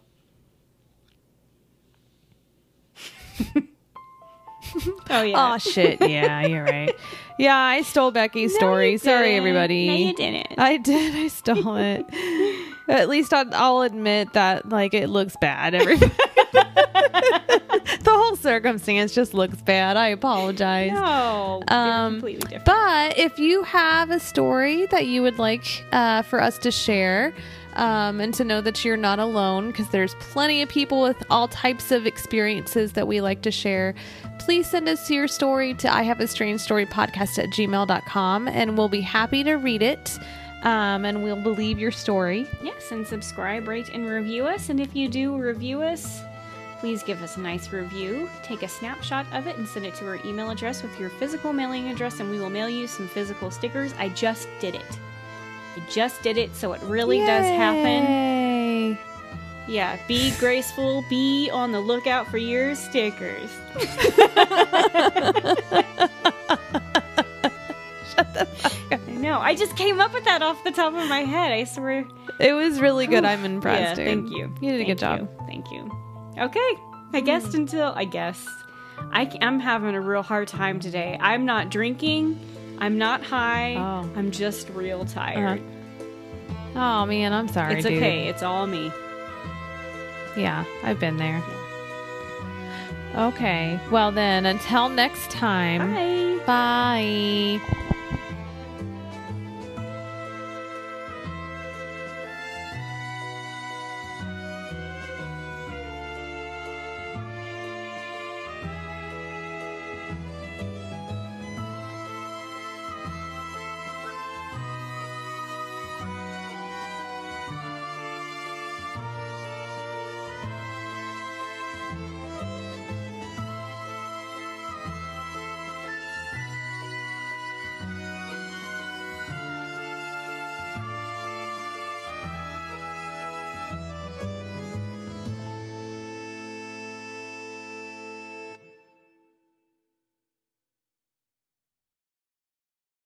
oh 5.10 5.22
yeah. 5.22 5.54
Oh 5.54 5.58
shit! 5.58 6.00
Yeah, 6.00 6.44
you're 6.44 6.64
right. 6.64 6.94
Yeah, 7.38 7.56
I 7.56 7.82
stole 7.82 8.10
Becky's 8.10 8.54
story. 8.54 8.96
Sorry, 8.98 9.34
everybody. 9.36 9.86
No, 9.86 9.94
you 9.94 10.12
didn't. 10.14 10.58
I 10.58 10.76
did. 10.76 11.14
I 11.14 11.28
stole 11.28 11.76
it. 11.76 12.04
At 12.88 13.08
least 13.08 13.32
I'll, 13.34 13.54
I'll 13.54 13.82
admit 13.82 14.32
that 14.32 14.68
like 14.68 14.92
it 14.94 15.08
looks 15.08 15.36
bad. 15.40 15.74
Everybody. 15.74 16.12
the 16.52 18.04
whole 18.06 18.36
circumstance 18.36 19.14
just 19.14 19.34
looks 19.34 19.60
bad. 19.62 19.96
I 19.96 20.08
apologize. 20.08 20.90
No, 20.92 21.62
Um, 21.68 22.14
completely 22.14 22.40
different. 22.48 22.64
But 22.64 23.18
if 23.18 23.38
you 23.38 23.62
have 23.64 24.10
a 24.10 24.18
story 24.18 24.86
that 24.86 25.06
you 25.06 25.22
would 25.22 25.38
like 25.38 25.84
uh, 25.92 26.22
for 26.22 26.40
us 26.42 26.58
to 26.58 26.70
share, 26.70 27.34
um, 27.78 28.20
and 28.20 28.34
to 28.34 28.44
know 28.44 28.60
that 28.60 28.84
you're 28.84 28.96
not 28.96 29.20
alone, 29.20 29.68
because 29.68 29.88
there's 29.90 30.14
plenty 30.16 30.62
of 30.62 30.68
people 30.68 31.00
with 31.00 31.24
all 31.30 31.46
types 31.46 31.92
of 31.92 32.06
experiences 32.06 32.92
that 32.92 33.06
we 33.06 33.20
like 33.20 33.42
to 33.42 33.52
share, 33.52 33.94
please 34.40 34.68
send 34.68 34.88
us 34.88 35.08
your 35.10 35.28
story 35.28 35.74
to 35.74 35.92
I 35.92 36.02
have 36.02 36.20
a 36.20 36.26
strange 36.26 36.60
story 36.60 36.86
podcast 36.86 37.38
at 37.38 37.50
gmail.com 37.50 38.48
and 38.48 38.76
we'll 38.76 38.88
be 38.88 39.00
happy 39.00 39.44
to 39.44 39.54
read 39.54 39.82
it. 39.82 40.18
Um, 40.62 41.04
and 41.04 41.22
we'll 41.22 41.40
believe 41.40 41.78
your 41.78 41.92
story. 41.92 42.48
Yes, 42.64 42.90
and 42.90 43.06
subscribe, 43.06 43.68
rate, 43.68 43.90
and 43.90 44.04
review 44.10 44.44
us. 44.44 44.70
And 44.70 44.80
if 44.80 44.96
you 44.96 45.08
do 45.08 45.36
review 45.36 45.82
us, 45.82 46.20
please 46.80 47.04
give 47.04 47.22
us 47.22 47.36
a 47.36 47.40
nice 47.40 47.72
review. 47.72 48.28
Take 48.42 48.64
a 48.64 48.68
snapshot 48.68 49.24
of 49.32 49.46
it 49.46 49.56
and 49.56 49.68
send 49.68 49.86
it 49.86 49.94
to 49.96 50.06
our 50.08 50.18
email 50.24 50.50
address 50.50 50.82
with 50.82 50.98
your 50.98 51.10
physical 51.10 51.52
mailing 51.52 51.90
address, 51.90 52.18
and 52.18 52.28
we 52.28 52.40
will 52.40 52.50
mail 52.50 52.68
you 52.68 52.88
some 52.88 53.06
physical 53.06 53.52
stickers. 53.52 53.94
I 54.00 54.08
just 54.08 54.48
did 54.58 54.74
it. 54.74 54.98
I 55.76 55.82
just 55.90 56.22
did 56.22 56.36
it, 56.36 56.54
so 56.54 56.72
it 56.72 56.82
really 56.82 57.18
does 57.18 57.44
happen. 57.44 58.98
Yeah, 59.68 59.98
be 60.08 60.32
graceful, 60.38 61.04
be 61.10 61.50
on 61.50 61.72
the 61.72 61.80
lookout 61.80 62.26
for 62.28 62.38
your 62.38 62.74
stickers. 62.74 63.50
Shut 68.18 68.34
the 68.34 68.46
fuck 68.46 68.92
up. 68.92 69.00
I 69.06 69.12
know. 69.12 69.38
I 69.38 69.54
just 69.54 69.76
came 69.76 70.00
up 70.00 70.12
with 70.14 70.24
that 70.24 70.42
off 70.42 70.62
the 70.64 70.70
top 70.70 70.94
of 70.94 71.08
my 71.08 71.20
head. 71.20 71.52
I 71.52 71.64
swear. 71.64 72.06
It 72.38 72.52
was 72.52 72.80
really 72.80 73.06
good. 73.06 73.24
I'm 73.24 73.44
impressed. 73.44 73.80
Yeah, 73.80 73.94
dude. 73.94 74.06
thank 74.06 74.30
you. 74.30 74.54
You 74.60 74.70
did 74.72 74.80
a 74.80 74.84
Thank 74.84 74.86
good 74.88 74.98
job. 74.98 75.20
you. 75.20 75.28
Thank 75.46 75.70
you. 75.70 75.90
Okay. 76.38 76.72
I 77.12 77.20
guess 77.20 77.54
until 77.54 77.92
I 77.94 78.04
guess 78.04 78.46
I, 79.12 79.30
am 79.40 79.60
having 79.60 79.94
a 79.94 80.00
real 80.00 80.22
hard 80.22 80.48
time 80.48 80.80
today. 80.80 81.18
I'm 81.20 81.44
not 81.44 81.70
drinking. 81.70 82.40
I'm 82.78 82.98
not 82.98 83.22
high. 83.22 83.74
Oh. 83.76 84.10
I'm 84.16 84.30
just 84.30 84.70
real 84.70 85.04
tired. 85.04 85.60
Uh-huh. 85.60 87.02
Oh 87.02 87.06
man, 87.06 87.32
I'm 87.32 87.48
sorry. 87.48 87.74
It's 87.74 87.86
dude. 87.86 87.96
okay. 87.96 88.28
It's 88.28 88.42
all 88.42 88.66
me. 88.66 88.92
Yeah, 90.36 90.64
I've 90.82 91.00
been 91.00 91.16
there. 91.16 91.42
Okay. 93.16 93.80
Well 93.90 94.12
then, 94.12 94.46
until 94.46 94.88
next 94.88 95.30
time. 95.30 95.92
Bye. 96.46 97.60
Bye. 97.60 97.84